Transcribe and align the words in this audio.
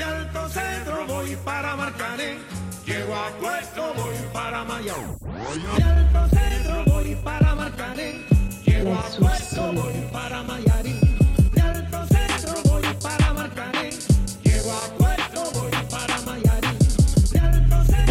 De 0.00 0.06
Alto 0.06 0.48
Centro 0.48 1.06
voy 1.06 1.36
para 1.44 1.76
Marcané. 1.76 2.38
Llego 2.86 3.14
a 3.14 3.28
Puerto, 3.38 3.92
voy 3.98 4.14
para 4.32 4.64
Mayao. 4.64 5.18
De 5.76 5.82
Alto 5.82 6.36
Centro 6.36 6.84
voy 6.86 7.14
para 7.16 7.54
Marcané. 7.54 8.24
Llego 8.64 8.94
a 8.94 9.02
Puerto, 9.02 9.72
voy 9.74 10.08
para 10.10 10.42
Mayarín. 10.42 10.89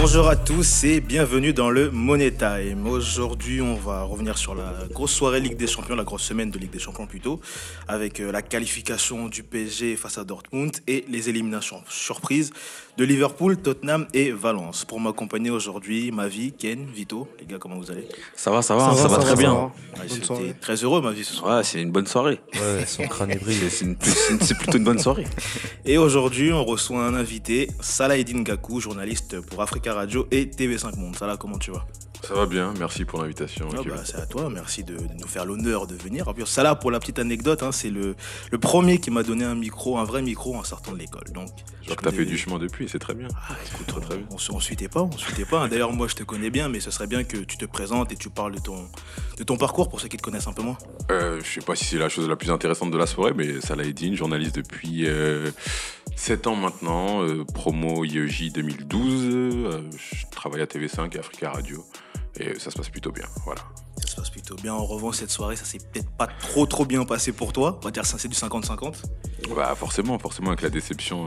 Bonjour 0.02 0.30
à 0.30 0.36
tous 0.38 0.86
et 0.86 1.02
bienvenue 1.02 1.52
dans 1.52 1.70
le 1.70 1.92
Money 1.92 2.32
Time. 2.32 2.88
Aujourd'hui, 2.88 3.62
on 3.62 3.76
va 3.76 4.04
revenir 4.04 4.38
sur 4.38 4.56
la 4.56 4.74
grosse 4.94 5.12
soirée 5.12 5.42
Ligue 5.42 5.58
des 5.58 5.68
Champions, 5.68 5.96
la 5.96 6.04
grosse 6.06 6.24
semaine 6.24 6.50
de 6.52 6.58
Ligue 6.58 6.72
des 6.72 6.80
Champions 6.80 7.06
plutôt, 7.06 7.42
avec 7.88 8.20
euh, 8.22 8.32
la 8.32 8.42
qualification 8.42 9.28
du 9.28 9.44
PSG 9.44 9.98
face 9.98 10.18
à 10.18 10.24
Dortmund 10.24 10.72
et 10.88 11.04
les 11.10 11.28
éliminations 11.30 11.82
surprises 11.90 12.52
de 12.98 13.04
Liverpool, 13.04 13.58
Tottenham 13.58 14.08
et 14.14 14.32
Valence. 14.32 14.86
Pour 14.86 15.00
m'accompagner 15.02 15.50
aujourd'hui, 15.50 16.12
Mavi, 16.12 16.54
Ken, 16.54 16.86
Vito, 16.94 17.28
les 17.40 17.46
gars, 17.46 17.58
comment 17.60 17.78
vous 17.78 17.92
allez? 17.92 18.08
Ça 18.36 18.52
va, 18.52 18.62
ça 18.62 18.76
va, 18.76 18.94
ça, 18.96 19.08
va, 19.08 19.18
très 19.18 19.36
bien. 19.36 19.54
Ouais, 19.54 20.08
J'étais 20.08 20.54
très 20.60 20.76
heureux, 20.84 21.02
Mavi, 21.02 21.24
ce 21.26 21.34
soir. 21.34 21.58
Ouais, 21.58 21.64
c'est 21.64 21.82
une 21.82 21.92
bonne 21.92 22.08
soirée. 22.08 22.40
Ouais, 22.56 22.86
son 22.86 23.06
crâne 23.08 23.32
est. 23.32 23.40
C'est 23.70 23.86
une- 23.86 23.98
c'est 24.02 24.34
une- 24.34 24.40
c'est 24.42 24.58
plutôt 24.58 24.78
une 24.78 24.84
bonne 24.84 25.00
soirée. 25.00 25.26
Et 25.86 25.98
aujourd'hui, 25.98 26.52
on 26.54 26.64
reçoit 26.64 27.04
un 27.04 27.14
invité, 27.16 27.70
Salah 27.82 28.18
Eddin 28.18 28.42
Gakou, 28.42 28.80
journaliste 28.80 29.40
pour 29.42 29.62
Africa 29.62 29.89
Radio 29.94 30.28
et 30.32 30.46
TV5 30.46 30.98
Monde. 30.98 31.16
Salah, 31.16 31.38
comment 31.38 31.58
tu 31.58 31.72
vas? 31.72 31.86
Ça 32.28 32.34
va 32.34 32.46
bien, 32.46 32.74
merci 32.78 33.06
pour 33.06 33.22
l'invitation. 33.22 33.70
Ah 33.72 33.82
bah, 33.88 34.02
c'est 34.04 34.18
à 34.18 34.26
toi, 34.26 34.50
merci 34.50 34.84
de, 34.84 34.98
de 34.98 35.14
nous 35.22 35.28
faire 35.28 35.46
l'honneur 35.46 35.88
de 35.88 35.96
venir. 35.96 36.28
En 36.28 36.34
plus, 36.34 36.60
pour 36.82 36.92
la 36.92 37.00
petite 37.00 37.18
anecdote, 37.18 37.64
hein, 37.64 37.72
c'est 37.72 37.90
le, 37.90 38.14
le 38.52 38.58
premier 38.58 39.00
qui 39.00 39.10
m'a 39.10 39.24
donné 39.24 39.46
un 39.46 39.56
micro, 39.56 39.98
un 39.98 40.04
vrai 40.04 40.22
micro 40.22 40.54
en 40.56 40.64
sortant 40.66 40.92
de 40.92 40.98
l'école. 40.98 41.24
Donc, 41.34 41.48
Je 41.82 41.88
vois 41.88 41.96
que 41.96 42.04
t'as 42.04 42.12
fait 42.12 42.26
du 42.26 42.38
chemin 42.38 42.60
depuis, 42.60 42.90
c'est 42.90 43.00
très 43.00 43.14
bien. 43.16 43.30
Ah, 43.50 43.56
écoute, 43.74 43.88
Très, 43.88 44.02
très 44.02 44.18
bien. 44.18 44.28
on, 44.32 44.56
on 44.56 44.60
suitait 44.60 44.90
pas, 44.90 45.02
on 45.04 45.18
suitait 45.18 45.46
pas. 45.46 45.70
D'ailleurs, 45.70 45.94
moi, 45.94 46.10
je 46.10 46.16
te 46.16 46.24
connais 46.24 46.50
bien, 46.50 46.68
mais 46.68 46.82
ce 46.82 46.92
serait 46.92 47.08
bien 47.08 47.24
que 47.24 47.38
tu 47.38 47.56
te 47.58 47.66
présentes 47.66 48.12
et 48.12 48.18
tu 48.18 48.30
parles 48.30 48.54
de 48.56 48.60
ton, 48.60 48.90
de 49.38 49.44
ton 49.46 49.56
parcours 49.56 49.88
pour 49.88 50.02
ceux 50.02 50.10
qui 50.10 50.18
te 50.18 50.22
connaissent 50.22 50.48
un 50.48 50.54
peu 50.54 50.62
moins. 50.62 50.78
Euh, 51.12 51.40
je 51.42 51.50
sais 51.50 51.66
pas 51.66 51.78
si 51.78 51.86
c'est 51.86 51.98
la 52.00 52.10
chose 52.10 52.28
la 52.28 52.36
plus 52.36 52.52
intéressante 52.52 52.92
de 52.92 52.98
la 52.98 53.08
soirée, 53.08 53.32
mais 53.34 53.62
Salah 53.62 53.86
Eddin, 53.86 54.14
journaliste 54.14 54.56
depuis 54.56 55.06
7 56.20 56.48
ans 56.48 56.56
maintenant, 56.58 57.24
euh, 57.24 57.46
promo 57.46 58.04
IEJ 58.04 58.52
2012. 58.52 59.24
euh, 59.34 59.82
je 59.98 60.26
travaille 60.30 60.62
à 60.62 60.66
TV5 60.66 61.16
et 61.16 61.20
Africa 61.20 61.50
Radio. 61.50 61.86
Et 62.38 62.60
ça 62.60 62.72
se 62.72 62.78
passe 62.78 62.90
plutôt 62.90 63.14
bien, 63.14 63.26
voilà. 63.46 63.62
Ça 64.10 64.16
se 64.16 64.22
passe 64.22 64.30
plutôt 64.32 64.56
bien. 64.56 64.74
En 64.74 64.86
revanche, 64.86 65.18
cette 65.18 65.30
soirée, 65.30 65.56
ça 65.56 65.66
s'est 65.66 65.78
peut-être 65.78 66.10
pas 66.10 66.26
trop 66.26 66.66
trop 66.66 66.84
bien 66.84 67.06
passé 67.06 67.32
pour 67.32 67.54
toi. 67.54 67.78
On 67.82 67.86
va 67.86 67.92
dire 67.92 68.08
ça, 68.08 68.18
c'est 68.18 68.28
du 68.28 68.36
50-50. 68.36 69.04
Bah 69.56 69.76
forcément, 69.76 70.18
forcément 70.18 70.48
avec 70.50 70.64
la 70.64 70.70
déception, 70.72 71.26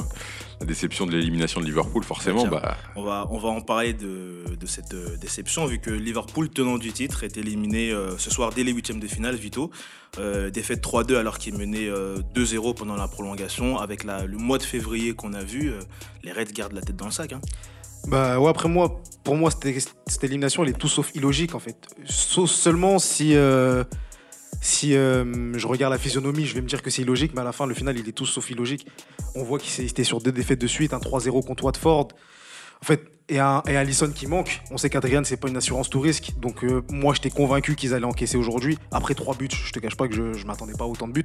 la 0.58 0.66
déception 0.66 1.06
de 1.06 1.12
l'élimination 1.12 1.60
de 1.60 1.66
Liverpool, 1.66 2.02
forcément, 2.02 2.40
Tiens. 2.40 2.50
bah 2.50 2.76
On 2.96 3.04
va, 3.04 3.28
on 3.30 3.38
va 3.38 3.50
en 3.50 3.60
parler 3.60 3.92
de, 3.94 4.42
de 4.58 4.66
cette 4.66 4.94
euh, 4.94 5.16
déception, 5.16 5.64
vu 5.66 5.78
que 5.78 5.90
Liverpool, 5.90 6.48
tenant 6.50 6.76
du 6.76 6.92
titre, 6.92 7.22
est 7.22 7.36
éliminé 7.36 7.92
euh, 7.92 8.18
ce 8.18 8.30
soir 8.30 8.50
dès 8.52 8.64
les 8.64 8.72
huitièmes 8.72 8.98
de 9.00 9.06
finale, 9.06 9.36
Vito. 9.36 9.70
Euh, 10.18 10.50
défaite 10.50 10.84
3-2 10.84 11.16
alors 11.16 11.38
qu'il 11.38 11.56
menait 11.56 11.88
euh, 11.88 12.18
2-0 12.34 12.74
pendant 12.74 12.96
la 12.96 13.06
prolongation. 13.08 13.78
Avec 13.78 14.02
la- 14.02 14.26
le 14.26 14.38
mois 14.38 14.58
de 14.58 14.62
février 14.64 15.14
qu'on 15.14 15.34
a 15.34 15.42
vu, 15.44 15.72
les 16.24 16.32
Reds 16.32 16.52
gardent 16.52 16.72
la 16.74 16.82
tête 16.82 16.96
dans 16.96 17.06
le 17.06 17.12
sac. 17.12 17.32
hein. 17.32 17.40
Bah 18.06 18.40
ouais, 18.40 18.50
après 18.50 18.68
moi, 18.68 19.00
pour 19.24 19.36
moi, 19.36 19.50
cette, 19.50 20.24
élimination, 20.24 20.64
elle 20.64 20.70
est 20.70 20.78
tout 20.78 20.88
sauf 20.88 21.14
illogique 21.14 21.54
en 21.54 21.60
fait. 21.60 21.76
Sauf 22.04 22.50
seulement 22.50 22.98
si, 22.98 23.36
euh, 23.36 23.84
si 24.60 24.94
euh, 24.94 25.56
je 25.56 25.66
regarde 25.66 25.92
la 25.92 25.98
physionomie, 25.98 26.46
je 26.46 26.54
vais 26.54 26.62
me 26.62 26.66
dire 26.66 26.82
que 26.82 26.90
c'est 26.90 27.02
illogique, 27.02 27.32
mais 27.34 27.40
à 27.40 27.44
la 27.44 27.52
fin, 27.52 27.66
le 27.66 27.74
final, 27.74 27.98
il 27.98 28.08
est 28.08 28.12
tout 28.12 28.26
sauf 28.26 28.50
illogique. 28.50 28.86
On 29.34 29.44
voit 29.44 29.58
qu'il 29.58 29.84
était 29.84 30.04
sur 30.04 30.20
deux 30.20 30.32
défaites 30.32 30.60
de 30.60 30.66
suite, 30.66 30.92
un 30.92 30.98
3-0 30.98 31.44
contre 31.46 31.64
Watford. 31.64 32.08
En 32.80 32.84
fait, 32.84 33.12
et 33.28 33.38
un, 33.38 33.62
et 33.66 33.76
Alisson 33.76 34.10
qui 34.14 34.26
manque. 34.26 34.60
On 34.70 34.76
sait 34.76 34.90
qu'Adrian, 34.90 35.22
c'est 35.24 35.36
pas 35.36 35.48
une 35.48 35.56
assurance 35.56 35.88
tout 35.88 36.00
risque. 36.00 36.32
Donc 36.38 36.64
euh, 36.64 36.82
moi, 36.90 37.14
j'étais 37.14 37.30
convaincu 37.30 37.76
qu'ils 37.76 37.94
allaient 37.94 38.04
encaisser 38.04 38.36
aujourd'hui. 38.36 38.78
Après 38.90 39.14
trois 39.14 39.34
buts, 39.34 39.48
je 39.50 39.72
te 39.72 39.78
cache 39.78 39.96
pas 39.96 40.08
que 40.08 40.14
je, 40.14 40.32
je 40.32 40.46
m'attendais 40.46 40.74
pas 40.74 40.84
à 40.84 40.86
autant 40.86 41.08
de 41.08 41.12
buts. 41.12 41.24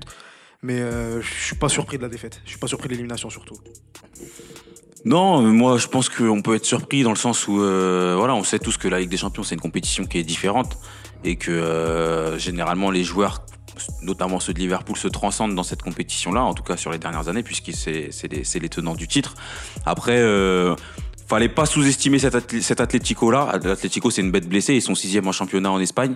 Mais 0.62 0.80
euh, 0.80 1.22
je 1.22 1.44
suis 1.44 1.56
pas 1.56 1.70
surpris 1.70 1.98
de 1.98 2.04
la 2.04 2.10
défaite. 2.10 2.42
Je 2.46 2.50
suis 2.52 2.60
pas 2.60 2.68
surpris 2.68 2.88
de 2.88 2.94
l'élimination 2.94 3.30
surtout. 3.30 3.56
Non, 5.07 5.41
euh, 5.41 5.51
moi 5.51 5.78
je 5.78 5.88
pense 5.88 6.09
qu'on 6.09 6.41
peut 6.41 6.56
être 6.56 6.66
surpris 6.66 7.01
dans 7.01 7.12
le 7.12 7.16
sens 7.16 7.47
où 7.47 7.62
euh, 7.62 8.16
voilà, 8.18 8.35
on 8.35 8.44
sait 8.44 8.59
tous 8.59 8.75
que 8.75 8.90
la 8.90 9.00
Ligue 9.00 9.09
des 9.09 9.16
Champions 9.16 9.41
c'est 9.41 9.56
une 9.56 9.62
compétition 9.62 10.03
qui 10.03 10.18
est 10.18 10.23
différente 10.23 10.78
et 11.23 11.38
que 11.38 11.50
euh, 11.50 12.38
généralement 12.38 12.91
les 12.91 13.06
joueurs, 13.06 13.41
notamment 14.01 14.41
ceux 14.41 14.53
de 14.53 14.59
Liverpool, 14.59 14.97
se 14.97 15.07
transcendent 15.07 15.56
dans 15.56 15.63
cette 15.63 15.81
compétition-là, 15.81 16.44
en 16.44 16.53
tout 16.53 16.63
cas 16.63 16.75
sur 16.75 16.91
les 16.91 16.97
dernières 16.97 17.29
années, 17.29 17.41
puisque 17.41 17.72
c'est 17.72 18.09
les, 18.29 18.59
les 18.59 18.69
tenants 18.69 18.95
du 18.95 19.07
titre. 19.07 19.35
Après, 19.85 20.22
fallait 21.28 21.50
pas 21.50 21.66
sous-estimer 21.66 22.20
cet, 22.20 22.36
athé- 22.36 22.62
cet 22.62 22.80
Atlético-là. 22.82 23.60
L'Atlético 23.64 24.10
c'est 24.10 24.22
une 24.22 24.32
bête 24.32 24.48
blessée, 24.48 24.74
ils 24.76 24.82
sont 24.82 24.96
sixième 24.96 25.28
en 25.28 25.32
championnat 25.32 25.72
en 25.72 25.80
Espagne. 25.80 26.16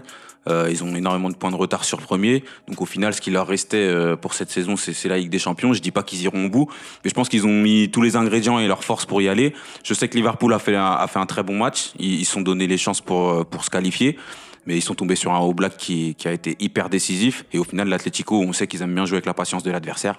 Euh, 0.50 0.70
ils 0.72 0.84
ont 0.84 0.96
énormément 0.96 1.30
de 1.30 1.36
points 1.36 1.52
de 1.52 1.56
retard 1.56 1.84
sur 1.84 2.00
premier. 2.00 2.44
Donc 2.68 2.82
au 2.82 2.86
final, 2.88 3.14
ce 3.14 3.22
qui 3.22 3.30
leur 3.30 3.46
restait 3.48 3.78
euh, 3.78 4.16
pour 4.16 4.34
cette 4.34 4.50
saison, 4.50 4.76
c'est 4.76 5.06
la 5.08 5.18
Ligue 5.20 5.30
des 5.30 5.38
Champions. 5.38 5.72
Je 5.74 5.82
dis 5.82 5.92
pas 5.92 6.02
qu'ils 6.02 6.22
iront 6.24 6.46
au 6.46 6.50
bout, 6.50 6.68
mais 7.04 7.10
je 7.12 7.14
pense 7.14 7.30
qu'ils 7.30 7.46
ont 7.46 7.62
mis 7.62 7.92
tous 7.92 8.02
les 8.02 8.16
ingrédients 8.16 8.58
et 8.58 8.68
leur 8.68 8.84
force 8.84 9.06
pour 9.06 9.22
y 9.22 9.30
aller. 9.30 9.54
Je 9.84 9.94
sais 9.94 10.08
que 10.08 10.16
Liverpool 10.18 10.52
a 10.54 10.58
fait 10.60 10.76
un, 10.76 10.92
a 10.94 11.06
fait 11.08 11.20
un 11.20 11.28
très 11.28 11.44
bon 11.44 11.58
match. 11.58 11.92
Ils 12.00 12.26
se 12.26 12.32
sont 12.34 12.42
donné 12.42 12.66
les 12.66 12.80
chances 12.80 13.02
pour, 13.02 13.30
euh, 13.30 13.44
pour 13.44 13.64
se 13.64 13.70
qualifier. 13.70 14.18
Mais 14.66 14.78
ils 14.78 14.82
sont 14.82 14.96
tombés 14.96 15.16
sur 15.16 15.32
un 15.34 15.44
All 15.48 15.54
Black 15.56 15.76
qui, 15.78 16.14
qui 16.16 16.28
a 16.28 16.32
été 16.32 16.56
hyper 16.60 16.90
décisif. 16.90 17.46
Et 17.52 17.58
au 17.60 17.64
final, 17.64 17.88
l'Atlético, 17.90 18.40
on 18.42 18.54
sait 18.54 18.68
qu'ils 18.68 18.82
aiment 18.84 18.94
bien 18.96 19.06
jouer 19.06 19.18
avec 19.18 19.26
la 19.26 19.34
patience 19.34 19.64
de 19.64 19.72
l'adversaire. 19.72 20.18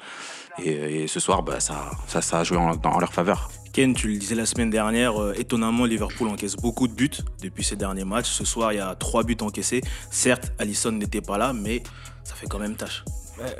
Et, 0.62 1.02
et 1.02 1.06
ce 1.08 1.18
soir, 1.20 1.42
bah, 1.42 1.60
ça, 1.60 1.90
ça, 2.08 2.20
ça 2.22 2.40
a 2.40 2.44
joué 2.44 2.58
en 2.58 2.98
leur 3.00 3.12
faveur. 3.12 3.50
Ken, 3.72 3.94
tu 3.94 4.08
le 4.08 4.18
disais 4.18 4.34
la 4.34 4.44
semaine 4.44 4.68
dernière, 4.68 5.20
euh, 5.20 5.32
étonnamment, 5.38 5.86
Liverpool 5.86 6.28
encaisse 6.28 6.56
beaucoup 6.56 6.86
de 6.88 6.92
buts 6.92 7.10
depuis 7.42 7.64
ces 7.64 7.74
derniers 7.76 8.04
matchs. 8.04 8.28
Ce 8.30 8.44
soir, 8.44 8.72
il 8.72 8.76
y 8.76 8.80
a 8.80 8.94
trois 8.94 9.22
buts 9.24 9.36
encaissés. 9.40 9.80
Certes, 10.10 10.52
Allison 10.58 10.92
n'était 10.92 11.22
pas 11.22 11.38
là, 11.38 11.54
mais 11.54 11.82
ça 12.22 12.34
fait 12.34 12.46
quand 12.46 12.58
même 12.58 12.74
tâche. 12.76 13.02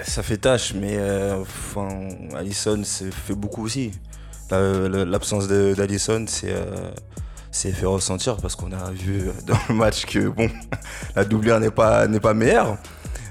Ça 0.04 0.22
fait 0.22 0.36
tâche, 0.36 0.74
mais 0.74 0.96
euh, 0.98 1.40
enfin, 1.40 1.88
Allison 2.36 2.82
fait 2.84 3.34
beaucoup 3.34 3.64
aussi. 3.64 3.90
La- 4.50 4.86
la- 4.88 5.04
L'absence 5.06 5.48
d'Allison, 5.48 6.26
c'est 6.28 6.52
euh, 6.52 6.90
c'est 7.50 7.72
fait 7.72 7.86
ressentir 7.86 8.36
parce 8.36 8.54
qu'on 8.54 8.70
a 8.72 8.90
vu 8.90 9.30
dans 9.46 9.56
le 9.70 9.74
match 9.74 10.04
que 10.04 10.28
bon, 10.28 10.48
la 11.16 11.24
doublure 11.24 11.58
n'est 11.58 11.70
pas, 11.70 12.06
pas 12.06 12.34
meilleure. 12.34 12.76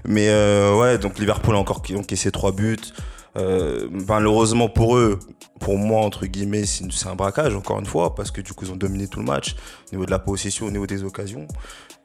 Mais 0.04 0.30
euh, 0.30 0.76
ouais, 0.80 0.98
donc 0.98 1.20
Liverpool 1.20 1.56
a 1.56 1.60
encore 1.60 1.84
encaissé 1.96 2.32
trois 2.32 2.52
buts. 2.52 2.78
Malheureusement 4.08 4.68
pour 4.68 4.98
eux, 4.98 5.20
pour 5.62 5.78
moi, 5.78 6.02
entre 6.02 6.26
guillemets, 6.26 6.66
c'est 6.66 7.08
un 7.08 7.16
braquage, 7.16 7.56
encore 7.56 7.80
une 7.80 7.86
fois, 7.86 8.16
parce 8.16 8.32
que 8.32 8.42
du 8.42 8.52
coup, 8.54 8.66
ils 8.66 8.72
ont 8.72 8.76
dominé 8.76 9.08
tout 9.08 9.20
le 9.20 9.26
match 9.26 9.56
au 9.88 9.92
niveau 9.96 10.06
de 10.06 10.12
la 10.12 10.20
possession, 10.20 10.66
au 10.66 10.72
niveau 10.72 10.88
des 10.88 11.04
occasions. 11.04 11.48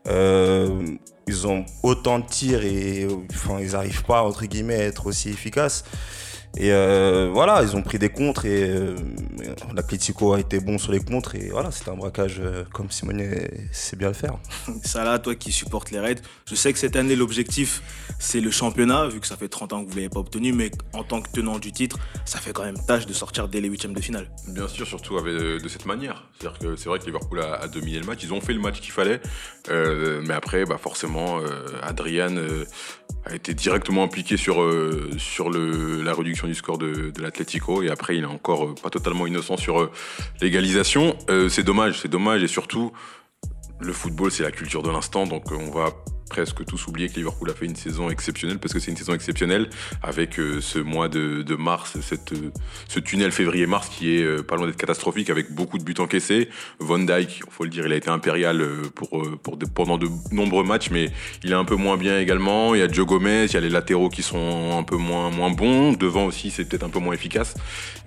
Euh, 0.06 0.94
ils 1.27 1.47
ont 1.47 1.65
autant 1.83 2.19
de 2.19 2.27
tirs 2.27 2.62
et 2.65 3.09
enfin, 3.33 3.59
ils 3.61 3.72
n'arrivent 3.72 4.05
pas, 4.05 4.22
entre 4.22 4.44
guillemets, 4.44 4.75
à 4.75 4.84
être 4.84 5.06
aussi 5.06 5.31
efficaces. 5.31 5.84
Et 6.59 6.72
euh, 6.72 7.28
voilà, 7.33 7.62
ils 7.62 7.77
ont 7.77 7.83
pris 7.83 7.99
des 7.99 8.09
contres 8.09 8.47
et 8.47 8.69
euh, 8.69 8.97
l'Atletico 9.75 10.33
a 10.33 10.41
été 10.41 10.59
bon 10.59 10.78
sur 10.78 10.91
les 10.91 11.00
contres 11.00 11.34
et 11.34 11.49
voilà, 11.50 11.71
c'était 11.71 11.91
un 11.91 11.97
braquage 11.97 12.37
euh, 12.41 12.65
comme 12.72 12.91
Simone 12.91 13.22
sait 13.72 13.97
bien 13.97 14.09
le 14.09 14.15
faire. 14.15 14.39
Salah, 14.83 15.19
toi 15.19 15.34
qui 15.34 15.53
supportes 15.53 15.91
les 15.91 16.00
Reds, 16.00 16.22
je 16.47 16.55
sais 16.55 16.72
que 16.72 16.78
cette 16.78 16.97
année, 16.97 17.15
l'objectif, 17.15 17.83
c'est 18.19 18.41
le 18.41 18.50
championnat, 18.50 19.06
vu 19.09 19.21
que 19.21 19.27
ça 19.27 19.37
fait 19.37 19.49
30 19.49 19.72
ans 19.75 19.84
que 19.84 19.89
vous 19.89 19.97
ne 19.97 19.97
l'avez 19.97 20.09
pas 20.09 20.21
obtenu, 20.21 20.53
mais 20.53 20.71
en 20.94 21.05
tant 21.05 21.21
que 21.21 21.31
tenant 21.31 21.59
du 21.59 21.72
titre, 21.72 21.99
ça 22.25 22.39
fait 22.39 22.53
quand 22.53 22.65
même 22.65 22.78
tâche 22.87 23.06
de 23.06 23.12
sortir 23.12 23.49
dès 23.49 23.61
les 23.61 23.69
huitièmes 23.69 23.94
de 23.94 24.00
finale. 24.00 24.31
Bien 24.49 24.69
sûr, 24.69 24.87
surtout 24.87 25.19
avec, 25.19 25.34
euh, 25.34 25.61
de 25.61 25.69
cette 25.69 25.84
manière. 25.84 26.25
C'est-à-dire 26.38 26.59
que 26.59 26.77
c'est 26.77 26.88
vrai 26.88 26.99
que 26.99 27.05
Liverpool 27.05 27.41
a, 27.41 27.55
a 27.56 27.69
dominé 27.69 27.99
le 27.99 28.06
match. 28.06 28.21
Ils 28.23 28.33
ont 28.33 28.41
fait 28.41 28.55
le 28.55 28.61
match 28.61 28.81
qu'il 28.81 28.93
fallait. 28.93 29.21
Euh, 29.71 30.23
mais 30.27 30.34
après, 30.34 30.65
bah 30.65 30.78
forcément, 30.78 31.38
euh, 31.38 31.67
Adrian 31.83 32.37
euh, 32.37 32.65
a 33.25 33.34
été 33.34 33.55
directement 33.55 34.05
impliqué 34.05 34.37
sur, 34.37 34.62
euh, 34.62 35.11
sur 35.19 35.50
le, 35.50 36.03
la 36.03 36.15
réduction 36.15 36.46
du 36.47 36.55
score 36.55 36.79
de, 36.79 37.11
de 37.11 37.23
l'Atlético. 37.23 37.82
Et 37.82 37.91
après, 37.91 38.17
il 38.17 38.25
est 38.25 38.26
encore 38.26 38.65
euh, 38.65 38.75
pas 38.81 38.91
totalement 38.91 39.26
innocent 39.26 39.56
sur 39.56 39.81
euh, 39.81 39.91
l'égalisation. 40.41 41.17
Euh, 41.31 41.49
c'est 41.49 41.62
dommage, 41.62 42.00
c'est 42.00 42.09
dommage. 42.09 42.43
Et 42.43 42.49
surtout, 42.49 42.93
le 43.81 43.93
football, 43.93 44.31
c'est 44.31 44.43
la 44.43 44.50
culture 44.50 44.82
de 44.82 44.91
l'instant. 44.91 45.26
Donc, 45.26 45.50
on 45.53 45.70
va 45.70 45.91
presque 46.28 46.64
tous 46.64 46.87
oublier 46.87 47.08
que 47.08 47.14
Liverpool 47.14 47.50
a 47.50 47.55
fait 47.55 47.67
une 47.67 47.76
saison 47.76 48.11
exceptionnelle 48.11 48.58
parce 48.58 48.73
que 48.75 48.81
c'est 48.81 48.90
une 48.90 48.96
saison 48.96 49.14
exceptionnelle 49.14 49.69
avec 50.02 50.38
euh, 50.38 50.61
ce 50.61 50.78
mois 50.78 51.08
de, 51.08 51.56
mars, 51.56 51.99
cette, 52.00 52.32
euh, 52.32 52.50
ce 52.88 53.00
tunnel 53.00 53.32
février-mars 53.32 53.88
qui 53.88 54.17
est 54.17 54.23
euh, 54.23 54.43
pas 54.43 54.56
loin 54.56 54.67
d'être 54.67 54.76
catastrophique 54.76 55.31
avec 55.31 55.52
beaucoup 55.52 55.78
de 55.78 55.84
buts 55.84 55.94
encaissés. 55.99 56.49
Van 56.78 56.99
Dijk, 56.99 57.43
faut 57.50 57.64
le 57.64 57.70
dire, 57.70 57.87
il 57.87 57.93
a 57.93 57.96
été 57.96 58.11
impérial 58.11 58.64
pour, 58.94 59.26
pendant 59.75 59.99
de 59.99 60.08
nombreux 60.32 60.64
matchs, 60.64 60.90
mais 60.90 61.11
il 61.43 61.52
est 61.52 61.55
un 61.55 61.64
peu 61.64 61.76
moins 61.76 61.96
bien 61.96 62.19
également. 62.19 62.75
Il 62.75 62.81
y 62.81 62.82
a 62.82 62.88
Joe 62.88 63.06
Gomez, 63.06 63.46
il 63.46 63.52
y 63.52 63.56
a 63.56 63.61
les 63.61 63.70
latéraux 63.70 64.08
qui 64.08 64.22
sont 64.22 64.76
un 64.79 64.82
peu 64.82 64.96
moins, 64.96 65.31
moins 65.31 65.50
bons. 65.50 65.93
Devant 65.93 66.26
aussi, 66.26 66.50
c'est 66.50 66.64
peut-être 66.64 66.84
un 66.84 66.90
peu 66.90 66.99
moins 66.99 67.14
efficace. 67.14 67.55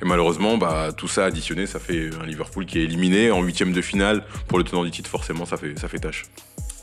Et 0.01 0.05
malheureusement, 0.05 0.57
bah, 0.57 0.91
tout 0.95 1.07
ça 1.07 1.25
additionné, 1.25 1.65
ça 1.65 1.79
fait 1.79 2.09
un 2.21 2.25
Liverpool 2.25 2.65
qui 2.65 2.79
est 2.79 2.83
éliminé 2.83 3.31
en 3.31 3.41
huitième 3.41 3.73
de 3.73 3.81
finale. 3.81 4.23
Pour 4.47 4.57
le 4.57 4.63
tenant 4.63 4.83
du 4.83 4.91
titre, 4.91 5.09
forcément, 5.09 5.45
ça 5.45 5.57
fait, 5.57 5.77
ça 5.79 5.87
fait 5.87 5.99
tâche. 5.99 6.25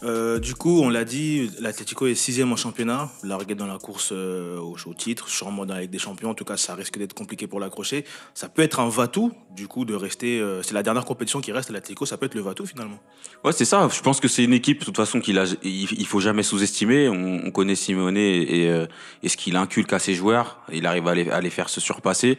Euh, 0.06 0.38
du 0.38 0.54
coup, 0.54 0.82
on 0.82 0.88
l'a 0.88 1.04
dit, 1.04 1.50
l'Atlético 1.58 2.06
est 2.06 2.14
sixième 2.14 2.52
en 2.52 2.56
championnat, 2.56 3.10
largué 3.24 3.56
dans 3.56 3.66
la 3.66 3.78
course 3.78 4.10
euh, 4.12 4.56
au, 4.58 4.94
titre, 4.94 5.28
sûrement 5.28 5.66
dans 5.66 5.74
la 5.74 5.86
des 5.86 5.98
Champions. 5.98 6.30
En 6.30 6.34
tout 6.34 6.44
cas, 6.44 6.56
ça 6.56 6.74
risque 6.74 6.96
d'être 6.98 7.14
compliqué 7.14 7.46
pour 7.46 7.58
l'accrocher. 7.58 8.04
Ça 8.34 8.48
peut 8.48 8.62
être 8.62 8.78
un 8.78 8.88
va-tout, 8.88 9.32
du 9.54 9.66
coup, 9.66 9.84
de 9.84 9.94
rester. 9.94 10.38
euh, 10.38 10.62
c'est 10.62 10.74
la 10.74 10.84
dernière 10.84 11.04
compétition 11.04 11.40
qui 11.40 11.50
reste 11.50 11.70
à 11.70 11.72
l'Atlético, 11.72 12.06
ça 12.06 12.16
peut 12.16 12.26
être 12.26 12.34
le 12.34 12.40
va-tout 12.40 12.66
finalement. 12.66 13.00
Ouais, 13.44 13.52
c'est 13.52 13.64
ça. 13.64 13.88
Je 13.92 14.00
pense 14.00 14.20
que 14.20 14.28
c'est 14.28 14.44
une 14.44 14.52
équipe, 14.52 14.80
de 14.80 14.84
toute 14.84 14.96
façon, 14.96 15.20
qu'il 15.20 16.06
faut 16.06 16.20
jamais 16.20 16.42
sous-estimer. 16.44 17.08
On, 17.08 17.42
on 17.44 17.50
connaît 17.50 17.74
Simone 17.74 18.16
et, 18.16 18.86
ce 19.26 19.36
qu'il 19.36 19.56
inculque 19.56 19.92
à 19.92 19.98
ses 19.98 20.14
joueurs. 20.14 20.60
Il 20.72 20.86
arrive 20.86 21.08
à 21.08 21.40
les 21.40 21.50
faire 21.50 21.68
se 21.68 21.80
surpasser. 21.80 22.38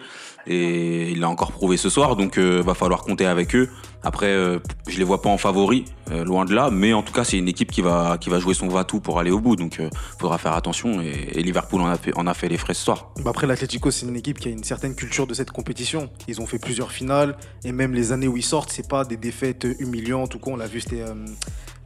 Et 0.49 1.11
il 1.11 1.19
l'a 1.19 1.29
encore 1.29 1.51
prouvé 1.51 1.77
ce 1.77 1.89
soir. 1.89 2.15
Donc, 2.15 2.38
euh, 2.38 2.61
va 2.61 2.73
falloir 2.73 3.03
compter 3.03 3.25
avec 3.25 3.55
eux. 3.55 3.69
Après, 4.03 4.27
euh, 4.27 4.59
je 4.88 4.97
les 4.97 5.03
vois 5.03 5.21
pas 5.21 5.29
en 5.29 5.38
favori, 5.38 5.85
euh, 6.11 6.23
loin 6.23 6.45
de 6.45 6.53
là. 6.53 6.69
Mais 6.71 6.94
en 6.94 7.03
tout 7.03 7.11
cas, 7.11 7.23
c'est 7.23 7.38
une 7.38 7.49
équipe 7.49 7.71
qui 7.71 7.81
va, 7.81 8.17
qui 8.17 8.29
va 8.29 8.39
jouer 8.39 8.53
son 8.53 8.67
va-tout 8.67 9.01
pour 9.01 9.19
aller 9.19 9.31
au 9.31 9.39
bout. 9.39 9.55
Donc, 9.55 9.79
euh, 9.79 9.89
faudra 10.19 10.38
faire 10.38 10.53
attention. 10.53 11.01
Et, 11.01 11.31
et 11.33 11.44
Liverpool 11.44 11.81
en 11.81 11.88
a 11.88 11.97
fait, 11.97 12.15
en 12.15 12.27
a 12.27 12.33
fait 12.33 12.47
les 12.47 12.57
frais 12.57 12.73
ce 12.73 12.83
soir. 12.83 13.11
Bah 13.17 13.31
après, 13.31 13.47
l'Atlético, 13.47 13.91
c'est 13.91 14.05
une 14.05 14.15
équipe 14.15 14.39
qui 14.39 14.47
a 14.47 14.51
une 14.51 14.63
certaine 14.63 14.95
culture 14.95 15.27
de 15.27 15.33
cette 15.33 15.51
compétition. 15.51 16.09
Ils 16.27 16.39
ont 16.39 16.45
fait 16.45 16.59
plusieurs 16.59 16.91
finales, 16.91 17.35
et 17.65 17.71
même 17.71 17.93
les 17.93 18.11
années 18.13 18.27
où 18.27 18.38
ils 18.38 18.43
sortent, 18.43 18.71
c'est 18.71 18.88
pas 18.88 19.03
des 19.03 19.17
défaites 19.17 19.67
humiliantes 19.79 20.35
ou 20.35 20.39
quoi. 20.39 20.53
On 20.53 20.57
l'a 20.57 20.67
vu, 20.67 20.79
c'était 20.79 21.01
euh, 21.01 21.13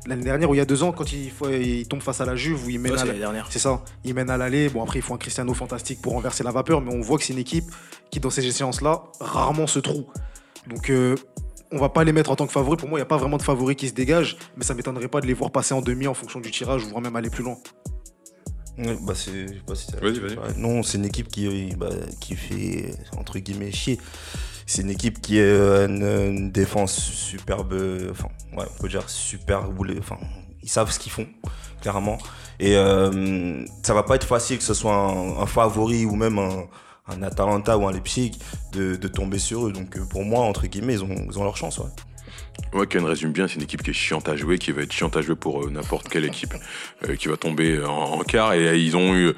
l'année 0.05 0.23
dernière 0.23 0.49
ou 0.49 0.55
il 0.55 0.57
y 0.57 0.61
a 0.61 0.65
deux 0.65 0.83
ans, 0.83 0.91
quand 0.91 1.11
ils, 1.13 1.29
faut- 1.31 1.49
ils 1.49 1.87
tombent 1.87 2.01
face 2.01 2.21
à 2.21 2.25
la 2.25 2.35
Juve, 2.35 2.65
où 2.65 2.69
ils 2.69 2.79
mènent 2.79 2.93
Ouais, 2.93 2.99
à 3.01 3.05
l'année 3.05 3.19
dernière. 3.19 3.47
C'est 3.49 3.59
ça, 3.59 3.81
ils 4.03 4.13
mènent 4.13 4.29
à 4.29 4.37
l'aller. 4.37 4.69
Bon, 4.69 4.81
après, 4.83 4.99
ils 4.99 5.01
font 5.01 5.15
un 5.15 5.17
Cristiano 5.19 5.53
fantastique 5.53 6.01
pour 6.01 6.13
renverser 6.13 6.43
la 6.43 6.51
vapeur, 6.51 6.81
mais 6.81 6.93
on 6.93 7.01
voit 7.01 7.17
que 7.17 7.23
c'est 7.23 7.33
une 7.33 7.39
équipe 7.39 7.65
qui, 8.09 8.19
dans 8.19 8.29
ces 8.29 8.49
séances-là, 8.51 9.03
rarement 9.19 9.67
se 9.67 9.79
trouve. 9.79 10.05
Donc, 10.67 10.89
euh, 10.89 11.15
on 11.71 11.77
va 11.77 11.89
pas 11.89 12.03
les 12.03 12.11
mettre 12.13 12.31
en 12.31 12.35
tant 12.35 12.45
que 12.47 12.51
favoris. 12.51 12.77
Pour 12.79 12.89
moi, 12.89 12.99
il 12.99 13.01
n'y 13.01 13.03
a 13.03 13.07
pas 13.07 13.17
vraiment 13.17 13.37
de 13.37 13.41
favoris 13.43 13.77
qui 13.77 13.87
se 13.87 13.93
dégagent, 13.93 14.37
mais 14.57 14.63
ça 14.63 14.73
m'étonnerait 14.73 15.07
pas 15.07 15.21
de 15.21 15.27
les 15.27 15.33
voir 15.33 15.51
passer 15.51 15.73
en 15.73 15.81
demi 15.81 16.07
en 16.07 16.13
fonction 16.13 16.39
du 16.41 16.51
tirage, 16.51 16.83
voire 16.83 17.01
même 17.01 17.15
aller 17.15 17.29
plus 17.29 17.43
loin. 17.43 17.55
Bah 18.77 19.13
c'est, 19.15 19.47
je 19.47 19.53
sais 19.53 19.59
pas 19.65 19.75
si 19.75 19.91
non, 20.57 20.81
c'est 20.81 20.97
une 20.97 21.05
équipe 21.05 21.27
qui, 21.27 21.75
bah, 21.75 21.89
qui 22.19 22.35
fait 22.35 22.95
entre 23.17 23.37
guillemets 23.39 23.71
chier. 23.71 23.99
C'est 24.65 24.83
une 24.83 24.89
équipe 24.89 25.21
qui 25.21 25.39
a 25.39 25.85
une, 25.85 26.03
une 26.03 26.51
défense 26.51 26.97
superbe, 26.97 27.75
enfin, 28.09 28.29
ouais, 28.55 28.65
on 28.73 28.81
peut 28.81 28.87
dire 28.87 29.09
super. 29.09 29.69
Enfin, 29.99 30.17
ils 30.63 30.69
savent 30.69 30.89
ce 30.91 30.99
qu'ils 30.99 31.11
font, 31.11 31.27
clairement. 31.81 32.17
Et 32.59 32.75
euh, 32.77 33.65
ça 33.83 33.93
va 33.93 34.03
pas 34.03 34.15
être 34.15 34.27
facile 34.27 34.57
que 34.59 34.63
ce 34.63 34.73
soit 34.73 34.95
un, 34.95 35.41
un 35.41 35.45
favori 35.45 36.05
ou 36.05 36.15
même 36.15 36.39
un, 36.39 36.67
un 37.07 37.23
Atalanta 37.23 37.77
ou 37.77 37.87
un 37.87 37.91
Leipzig 37.91 38.31
de, 38.71 38.95
de 38.95 39.07
tomber 39.09 39.39
sur 39.39 39.67
eux. 39.67 39.73
Donc 39.73 39.97
euh, 39.97 40.05
pour 40.05 40.23
moi, 40.23 40.45
entre 40.45 40.67
guillemets, 40.67 40.93
ils 40.93 41.03
ont, 41.03 41.25
ils 41.29 41.37
ont 41.37 41.43
leur 41.43 41.57
chance. 41.57 41.79
Ouais. 41.79 41.89
Ouais, 42.73 42.87
Ken 42.87 43.03
résume 43.03 43.31
bien, 43.31 43.47
c'est 43.47 43.55
une 43.55 43.63
équipe 43.63 43.83
qui 43.83 43.89
est 43.89 43.93
chiante 43.93 44.29
à 44.29 44.35
jouer, 44.35 44.57
qui 44.57 44.71
va 44.71 44.81
être 44.83 44.93
chiante 44.93 45.17
à 45.17 45.21
jouer 45.21 45.35
pour 45.35 45.63
euh, 45.63 45.69
n'importe 45.69 46.07
quelle 46.07 46.25
équipe 46.25 46.53
euh, 47.07 47.15
qui 47.15 47.27
va 47.27 47.35
tomber 47.35 47.83
en, 47.83 47.89
en 47.89 48.23
quart. 48.23 48.53
Et 48.53 48.67
euh, 48.67 48.77
ils 48.77 48.95
ont 48.95 49.13
eu 49.13 49.33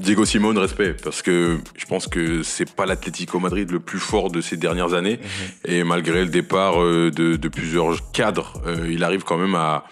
Diego 0.00 0.24
Simone, 0.24 0.58
respect, 0.58 0.94
parce 0.94 1.22
que 1.22 1.58
je 1.76 1.86
pense 1.86 2.08
que 2.08 2.42
c'est 2.42 2.70
pas 2.74 2.84
l'Atlético 2.84 3.38
Madrid 3.38 3.70
le 3.70 3.80
plus 3.80 4.00
fort 4.00 4.30
de 4.30 4.40
ces 4.40 4.56
dernières 4.56 4.94
années. 4.94 5.20
Et 5.64 5.84
malgré 5.84 6.24
le 6.24 6.30
départ 6.30 6.82
euh, 6.82 7.10
de, 7.10 7.36
de 7.36 7.48
plusieurs 7.48 8.10
cadres, 8.10 8.60
euh, 8.66 8.88
il 8.90 9.04
arrive 9.04 9.22
quand 9.22 9.38
même 9.38 9.54
à, 9.54 9.84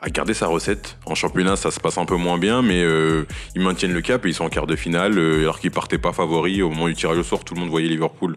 à 0.00 0.08
garder 0.08 0.34
sa 0.34 0.46
recette. 0.46 0.96
En 1.06 1.14
championnat, 1.16 1.56
ça 1.56 1.70
se 1.72 1.80
passe 1.80 1.98
un 1.98 2.06
peu 2.06 2.16
moins 2.16 2.38
bien, 2.38 2.62
mais 2.62 2.82
euh, 2.82 3.26
ils 3.56 3.60
maintiennent 3.60 3.92
le 3.92 4.02
cap 4.02 4.24
et 4.24 4.28
ils 4.28 4.34
sont 4.34 4.44
en 4.44 4.50
quart 4.50 4.66
de 4.66 4.76
finale, 4.76 5.18
euh, 5.18 5.40
alors 5.40 5.58
qu'ils 5.58 5.72
partaient 5.72 5.98
pas 5.98 6.12
favoris. 6.12 6.62
Au 6.62 6.70
moment 6.70 6.86
du 6.86 6.94
tirage 6.94 7.18
au 7.18 7.24
sort, 7.24 7.44
tout 7.44 7.54
le 7.54 7.60
monde 7.60 7.70
voyait 7.70 7.88
Liverpool 7.88 8.36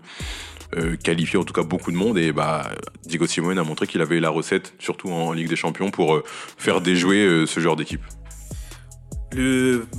euh, 0.75 0.95
qualifié, 0.97 1.39
en 1.39 1.43
tout 1.43 1.53
cas 1.53 1.63
beaucoup 1.63 1.91
de 1.91 1.97
monde. 1.97 2.17
Et 2.17 2.31
bah, 2.31 2.69
Diego 3.05 3.25
Simone 3.25 3.57
a 3.57 3.63
montré 3.63 3.87
qu'il 3.87 4.01
avait 4.01 4.19
la 4.19 4.29
recette, 4.29 4.73
surtout 4.79 5.09
en 5.09 5.31
Ligue 5.31 5.49
des 5.49 5.55
Champions, 5.55 5.91
pour 5.91 6.15
euh, 6.15 6.23
faire 6.25 6.81
déjouer 6.81 7.25
euh, 7.25 7.45
ce 7.45 7.59
genre 7.59 7.75
d'équipe. 7.75 8.01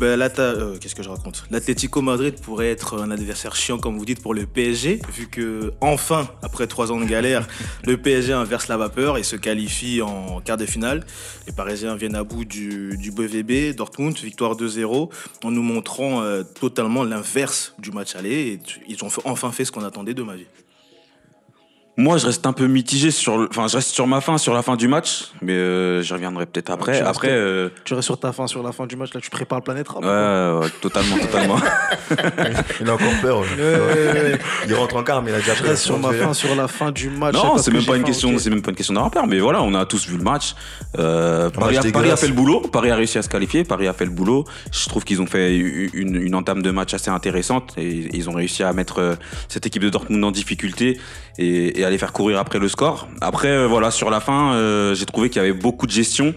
L'Ata- 0.00 0.43
euh, 0.43 0.76
qu'est-ce 0.79 0.94
que 0.94 1.02
je 1.02 1.08
raconte? 1.08 1.44
L'Atlético 1.50 2.02
Madrid 2.02 2.35
pourrait 2.40 2.70
être 2.70 3.00
un 3.00 3.11
adversaire 3.11 3.55
chiant, 3.56 3.79
comme 3.79 3.96
vous 3.99 4.05
dites, 4.05 4.23
pour 4.23 4.35
le 4.35 4.46
PSG, 4.46 5.00
vu 5.14 5.29
que 5.29 5.73
enfin, 5.81 6.29
après 6.43 6.67
trois 6.67 6.90
ans 6.93 7.00
de 7.00 7.05
galère, 7.05 7.46
le 7.85 7.96
PSG 7.96 8.32
inverse 8.32 8.69
la 8.69 8.76
vapeur 8.76 9.19
et 9.19 9.23
se 9.23 9.37
qualifie 9.37 10.02
en 10.02 10.40
quart 10.40 10.56
de 10.56 10.67
finale. 10.67 11.06
Les 11.46 11.52
Parisiens 11.52 11.96
viennent 11.96 12.17
à 12.17 12.25
bout 12.25 12.44
du, 12.44 12.96
du 12.99 13.11
BVB, 13.11 13.75
Dortmund, 13.76 14.17
victoire 14.19 14.56
2-0, 14.56 15.11
en 15.44 15.50
nous 15.50 15.62
montrant 15.62 16.23
euh, 16.23 16.43
totalement 16.43 17.05
l'inverse 17.05 17.75
du 17.79 17.90
match 17.90 18.17
aller. 18.17 18.61
Ils 18.88 19.02
ont 19.05 19.08
enfin 19.25 19.52
fait 19.52 19.64
ce 19.64 19.73
qu'on 19.73 19.85
attendait 19.85 20.14
de 20.14 20.23
ma 20.23 20.37
vie. 20.37 20.46
Moi, 22.00 22.17
je 22.17 22.27
reste 22.27 22.47
un 22.47 22.53
peu 22.53 22.69
mitigé 22.69 23.11
sur, 23.11 23.37
le- 23.39 23.49
enfin, 23.50 23.67
je 23.67 23.75
reste 23.75 23.91
sur 23.91 24.06
ma 24.06 24.21
fin, 24.21 24.39
sur 24.39 24.55
la 24.55 24.62
fin 24.62 24.77
du 24.77 24.87
match, 24.87 25.33
mais 25.43 25.53
euh, 25.55 26.00
j'y 26.00 26.12
reviendrai 26.12 26.47
peut-être 26.47 26.71
après. 26.71 26.93
tu 26.93 26.99
restes- 27.03 27.09
Après, 27.11 27.29
euh, 27.33 27.71
Tu 27.85 27.93
restes 27.95 28.06
sur 28.06 28.21
ta 28.21 28.33
fin 28.33 28.47
sur 28.47 28.62
la 28.62 28.71
fin 28.71 28.87
du 28.87 28.95
match, 28.95 29.12
là, 29.15 29.21
tu 29.21 29.31
prépares 29.31 29.59
le 29.59 29.65
planète 29.65 29.89
Rap. 29.89 30.05
ouais, 30.05 30.09
ouais, 30.65 30.71
totalement, 30.81 31.19
totalement. 31.21 31.56
Il 32.81 32.89
a 32.89 32.95
encore 32.95 33.06
peur. 33.21 33.41
Ouais, 33.41 33.47
ouais, 33.59 34.12
ouais. 34.12 34.39
Il 34.69 34.75
rentre 34.75 34.95
en 34.95 35.03
quart, 35.03 35.23
mais 35.23 35.33
il 35.33 35.35
a 35.35 35.39
déjà 35.39 35.55
Je 35.55 35.62
reste 35.65 35.83
sur 35.83 35.99
ma 35.99 36.12
fin 36.12 36.33
sur 36.33 36.55
la 36.55 36.69
fin 36.69 36.93
du 36.93 37.11
match. 37.11 37.35
Non, 37.35 37.59
c'est 37.59 37.73
que 37.73 37.77
même 37.77 37.85
pas 37.85 37.97
une 37.97 38.05
question, 38.05 38.39
c'est 38.39 38.50
même 38.50 38.62
pas 38.62 38.71
une 38.71 38.77
question 38.77 38.95
d'avoir 38.95 39.11
peur, 39.11 39.27
mais 39.27 39.41
voilà, 39.41 39.61
on 39.62 39.75
a 39.75 39.85
tous 39.85 40.06
vu 40.09 40.17
le 40.17 40.23
match. 40.23 40.55
Euh, 40.99 41.50
Paris, 41.50 41.79
a, 41.79 41.83
Paris 41.91 42.11
fait 42.17 42.29
le 42.29 42.33
boulot, 42.35 42.61
Paris 42.61 42.93
a 42.93 42.97
réussi 42.97 43.19
à 43.19 43.23
se 43.23 43.29
qualifier, 43.29 43.65
Paris 43.65 43.89
a 43.89 43.93
fait 43.93 44.05
le 44.05 44.12
boulot. 44.12 44.45
Je 44.73 44.89
trouve 44.89 45.03
qu'ils 45.05 45.21
ont 45.21 45.27
fait 45.27 45.56
une, 45.56 46.15
une 46.15 46.35
entame 46.37 46.62
de 46.62 46.71
match 46.71 46.95
assez 46.95 47.11
intéressante 47.11 47.75
et 47.77 48.09
ils 48.12 48.31
ont 48.31 48.35
réussi 48.35 48.62
à 48.62 48.73
mettre 48.73 49.00
euh, 49.00 49.15
cette 49.49 49.67
équipe 49.67 49.83
de 49.83 49.89
Dortmund 49.91 50.23
en 50.25 50.31
difficulté 50.31 51.00
et, 51.38 51.88
les 51.88 51.99
faire 51.99 52.12
courir 52.12 52.38
après 52.38 52.58
le 52.58 52.69
score. 52.69 53.08
Après, 53.20 53.49
euh, 53.49 53.67
voilà, 53.67 53.90
sur 53.90 54.11
la 54.11 54.20
fin, 54.20 54.52
euh, 54.55 54.94
j'ai 54.94 55.06
trouvé 55.06 55.31
qu'il 55.31 55.40
y 55.40 55.44
avait 55.44 55.52
beaucoup 55.52 55.87
de 55.87 55.93
gestion. 55.93 56.35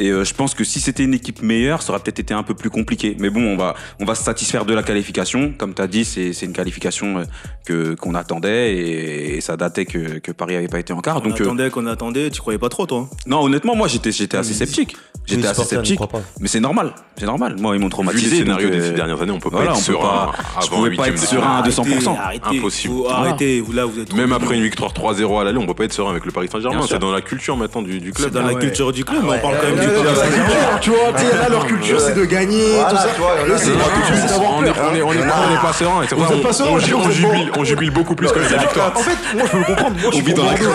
Et 0.00 0.08
euh, 0.08 0.24
je 0.24 0.32
pense 0.34 0.54
que 0.54 0.64
si 0.64 0.80
c'était 0.80 1.04
une 1.04 1.12
équipe 1.14 1.42
meilleure, 1.42 1.82
ça 1.82 1.92
aurait 1.92 2.00
peut-être 2.02 2.18
été 2.20 2.32
un 2.34 2.42
peu 2.42 2.54
plus 2.54 2.70
compliqué. 2.70 3.16
Mais 3.20 3.28
bon, 3.30 3.42
on 3.42 3.56
va, 3.56 3.74
on 4.00 4.04
va 4.06 4.14
se 4.14 4.24
satisfaire 4.24 4.64
de 4.64 4.72
la 4.74 4.82
qualification. 4.82 5.52
Comme 5.56 5.74
tu 5.74 5.82
as 5.82 5.86
dit, 5.86 6.04
c'est 6.04 6.32
c'est 6.32 6.46
une 6.46 6.52
qualification 6.54 7.18
euh, 7.18 7.24
que 7.66 7.94
qu'on 7.94 8.14
attendait 8.14 8.72
et, 8.74 9.36
et 9.36 9.40
ça 9.42 9.56
datait 9.56 9.84
que, 9.84 10.18
que 10.18 10.32
Paris 10.32 10.56
avait 10.56 10.68
pas 10.68 10.78
été 10.80 10.92
en 10.94 11.00
quart. 11.00 11.18
On 11.18 11.28
Donc, 11.28 11.38
euh, 11.40 11.44
attendait, 11.44 11.68
qu'on 11.70 11.86
attendait, 11.86 12.30
tu 12.30 12.40
croyais 12.40 12.58
pas 12.58 12.68
trop, 12.70 12.86
toi 12.86 13.08
hein? 13.12 13.16
Non, 13.26 13.42
honnêtement, 13.42 13.76
moi 13.76 13.88
j'étais 13.88 14.10
j'étais 14.10 14.38
assez 14.38 14.54
sceptique. 14.54 14.96
J'étais 15.26 15.46
assez 15.46 15.64
sceptique. 15.64 16.00
Mais 16.40 16.48
c'est 16.48 16.60
normal, 16.60 16.94
c'est 17.16 17.26
normal. 17.26 17.56
Moi, 17.60 17.76
ils 17.76 17.78
m'ont 17.78 17.86
Vu 17.86 17.90
traumatisé. 17.90 18.30
les 18.30 18.36
scénarios 18.38 18.68
donc, 18.70 18.78
des 18.78 18.82
euh, 18.84 18.88
six 18.88 18.94
dernières 18.94 19.20
années, 19.20 19.32
on 19.32 19.38
peut 19.38 19.50
pas 19.50 19.58
voilà, 19.58 19.72
être 19.72 19.80
serein 19.80 20.00
pas- 20.00 20.32
avant 20.56 20.62
je 20.62 20.70
pouvais 20.70 20.96
pas 20.96 21.08
être 21.08 21.18
serein 21.18 21.60
à 21.62 21.70
finale. 21.70 21.98
200%. 22.00 22.16
Arrêtez, 22.18 22.58
Impossible. 22.58 22.94
faut 22.94 23.08
arrêtez, 23.08 23.60
vous 23.60 23.72
là, 23.72 23.84
vous 23.84 24.00
êtes. 24.00 24.14
Même 24.14 24.32
après 24.32 24.56
une 24.56 24.62
victoire 24.62 24.92
3-0 24.92 25.40
à 25.40 25.44
l'aller, 25.44 25.58
on 25.58 25.66
peut 25.66 25.74
pas 25.74 25.84
être 25.84 25.92
serein 25.92 26.10
avec 26.10 26.24
le 26.24 26.32
Paris 26.32 26.48
Saint-Germain. 26.50 26.84
C'est 26.88 26.98
dans 26.98 27.12
la 27.12 27.20
culture 27.20 27.56
maintenant 27.56 27.82
du, 27.82 28.00
du 28.00 28.06
C'est 28.08 28.22
club. 28.22 28.32
dans 28.32 28.42
la 28.42 28.54
ouais. 28.54 28.60
culture 28.60 28.92
du 28.92 29.04
club, 29.04 29.22
mais 29.24 29.36
on 29.36 29.38
parle 29.40 29.56
quand 29.60 29.66
même 29.76 29.78
Tu 30.80 30.90
vois, 30.90 31.10
là, 31.12 31.48
leur 31.50 31.66
culture, 31.66 32.00
c'est 32.00 32.14
de 32.14 32.24
gagner, 32.24 32.64
tout 32.88 32.96
ça. 32.96 33.06
c'est 33.58 33.64
c'est- 33.64 33.70
la 33.70 33.84
culture, 33.84 34.14
c'est 34.16 34.28
d'avoir 34.28 34.52
on 34.56 34.64
est, 34.64 34.72
peur. 34.72 34.90
on 34.90 34.94
est, 34.96 35.02
on 35.02 35.12
est 35.12 35.62
pas, 35.62 35.72
serein. 35.72 36.70
on- 36.70 36.78
jubile, 36.78 37.50
bon. 37.52 37.60
on 37.60 37.64
jubile 37.64 37.90
beaucoup 37.90 38.14
plus 38.14 38.30
que 38.32 38.38
les 38.38 38.46
victoires. 38.58 38.92
En 38.94 39.00
fait, 39.00 39.16
moi, 39.36 39.44
je 39.46 39.50
peux 39.50 39.58
le 39.58 39.64
comprendre. 39.64 39.96
Moi, 40.00 40.10
je 40.12 40.22
suis 40.22 40.34
dans 40.34 40.44
la 40.44 40.54
Bordeaux. 40.54 40.70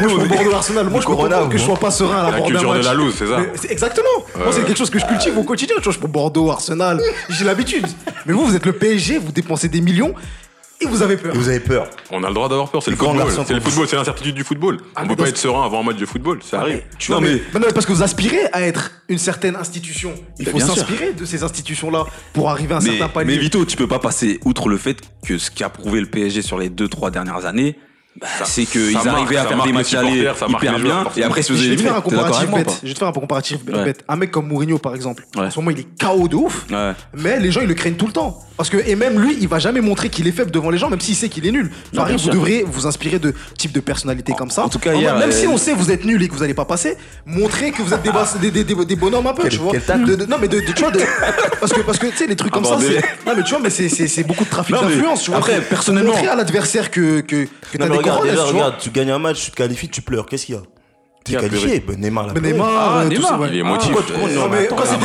Moi, 0.00 0.08
je 0.08 0.08
suis 0.20 0.28
Bordeaux 0.28 0.54
Arsenal. 0.54 0.86
Moi, 0.90 1.00
je 1.00 1.06
comprendre 1.06 1.48
que 1.48 1.58
je 1.58 1.64
sois 1.64 1.76
pas 1.76 1.90
serein 1.90 2.24
à 2.26 2.30
la 2.30 2.40
culture 2.40 2.74
de 2.74 2.84
la 2.84 2.94
loose, 2.94 3.14
c'est 3.18 3.26
ça. 3.26 3.38
Exactement. 3.70 4.06
Moi, 4.36 4.46
c'est 4.52 4.64
quelque 4.64 4.78
chose 4.78 4.90
que 4.90 4.98
je 4.98 5.06
cultive 5.06 5.36
au 5.38 5.42
quotidien. 5.44 5.76
Tu 5.76 5.82
vois, 5.84 5.92
je 5.92 5.98
suis 5.98 6.00
pour 6.00 6.08
Bordeaux, 6.10 6.50
Arsenal. 6.50 7.00
J'ai 7.28 7.44
l'habitude. 7.44 7.86
Mais 8.26 8.32
vous, 8.32 8.44
vous 8.44 8.56
êtes 8.56 8.66
le 8.66 8.72
PSG, 8.72 9.18
vous 9.18 9.32
dépensez 9.32 9.68
des 9.68 9.80
millions 9.80 10.14
et 10.80 10.86
vous 10.86 11.02
avez 11.02 11.16
peur. 11.16 11.34
Et 11.34 11.38
vous 11.38 11.48
avez 11.48 11.60
peur. 11.60 11.88
On 12.10 12.22
a 12.24 12.28
le 12.28 12.34
droit 12.34 12.48
d'avoir 12.48 12.70
peur, 12.70 12.82
c'est 12.82 12.90
le 12.90 12.96
football. 12.96 13.26
C'est 13.46 13.54
le 13.54 13.60
football, 13.60 13.86
c'est 13.88 13.96
l'incertitude 13.96 14.34
du 14.34 14.44
football. 14.44 14.78
Ah, 14.96 15.02
on 15.04 15.08
peut 15.08 15.16
pas 15.16 15.28
être 15.28 15.36
serein 15.38 15.64
avant 15.64 15.80
un 15.80 15.84
match 15.84 15.96
de 15.96 16.06
football, 16.06 16.40
ça 16.42 16.60
arrive. 16.60 16.82
Tu 16.98 17.12
vois, 17.12 17.20
Non, 17.20 17.26
mais... 17.28 17.72
parce 17.72 17.86
que 17.86 17.92
vous 17.92 18.02
aspirez 18.02 18.46
à 18.52 18.62
être 18.62 18.90
une 19.08 19.18
certaine 19.18 19.56
institution. 19.56 20.12
Il 20.38 20.46
Mais 20.46 20.52
faut 20.52 20.60
s'inspirer 20.60 21.12
de 21.12 21.24
ces 21.24 21.42
institutions-là 21.42 22.04
pour 22.32 22.50
arriver 22.50 22.74
à 22.74 22.78
un 22.78 22.80
Mais, 22.80 22.90
certain 22.90 23.08
palier. 23.08 23.34
mais 23.36 23.38
Vito, 23.40 23.64
tu 23.64 23.76
peux 23.76 23.88
pas 23.88 23.98
passer 23.98 24.40
outre 24.44 24.68
le 24.68 24.76
fait 24.76 25.00
que 25.26 25.38
ce 25.38 25.50
qu'a 25.50 25.68
prouvé 25.68 26.00
le 26.00 26.06
PSG 26.06 26.42
sur 26.42 26.58
les 26.58 26.68
deux 26.70 26.88
trois 26.88 27.10
dernières 27.10 27.44
années, 27.46 27.76
bah, 28.20 28.26
c'est 28.44 28.64
qu'ils 28.66 28.96
arrivaient 28.96 29.36
à 29.36 29.44
faire 29.46 29.62
des 29.62 29.68
les 29.68 29.72
matchs 29.72 29.94
marque 29.94 30.62
hyper 30.64 30.78
bien, 30.80 31.04
et 31.16 31.22
après 31.22 31.42
se 31.42 31.52
je 31.52 31.58
vais 31.58 31.58
te 31.60 31.64
éliminer. 31.66 31.88
faire 31.88 31.96
un 31.96 32.00
comparatif 32.00 32.50
bête. 32.50 32.80
Je 32.82 32.88
vais 32.88 32.94
te 32.94 32.98
faire 32.98 33.08
un 33.08 33.12
comparatif 33.12 33.58
Ouais. 33.72 33.84
bête. 33.84 34.04
Un 34.08 34.16
mec 34.16 34.30
comme 34.30 34.48
Mourinho, 34.48 34.78
par 34.78 34.94
exemple. 34.94 35.24
Ouais. 35.36 35.46
En 35.46 35.50
ce 35.50 35.58
moment, 35.58 35.70
il 35.70 35.80
est 35.80 35.86
KO 36.00 36.26
de 36.28 36.36
ouf. 36.36 36.66
Ouais. 36.70 36.92
Mais 37.14 37.38
les 37.40 37.50
gens, 37.52 37.60
ils 37.60 37.68
le 37.68 37.74
craignent 37.74 37.94
tout 37.94 38.06
le 38.06 38.12
temps. 38.12 38.42
Parce 38.56 38.68
que, 38.68 38.76
et 38.86 38.94
même 38.94 39.18
lui, 39.18 39.38
il 39.40 39.48
va 39.48 39.58
jamais 39.58 39.80
montrer 39.80 40.10
qu'il 40.10 40.26
est 40.28 40.32
faible 40.32 40.50
devant 40.50 40.68
les 40.68 40.76
gens, 40.76 40.90
même 40.90 41.00
s'il 41.00 41.14
sait 41.16 41.30
qu'il 41.30 41.46
est 41.46 41.50
nul. 41.52 41.70
Non, 41.94 42.02
Paris, 42.02 42.12
vous 42.12 42.18
sûr. 42.18 42.32
devriez 42.34 42.62
vous 42.66 42.86
inspirer 42.86 43.18
de 43.18 43.32
types 43.56 43.72
de 43.72 43.80
personnalités 43.80 44.34
comme 44.36 44.50
ça. 44.50 44.64
en 44.64 44.68
tout 44.68 44.78
cas, 44.78 44.92
hier, 44.92 45.16
même 45.16 45.30
euh, 45.30 45.32
si 45.32 45.46
on 45.46 45.56
sait 45.56 45.72
que 45.72 45.78
vous 45.78 45.90
êtes 45.90 46.04
nul 46.04 46.22
et 46.22 46.28
que 46.28 46.34
vous 46.34 46.42
allez 46.42 46.52
pas 46.52 46.66
passer, 46.66 46.98
montrez 47.24 47.70
que 47.70 47.80
vous 47.80 47.94
êtes 47.94 48.02
des, 48.02 48.10
bas- 48.10 48.28
des, 48.38 48.50
des, 48.50 48.64
des- 48.64 48.84
des 48.84 48.96
bonhommes 48.96 49.26
un 49.28 49.32
peu, 49.32 49.44
Quel- 49.44 49.52
tu 49.52 49.58
vois. 49.58 49.72
De- 49.72 50.14
de- 50.14 50.26
non, 50.26 50.36
mais 50.38 50.48
de, 50.48 50.60
de- 50.60 50.72
tu 50.72 50.82
vois, 50.82 50.90
de- 50.90 51.00
parce 51.58 51.72
que, 51.72 51.80
parce 51.80 51.98
que, 51.98 52.06
tu 52.08 52.16
sais, 52.18 52.26
les 52.26 52.36
trucs 52.36 52.52
comme 52.52 52.66
ça, 52.66 52.76
c'est, 52.78 52.96
non, 53.26 53.34
mais 53.34 53.42
tu 53.44 53.50
vois, 53.54 53.60
mais 53.62 53.70
c'est, 53.70 54.24
beaucoup 54.24 54.44
de 54.44 54.50
trafic 54.50 54.76
d'influence, 54.76 55.22
tu 55.22 55.30
vois. 55.30 55.38
après, 55.38 55.60
personnellement- 55.62 56.10
Montrer 56.12 56.28
à 56.28 56.34
l'adversaire 56.34 56.90
que, 56.90 57.20
que, 57.20 57.46
t'as 57.78 57.86
regarde, 58.02 58.22
déjà, 58.24 58.44
tu 58.44 58.52
regarde, 58.52 58.74
tu 58.78 58.90
gagnes 58.90 59.10
un 59.10 59.18
match, 59.18 59.44
tu 59.44 59.50
te 59.50 59.56
qualifies, 59.56 59.88
tu 59.88 60.02
pleures. 60.02 60.26
Qu'est-ce 60.26 60.46
qu'il 60.46 60.54
y 60.54 60.58
a 60.58 60.62
T'es 61.22 61.34
qualifié. 61.36 61.80
Ben, 61.80 62.00
Neymar 62.00 62.28
l'a 62.28 62.32
Mais 62.32 62.40
pleuré. 62.40 62.54
Neymar, 62.54 62.68
Ah, 62.72 62.98
euh, 63.00 63.08
tout 63.10 63.14
Neymar. 63.16 63.40
Il 63.52 63.58
est. 63.58 63.62
Ah, 63.62 64.48
mais 64.50 64.58
attends, 64.64 64.76
quand 64.76 64.82
c'est 64.86 64.94
est 64.94 64.98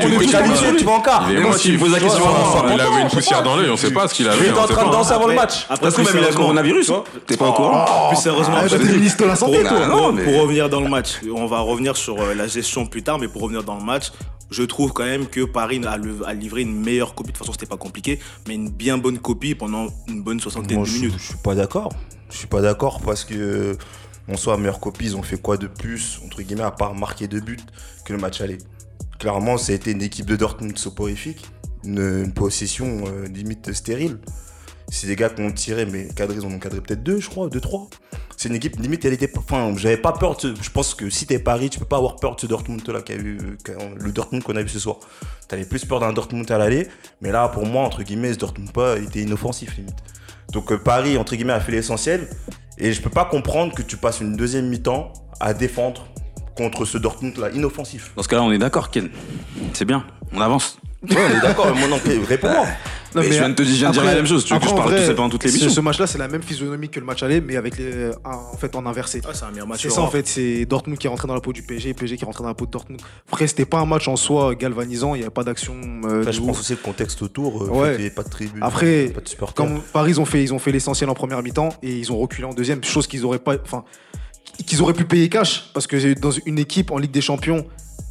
T'es 0.00 0.06
émotif. 0.06 0.30
qualifié, 0.32 0.76
tu 0.78 0.84
vas 0.84 0.92
en 0.92 1.00
quart. 1.00 1.26
Il 1.28 1.36
est 1.36 1.40
tu 1.40 1.46
émotif. 1.46 1.78
poses 1.80 1.92
la 1.92 2.00
question, 2.00 2.22
euh, 2.24 2.70
Il 2.74 2.80
avait 2.80 3.02
une 3.02 3.08
poussière 3.08 3.42
dans 3.42 3.56
l'œil, 3.56 3.68
on 3.70 3.76
sait 3.76 3.90
pas 3.92 4.08
ce 4.08 4.14
qu'il 4.14 4.26
avait. 4.28 4.38
Il 4.46 4.50
était 4.50 4.58
en 4.58 4.66
train 4.66 4.86
de 4.86 4.90
danser 4.90 5.12
avant 5.12 5.26
le 5.26 5.34
match. 5.34 5.66
Après, 5.68 5.90
plus 5.90 5.98
même 5.98 6.06
il 6.06 6.08
a 6.08 6.12
le 6.12 6.18
sérieusement, 6.20 6.40
coronavirus. 6.40 6.86
tu 6.86 6.92
vois, 6.92 7.04
T'es 7.26 7.36
pas 7.36 7.48
au 7.48 7.52
courant 7.52 7.84
Plus 8.08 8.16
sérieusement, 8.16 8.54
Ah, 8.56 8.62
je 8.64 8.68
toi, 8.70 8.78
te 8.78 8.82
t'es 8.84 8.92
ministre 8.94 9.22
de 9.22 9.28
la 9.28 9.36
Santé, 9.36 9.60
pour, 9.60 9.68
toi. 9.68 9.78
pour- 9.88 9.96
Non, 9.96 10.12
mais- 10.12 10.24
pour 10.24 10.40
revenir 10.40 10.70
dans 10.70 10.80
le 10.80 10.88
match, 10.88 11.20
on 11.34 11.46
va 11.46 11.60
revenir 11.60 11.96
sur 11.98 12.18
euh, 12.20 12.34
la 12.34 12.46
gestion 12.46 12.86
plus 12.86 13.02
tard, 13.02 13.18
mais 13.18 13.28
pour 13.28 13.42
revenir 13.42 13.62
dans 13.62 13.76
le 13.76 13.84
match, 13.84 14.06
je 14.50 14.62
trouve 14.62 14.92
quand 14.94 15.04
même 15.04 15.26
que 15.26 15.44
Paris 15.44 15.82
a, 15.86 15.98
le- 15.98 16.20
a 16.26 16.32
livré 16.32 16.62
une 16.62 16.80
meilleure 16.82 17.14
copie. 17.14 17.28
De 17.32 17.36
toute 17.36 17.44
façon, 17.46 17.52
c'était 17.52 17.66
pas 17.66 17.76
compliqué, 17.76 18.18
mais 18.48 18.54
une 18.54 18.70
bien 18.70 18.96
bonne 18.96 19.18
copie 19.18 19.54
pendant 19.54 19.86
une 20.08 20.22
bonne 20.22 20.40
soixantaine 20.40 20.80
de 20.80 20.84
je, 20.86 20.94
minutes. 20.94 21.14
je 21.18 21.22
suis 21.26 21.36
pas 21.44 21.54
d'accord. 21.54 21.90
Je 22.32 22.38
suis 22.38 22.46
pas 22.46 22.62
d'accord 22.62 23.00
parce 23.02 23.24
que 23.24 23.76
on 24.28 24.36
soit 24.36 24.56
meilleure 24.56 24.80
copie, 24.80 25.04
ils 25.06 25.16
ont 25.16 25.22
fait 25.22 25.40
quoi 25.40 25.56
de 25.56 25.66
plus, 25.66 26.20
entre 26.24 26.42
guillemets, 26.42 26.62
à 26.62 26.70
part 26.70 26.94
marquer 26.94 27.28
deux 27.28 27.40
buts 27.40 27.58
que 28.04 28.12
le 28.12 28.18
match 28.18 28.40
aller? 28.40 28.58
Clairement, 29.18 29.58
ça 29.58 29.72
a 29.72 29.74
été 29.74 29.90
une 29.90 30.02
équipe 30.02 30.26
de 30.26 30.36
Dortmund 30.36 30.76
soporifique, 30.78 31.44
une, 31.84 32.32
possession 32.32 33.04
euh, 33.06 33.26
limite 33.28 33.72
stérile. 33.72 34.18
C'est 34.88 35.06
des 35.06 35.16
gars 35.16 35.30
qui 35.30 35.42
ont 35.42 35.52
tiré, 35.52 35.86
mais 35.86 36.08
cadré, 36.08 36.36
ils 36.38 36.46
en 36.46 36.50
ont 36.50 36.58
cadré 36.58 36.80
peut-être 36.80 37.02
deux, 37.02 37.20
je 37.20 37.28
crois, 37.28 37.48
deux, 37.48 37.60
trois. 37.60 37.88
C'est 38.36 38.48
une 38.48 38.56
équipe, 38.56 38.78
limite, 38.80 39.04
elle 39.04 39.12
était. 39.12 39.30
Enfin, 39.38 39.72
j'avais 39.76 39.96
pas 39.96 40.12
peur 40.12 40.36
de. 40.36 40.54
Je 40.60 40.70
pense 40.70 40.94
que 40.94 41.08
si 41.10 41.26
t'es 41.26 41.38
Paris, 41.38 41.70
tu 41.70 41.78
peux 41.78 41.84
pas 41.84 41.98
avoir 41.98 42.16
peur 42.16 42.34
de 42.34 42.40
ce 42.40 42.46
Dortmund-là, 42.46 43.02
qu'a- 43.02 43.14
le 43.16 44.12
Dortmund 44.12 44.42
qu'on 44.42 44.56
a 44.56 44.62
vu 44.62 44.68
ce 44.68 44.80
soir. 44.80 44.96
T'avais 45.48 45.64
plus 45.64 45.84
peur 45.84 46.00
d'un 46.00 46.12
Dortmund 46.12 46.50
à 46.50 46.58
l'aller, 46.58 46.88
mais 47.20 47.30
là, 47.30 47.48
pour 47.48 47.66
moi, 47.66 47.84
entre 47.84 48.02
guillemets, 48.02 48.32
ce 48.32 48.38
Dortmund 48.38 48.72
pas 48.72 48.98
était 48.98 49.20
inoffensif, 49.20 49.76
limite. 49.76 49.94
Donc 50.52 50.70
euh, 50.70 50.78
Paris, 50.78 51.16
entre 51.16 51.34
guillemets, 51.34 51.54
a 51.54 51.60
fait 51.60 51.72
l'essentiel. 51.72 52.28
Et 52.78 52.92
je 52.92 53.02
peux 53.02 53.10
pas 53.10 53.24
comprendre 53.24 53.74
que 53.74 53.82
tu 53.82 53.96
passes 53.96 54.20
une 54.20 54.36
deuxième 54.36 54.68
mi-temps 54.68 55.12
à 55.40 55.54
défendre 55.54 56.06
contre 56.56 56.84
ce 56.84 56.98
Dortmund-là, 56.98 57.50
inoffensif. 57.50 58.12
Dans 58.16 58.22
ce 58.22 58.28
cas-là, 58.28 58.42
on 58.42 58.52
est 58.52 58.58
d'accord, 58.58 58.90
Ken. 58.90 59.08
C'est 59.72 59.84
bien, 59.84 60.04
on 60.32 60.40
avance. 60.40 60.78
Ouais, 61.08 61.16
on 61.16 61.38
est 61.38 61.40
d'accord, 61.42 61.72
mais 61.74 61.80
moi 61.80 61.88
non, 61.88 61.98
réponds-moi. 62.28 62.66
Non, 63.14 63.20
Mais 63.20 63.26
je 63.28 63.32
viens 63.32 63.50
de 63.50 63.54
te 63.54 63.62
dire- 63.62 63.72
je 63.74 63.78
viens 63.80 63.88
de 63.88 63.92
dire 63.92 64.02
après- 64.02 64.14
la 64.14 64.20
même 64.22 64.26
chose. 64.26 64.42
Tu 64.44 64.54
veux 64.54 64.60
que 64.60 64.66
je 64.68 64.70
parle 64.72 64.88
vrai, 64.90 65.00
tout 65.00 65.06
ça 65.06 65.12
pendant 65.14 65.28
toute 65.28 65.44
l'émission 65.44 65.68
Ce, 65.68 65.74
ce 65.74 65.80
match-là, 65.82 66.06
c'est 66.06 66.16
la 66.16 66.28
même 66.28 66.42
physionomie 66.42 66.88
que 66.88 66.98
le 66.98 67.04
match 67.04 67.22
aller, 67.22 67.42
mais 67.42 67.56
avec 67.56 67.76
les, 67.76 68.10
en 68.24 68.56
fait 68.56 68.74
en 68.74 68.86
inversé. 68.86 69.20
Ah, 69.26 69.30
c'est 69.34 69.44
un 69.44 69.50
meilleur 69.50 69.66
match. 69.66 69.82
C'est 69.82 69.90
ça 69.90 70.00
en 70.00 70.08
fait, 70.08 70.26
c'est 70.26 70.64
Dortmund 70.64 70.96
qui 70.98 71.08
est 71.08 71.10
rentré 71.10 71.28
dans 71.28 71.34
la 71.34 71.40
peau 71.42 71.52
du 71.52 71.62
PSG, 71.62 71.92
PSG 71.92 72.16
qui 72.16 72.22
est 72.22 72.26
rentré 72.26 72.42
dans 72.42 72.48
la 72.48 72.54
peau 72.54 72.64
de 72.64 72.70
Dortmund. 72.70 73.02
Après, 73.28 73.46
c'était 73.48 73.66
pas 73.66 73.80
un 73.80 73.84
match 73.84 74.08
en 74.08 74.16
soi 74.16 74.54
galvanisant, 74.54 75.14
il 75.14 75.18
n'y 75.18 75.24
avait 75.24 75.30
pas 75.30 75.44
d'action. 75.44 75.74
euh, 76.04 76.24
je 76.30 76.40
ouf. 76.40 76.46
pense 76.46 76.60
aussi 76.60 76.72
le 76.72 76.78
contexte 76.78 77.20
autour, 77.20 77.64
euh, 77.64 77.68
Ouais. 77.68 77.88
avait 77.90 78.08
pas 78.10 78.22
de 78.22 78.30
tribune, 78.30 78.62
Après, 78.62 79.08
pas 79.14 79.20
de 79.20 79.28
supporters. 79.28 79.66
Comme 79.66 79.80
Paris, 79.92 80.12
ils 80.12 80.20
ont 80.20 80.24
fait, 80.24 80.42
ils 80.42 80.54
ont 80.54 80.58
fait 80.58 80.72
l'essentiel 80.72 81.10
en 81.10 81.14
première 81.14 81.42
mi-temps 81.42 81.68
et 81.82 81.92
ils 81.94 82.10
ont 82.12 82.18
reculé 82.18 82.44
en 82.46 82.54
deuxième, 82.54 82.82
chose 82.82 83.06
qu'ils 83.06 83.26
auraient 83.26 83.38
pas, 83.40 83.56
enfin, 83.62 83.84
qu'ils 84.66 84.80
auraient 84.80 84.94
pu 84.94 85.04
payer 85.04 85.28
cash 85.28 85.70
parce 85.74 85.86
que 85.86 86.18
dans 86.18 86.30
une 86.30 86.58
équipe 86.58 86.90
en 86.90 86.96
Ligue 86.96 87.10
des 87.10 87.20
Champions, 87.20 87.66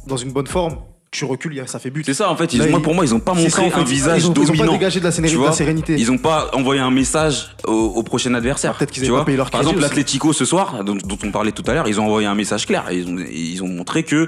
dans 0.06 0.16
une 0.16 0.30
bonne 0.30 0.46
forme, 0.46 0.76
tu 1.12 1.24
recules, 1.26 1.62
ça 1.66 1.78
fait 1.78 1.90
but. 1.90 2.04
C'est 2.06 2.14
ça, 2.14 2.30
en 2.30 2.36
fait. 2.36 2.52
ils- 2.54 2.58
Là, 2.58 2.66
moi, 2.68 2.80
ils- 2.80 2.82
pour 2.82 2.94
moi, 2.94 3.04
ils 3.04 3.14
ont 3.14 3.20
pas 3.20 3.34
montré 3.34 3.50
ça, 3.50 3.60
en 3.62 3.70
fait. 3.70 3.78
un 3.80 3.84
visage 3.84 4.22
ils 4.22 4.30
ont, 4.30 4.32
ils 4.34 4.40
ont 4.40 4.44
dominant. 4.44 4.66
pas 4.66 4.72
dégagé 4.72 4.98
de 4.98 5.04
la, 5.04 5.10
sérénité- 5.12 5.30
Tu 5.34 5.36
de 5.38 5.42
la 5.42 5.48
vois, 5.48 5.56
sérénité. 5.56 5.94
Ils 5.98 6.10
ont 6.10 6.16
pas 6.18 6.50
envoyé 6.54 6.80
un 6.80 6.90
message 6.90 7.54
au, 7.66 7.70
au 7.72 8.02
prochain 8.02 8.32
adversaire. 8.34 8.72
Ah, 8.74 8.78
peut-être 8.78 8.90
qu'ils 8.90 9.08
pas 9.10 9.24
payé 9.24 9.36
leur 9.36 9.50
Par 9.50 9.60
exemple, 9.60 9.80
l'Atlético 9.80 10.32
ce 10.32 10.44
soir, 10.46 10.82
dont, 10.84 10.94
dont 10.96 11.18
on 11.22 11.30
parlait 11.30 11.52
tout 11.52 11.62
à 11.66 11.74
l'heure, 11.74 11.86
ils 11.86 12.00
ont 12.00 12.06
envoyé 12.06 12.26
un 12.26 12.34
message 12.34 12.66
clair. 12.66 12.84
Ils 12.90 13.06
ont, 13.06 13.18
ils 13.30 13.62
ont 13.62 13.68
montré 13.68 14.04
que 14.04 14.26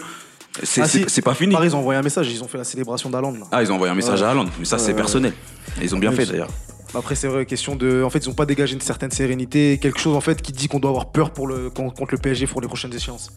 c'est 0.62 0.83
Ah, 0.83 0.87
c'est- 0.87 1.09
si. 1.09 1.23
pas 1.23 1.35
fini. 1.35 1.55
Paris, 1.55 1.69
ils 1.69 1.75
ont 1.75 1.79
envoyé 1.79 1.99
un 1.99 2.03
message, 2.03 2.31
ils 2.31 2.45
ont 2.45 2.49
fait 2.49 2.59
la 2.59 2.64
célébration 2.64 3.09
d'Aland. 3.09 3.33
Ah, 3.50 3.62
ils 3.62 3.73
ont 3.73 3.76
envoyé 3.76 3.91
un 3.91 3.97
message 3.97 4.21
Ouais. 4.21 4.26
à 4.26 4.31
Haaland, 4.31 4.47
mais 4.59 4.67
ça, 4.67 4.76
c'est 4.79 4.88
Ouais, 4.88 4.95
personnel. 4.95 5.33
Et 5.81 5.85
ils 5.87 5.95
ont 5.95 5.99
bien 5.99 6.12
fait 6.12 6.26
d'ailleurs. 6.26 6.50
Après, 6.95 7.14
c'est 7.14 7.29
vrai, 7.29 7.47
question 7.47 7.76
de. 7.76 8.03
En 8.03 8.11
fait, 8.11 8.19
ils 8.19 8.29
ont 8.29 8.35
pas 8.35 8.47
dégagé 8.47 8.75
une 8.75 8.81
certaine 8.81 9.11
sérénité, 9.11 9.79
quelque 9.81 9.99
chose 9.99 10.14
en 10.17 10.21
fait 10.21 10.41
qui 10.43 10.53
dit 10.53 10.69
qu'on 10.69 10.79
doit 10.81 10.91
avoir 10.91 11.11
peur 11.11 11.31
pour 11.33 11.47
le, 11.47 11.71
con- 11.71 11.91
contre 11.91 12.12
le 12.14 12.19
PSG 12.19 12.47
pour 12.47 12.61
les 12.61 12.69
prochaines 12.69 12.95
échéances. 12.95 13.31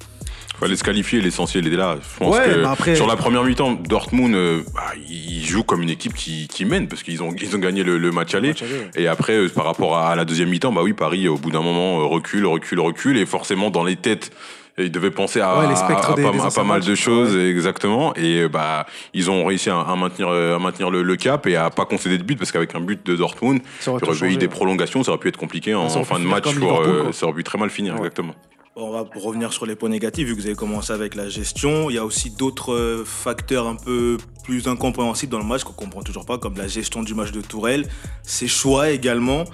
Fallait 0.59 0.75
se 0.75 0.83
qualifier, 0.83 1.21
l'essentiel 1.21 1.67
était 1.67 1.75
là. 1.75 1.97
Je 2.01 2.17
pense 2.19 2.35
Ouais, 2.35 2.45
que 2.45 2.63
après- 2.65 2.95
sur 2.95 3.05
la 3.05 3.15
première 3.15 3.43
mi-temps, 3.43 3.73
Dortmund, 3.73 4.33
euh, 4.33 4.61
bah, 4.73 4.91
ils 5.07 5.45
jouent 5.45 5.63
comme 5.63 5.83
une 5.83 5.89
équipe 5.91 6.15
qui, 6.15 6.47
qui 6.47 6.65
mène 6.65 6.87
parce 6.87 7.03
qu'ils 7.03 7.21
ont, 7.21 7.31
ils 7.39 7.55
ont 7.55 7.59
gagné 7.59 7.83
le, 7.83 7.99
le 7.99 8.11
match 8.11 8.33
aller. 8.33 8.49
Match 8.49 8.63
aller, 8.63 8.71
ouais. 8.73 8.89
Et 8.95 9.07
après, 9.07 9.33
euh, 9.33 9.49
par 9.49 9.65
rapport 9.65 9.97
à, 9.97 10.15
la 10.15 10.25
deuxième 10.25 10.49
mi-temps, 10.49 10.71
bah 10.71 10.81
oui, 10.83 10.93
Paris, 10.93 11.27
au 11.27 11.37
bout 11.37 11.51
d'un 11.51 11.61
moment, 11.61 11.99
euh, 12.01 12.05
recule, 12.05 12.45
recule, 12.47 12.79
recule. 12.79 13.17
Et 13.17 13.27
forcément, 13.27 13.69
dans 13.69 13.83
les 13.83 13.97
têtes, 13.97 14.31
euh, 14.79 14.83
ils 14.85 14.91
devaient 14.91 15.11
penser 15.11 15.41
à, 15.41 15.59
Ouais, 15.59 15.67
les 15.67 15.75
spectres 15.75 16.09
à- 16.09 16.13
à 16.13 16.15
des- 16.15 16.23
pas, 16.23 16.31
des 16.31 16.63
mal 16.67 16.81
de 16.83 16.95
choses, 16.95 17.35
Ouais. 17.35 17.49
exactement. 17.49 18.15
Et 18.15 18.41
euh, 18.43 18.47
bah, 18.49 18.85
ils 19.13 19.29
ont 19.31 19.45
réussi 19.45 19.69
à, 19.69 19.79
à 19.79 19.95
maintenir, 19.95 20.27
euh, 20.29 20.55
à 20.55 20.59
maintenir 20.59 20.89
le, 20.89 21.03
le 21.03 21.15
cap 21.15 21.45
et 21.47 21.55
à 21.55 21.69
pas 21.69 21.85
concéder 21.85 22.17
de 22.17 22.23
but 22.23 22.37
parce 22.37 22.51
qu'avec 22.51 22.75
un 22.75 22.81
but 22.81 23.05
de 23.05 23.15
Dortmund, 23.15 23.61
il 23.85 23.89
aurait 23.89 24.29
eu 24.31 24.37
des 24.37 24.47
prolongations, 24.47 25.03
ça 25.03 25.11
aurait 25.11 25.19
pu 25.19 25.29
être 25.29 25.37
compliqué 25.37 25.73
en, 25.75 25.87
fin 25.89 26.19
de 26.19 26.25
match. 26.25 26.53
pour, 26.55 26.79
euh, 26.81 27.11
ça 27.11 27.25
aurait 27.25 27.35
pu 27.35 27.43
très 27.43 27.57
mal 27.57 27.69
finir, 27.69 27.93
Ouais. 27.93 27.99
exactement. 27.99 28.33
On 28.79 28.91
va 28.91 29.03
revenir 29.15 29.51
sur 29.53 29.65
les 29.65 29.75
points 29.75 29.89
négatifs, 29.89 30.27
vu 30.27 30.35
que 30.35 30.39
vous 30.39 30.45
avez 30.45 30.55
commencé 30.55 30.93
avec 30.93 31.15
la 31.15 31.29
gestion. 31.29 31.89
Il 31.89 31.95
y 31.95 31.97
a 31.97 32.05
aussi 32.05 32.29
d'autres 32.29 32.73
euh, 32.75 33.03
facteurs 33.03 33.65
un 33.65 33.73
peu 33.75 34.17
plus 34.43 34.67
incompréhensibles 34.67 35.31
dans 35.31 35.39
le 35.39 35.45
match 35.45 35.63
qu'on 35.63 35.73
comprend 35.73 36.03
toujours 36.03 36.27
pas, 36.27 36.37
comme 36.37 36.55
la 36.57 36.67
gestion 36.67 37.01
du 37.01 37.15
match 37.15 37.31
de 37.31 37.41
Tourelle, 37.41 37.87
ses 38.21 38.47
choix 38.47 38.91
également. 38.91 39.45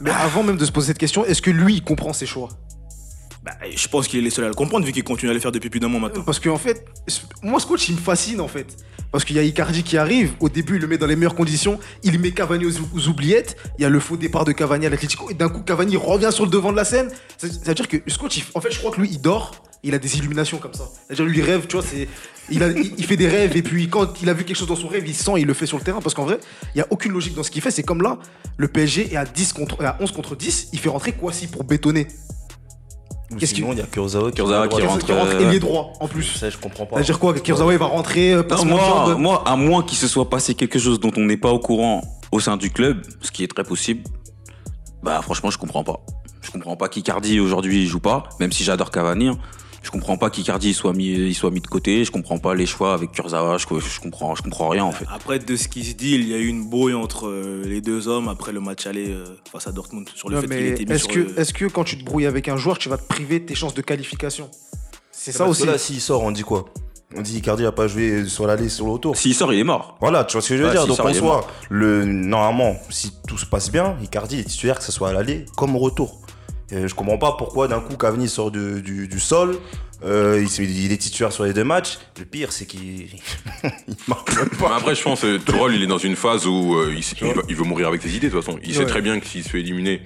Mais 0.00 0.10
avant 0.10 0.42
même 0.42 0.56
de 0.56 0.64
se 0.64 0.72
poser 0.72 0.86
cette 0.88 0.98
question, 0.98 1.26
est-ce 1.26 1.42
que 1.42 1.50
lui, 1.50 1.74
il 1.74 1.82
comprend 1.84 2.14
ses 2.14 2.24
choix? 2.24 2.48
Bah, 3.46 3.52
je 3.76 3.86
pense 3.86 4.08
qu'il 4.08 4.18
est 4.18 4.22
les 4.22 4.30
seuls 4.30 4.44
à 4.44 4.48
le 4.48 4.54
comprendre, 4.54 4.84
vu 4.84 4.90
qu'il 4.90 5.04
continue 5.04 5.30
à 5.30 5.34
le 5.34 5.38
faire 5.38 5.52
depuis 5.52 5.70
plus 5.70 5.78
d'un 5.78 5.86
mois 5.86 6.00
maintenant. 6.00 6.24
Parce 6.24 6.40
qu'en 6.40 6.58
fait, 6.58 6.84
moi, 7.42 7.60
ce 7.60 7.66
il 7.88 7.94
me 7.94 8.00
fascine 8.00 8.40
en 8.40 8.48
fait. 8.48 8.76
Parce 9.12 9.24
qu'il 9.24 9.36
y 9.36 9.38
a 9.38 9.42
Icardi 9.44 9.84
qui 9.84 9.96
arrive, 9.96 10.32
au 10.40 10.48
début, 10.48 10.74
il 10.76 10.80
le 10.82 10.88
met 10.88 10.98
dans 10.98 11.06
les 11.06 11.14
meilleures 11.14 11.36
conditions, 11.36 11.78
il 12.02 12.18
met 12.18 12.32
Cavani 12.32 12.66
aux, 12.66 13.08
oubliettes, 13.08 13.56
il 13.78 13.82
y 13.82 13.84
a 13.84 13.88
le 13.88 14.00
faux 14.00 14.16
départ 14.16 14.44
de 14.44 14.50
Cavani 14.50 14.86
à 14.86 14.90
l'Atlético, 14.90 15.30
et 15.30 15.34
d'un 15.34 15.48
coup, 15.48 15.60
Cavani 15.60 15.96
revient 15.96 16.30
sur 16.32 16.44
le 16.44 16.50
devant 16.50 16.72
de 16.72 16.76
la 16.76 16.84
scène. 16.84 17.08
C'est- 17.38 17.52
C'est-à-dire 17.52 17.86
que 17.86 17.98
ce 18.08 18.18
en 18.56 18.60
fait, 18.60 18.72
je 18.72 18.78
crois 18.80 18.90
que 18.90 19.00
lui, 19.00 19.10
il 19.12 19.20
dort, 19.20 19.62
il 19.84 19.94
a 19.94 19.98
des 19.98 20.16
illuminations 20.18 20.58
comme 20.58 20.74
ça. 20.74 20.88
C'est-à-dire, 21.06 21.26
lui, 21.26 21.38
il 21.38 21.44
rêve, 21.44 21.68
tu 21.68 21.76
vois, 21.76 21.84
c'est. 21.88 22.08
Il 22.50 23.06
fait 23.06 23.16
des 23.16 23.28
rêves, 23.28 23.56
et 23.56 23.62
puis 23.62 23.88
quand 23.88 24.20
il 24.22 24.28
a 24.28 24.34
vu 24.34 24.44
quelque 24.44 24.56
chose 24.56 24.66
dans 24.68 24.74
son 24.74 24.88
rêve, 24.88 25.04
il 25.06 25.14
sent, 25.14 25.32
il 25.38 25.46
le 25.46 25.54
fait 25.54 25.66
sur 25.66 25.78
le 25.78 25.84
terrain. 25.84 26.00
Parce 26.00 26.14
qu'en 26.14 26.24
vrai, 26.24 26.38
il 26.74 26.78
n'y 26.78 26.82
a 26.82 26.86
aucune 26.90 27.12
logique 27.12 27.34
dans 27.34 27.44
ce 27.44 27.50
qu'il 27.52 27.62
fait. 27.62 27.70
C'est 27.70 27.84
comme 27.84 28.02
là, 28.02 28.18
le 28.56 28.66
PSG 28.66 29.12
est 29.12 29.16
à, 29.16 29.24
10 29.24 29.52
contre, 29.52 29.84
à 29.84 29.96
11 30.00 30.10
contre 30.10 30.34
10, 30.34 30.68
il 30.72 30.80
fait 30.80 30.88
rentrer 30.88 31.12
Kwasi 31.12 31.46
pour 31.46 31.62
bétonner. 31.62 32.08
Qu'est-ce 33.38 33.54
Sinon, 33.54 33.72
il 33.72 33.78
y 33.78 33.82
a 33.82 33.86
Kurzawa 33.86 34.30
qui, 34.30 34.36
Kurzawa 34.36 34.68
qui 34.68 34.76
qui 34.76 34.82
rentre, 34.86 35.06
Qui 35.06 35.12
rentre 35.12 35.30
euh, 35.34 35.40
ailier 35.48 35.58
droit, 35.60 35.92
en 36.00 36.08
plus. 36.08 36.24
Ça, 36.24 36.50
je 36.50 36.56
comprends 36.58 36.86
pas. 36.86 36.96
C'est-à-dire 36.96 37.18
quoi 37.18 37.34
Kurzawa, 37.34 37.72
il 37.72 37.78
va 37.78 37.86
rentrer, 37.86 38.32
euh, 38.32 38.42
de 38.42 39.14
moi, 39.14 39.42
à 39.46 39.56
moins 39.56 39.82
qu'il 39.82 39.98
se 39.98 40.08
soit 40.08 40.28
passé 40.30 40.54
quelque 40.54 40.78
chose 40.78 41.00
dont 41.00 41.12
on 41.16 41.20
n'est 41.24 41.36
pas 41.36 41.50
au 41.50 41.58
courant 41.58 42.02
au 42.32 42.40
sein 42.40 42.56
du 42.56 42.70
club, 42.70 43.02
ce 43.20 43.30
qui 43.30 43.44
est 43.44 43.48
très 43.48 43.64
possible, 43.64 44.02
bah 45.02 45.20
franchement, 45.22 45.50
je 45.50 45.58
comprends 45.58 45.84
pas. 45.84 46.00
Je 46.42 46.50
comprends 46.50 46.76
pas 46.76 46.88
qu'Icardi 46.88 47.40
aujourd'hui 47.40 47.82
il 47.82 47.86
joue 47.88 48.00
pas, 48.00 48.24
même 48.40 48.52
si 48.52 48.62
j'adore 48.64 48.90
Cavani. 48.90 49.28
hein. 49.28 49.38
Je 49.86 49.90
comprends 49.92 50.16
pas 50.18 50.30
qu'Icardi 50.30 50.74
soit 50.74 50.92
mis, 50.92 51.06
il 51.12 51.34
soit 51.34 51.52
mis 51.52 51.60
de 51.60 51.66
côté. 51.68 52.04
Je 52.04 52.10
comprends 52.10 52.38
pas 52.38 52.56
les 52.56 52.66
choix 52.66 52.92
avec 52.92 53.12
Kurzawa. 53.12 53.56
Je, 53.56 53.66
je 53.78 54.00
comprends, 54.00 54.34
je 54.34 54.42
comprends 54.42 54.68
rien 54.68 54.82
en 54.82 54.90
fait. 54.90 55.04
Après, 55.14 55.38
de 55.38 55.54
ce 55.56 55.68
qui 55.68 55.84
se 55.84 55.94
dit, 55.94 56.16
il 56.16 56.28
y 56.28 56.34
a 56.34 56.38
eu 56.38 56.48
une 56.48 56.68
brouille 56.68 56.94
entre 56.94 57.28
euh, 57.28 57.62
les 57.64 57.80
deux 57.80 58.08
hommes 58.08 58.28
après 58.28 58.50
le 58.50 58.58
match 58.60 58.84
aller 58.88 59.10
euh, 59.10 59.24
face 59.52 59.68
à 59.68 59.72
Dortmund 59.72 60.08
sur 60.12 60.28
le 60.28 60.34
Non, 60.34 60.40
fait 60.42 60.48
qu'il 60.48 60.56
mais 60.56 60.68
était 60.70 60.84
mis 60.86 60.92
est-ce 60.92 61.06
que, 61.06 61.20
le- 61.20 61.38
est-ce 61.40 61.52
que 61.54 61.66
quand 61.66 61.84
tu 61.84 61.96
te 61.96 62.04
brouilles 62.04 62.26
avec 62.26 62.48
un 62.48 62.56
joueur, 62.56 62.78
tu 62.78 62.88
vas 62.88 62.98
te 62.98 63.06
priver 63.06 63.38
de 63.38 63.46
tes 63.46 63.54
chances 63.54 63.74
de 63.74 63.82
qualification? 63.82 64.50
C'est 65.12 65.30
ça 65.30 65.44
Parce 65.44 65.58
que 65.58 65.62
aussi. 65.62 65.70
là, 65.72 65.78
s'il 65.78 66.00
sort, 66.00 66.22
on 66.24 66.32
dit 66.32 66.42
quoi? 66.42 66.64
On 67.16 67.22
dit 67.22 67.38
Icardi 67.38 67.64
a 67.64 67.70
pas 67.70 67.86
joué 67.86 68.26
sur 68.26 68.48
l'aller, 68.48 68.68
sur 68.68 68.86
le 68.86 68.90
retour. 68.90 69.16
S'il 69.16 69.34
sort, 69.36 69.52
il 69.52 69.60
est 69.60 69.64
mort. 69.64 69.96
Voilà, 70.00 70.24
tu 70.24 70.32
vois 70.32 70.42
ce 70.42 70.48
que 70.48 70.56
je 70.56 70.62
veux 70.62 70.68
Ouais, 70.68 70.74
dire. 70.74 70.86
Donc 70.88 70.96
sort, 70.96 71.06
en 71.06 71.14
soi, 71.14 71.46
le, 71.70 72.04
normalement, 72.04 72.74
si 72.90 73.12
tout 73.28 73.38
se 73.38 73.46
passe 73.46 73.70
bien, 73.70 73.96
Icardi 74.02 74.40
est 74.40 74.44
titulaire, 74.44 74.78
que 74.78 74.84
ce 74.84 74.90
soit 74.90 75.10
à 75.10 75.12
l'aller 75.12 75.44
comme 75.56 75.76
au 75.76 75.78
retour. 75.78 76.20
Euh, 76.72 76.88
je 76.88 76.94
comprends 76.94 77.18
pas 77.18 77.32
pourquoi 77.38 77.68
d'un 77.68 77.80
coup 77.80 77.96
Cavani 77.96 78.28
sort 78.28 78.50
du, 78.50 78.82
du- 78.82 79.06
du 79.06 79.20
sol, 79.20 79.56
euh, 80.04 80.44
il, 80.58 80.92
est 80.92 80.96
titulaire 80.96 81.32
sur 81.32 81.44
les 81.44 81.52
deux 81.52 81.62
matchs. 81.64 81.98
Le 82.18 82.24
pire, 82.24 82.50
c'est 82.52 82.66
qu'il 82.66 82.80
il 83.88 83.94
marque 84.08 84.34
même 84.36 84.48
pas. 84.50 84.76
après, 84.76 84.94
je 84.94 85.02
pense 85.02 85.20
que 85.20 85.36
Tourelle, 85.38 85.74
il 85.76 85.82
est 85.82 85.86
dans 85.86 85.98
une 85.98 86.16
phase 86.16 86.46
où 86.46 86.74
euh, 86.76 86.92
il, 86.92 86.98
s- 86.98 87.14
il 87.20 87.28
va- 87.32 87.42
il 87.48 87.54
veut 87.54 87.64
mourir 87.64 87.88
avec 87.88 88.02
ses 88.02 88.16
idées, 88.16 88.28
de 88.28 88.32
toute 88.34 88.44
façon. 88.44 88.58
Il 88.64 88.74
sait 88.74 88.84
très 88.86 89.00
bien 89.00 89.20
que 89.20 89.26
s'il 89.26 89.44
se 89.44 89.48
fait 89.50 89.60
éliminer, 89.60 90.02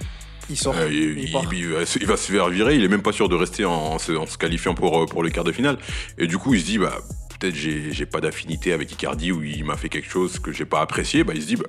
Il 0.51 0.57
sort. 0.59 0.75
euh, 0.77 0.89
il, 0.91 1.19
il 1.19 1.25
il- 1.25 1.33
part. 1.33 1.53
il 1.55 1.69
va 1.69 1.87
se- 1.87 1.99
il 1.99 2.07
va 2.07 2.17
se 2.19 2.31
faire 2.31 2.49
virer. 2.51 2.77
Il 2.77 2.85
est 2.85 2.89
même 2.89 3.03
pas 3.03 3.13
sûr 3.13 3.29
de 3.31 3.35
rester 3.37 3.65
en, 3.65 3.73
en 3.73 3.99
se, 3.99 4.13
en 4.13 4.27
se 4.27 4.37
qualifiant 4.37 4.75
pour, 4.75 5.07
pour 5.07 5.23
le 5.23 5.31
quart 5.31 5.45
de 5.45 5.53
finale. 5.53 5.79
Et 6.19 6.27
du 6.27 6.37
coup, 6.37 6.53
il 6.55 6.61
se 6.61 6.67
dit, 6.67 6.79
bah, 6.79 6.99
peut-être 7.39 7.55
j'ai 7.55 7.91
j'ai 7.93 8.05
pas 8.07 8.21
d'affinité 8.21 8.75
avec 8.75 8.93
Icardi 8.93 9.33
ou 9.33 9.43
il 9.43 9.65
m'a 9.65 9.79
fait 9.79 9.89
quelque 9.89 10.11
chose 10.11 10.39
que 10.39 10.53
j'ai 10.53 10.67
pas 10.67 10.83
apprécié. 10.83 11.25
Bah, 11.25 11.33
il 11.35 11.41
se 11.43 11.47
dit, 11.47 11.57
bah, 11.57 11.65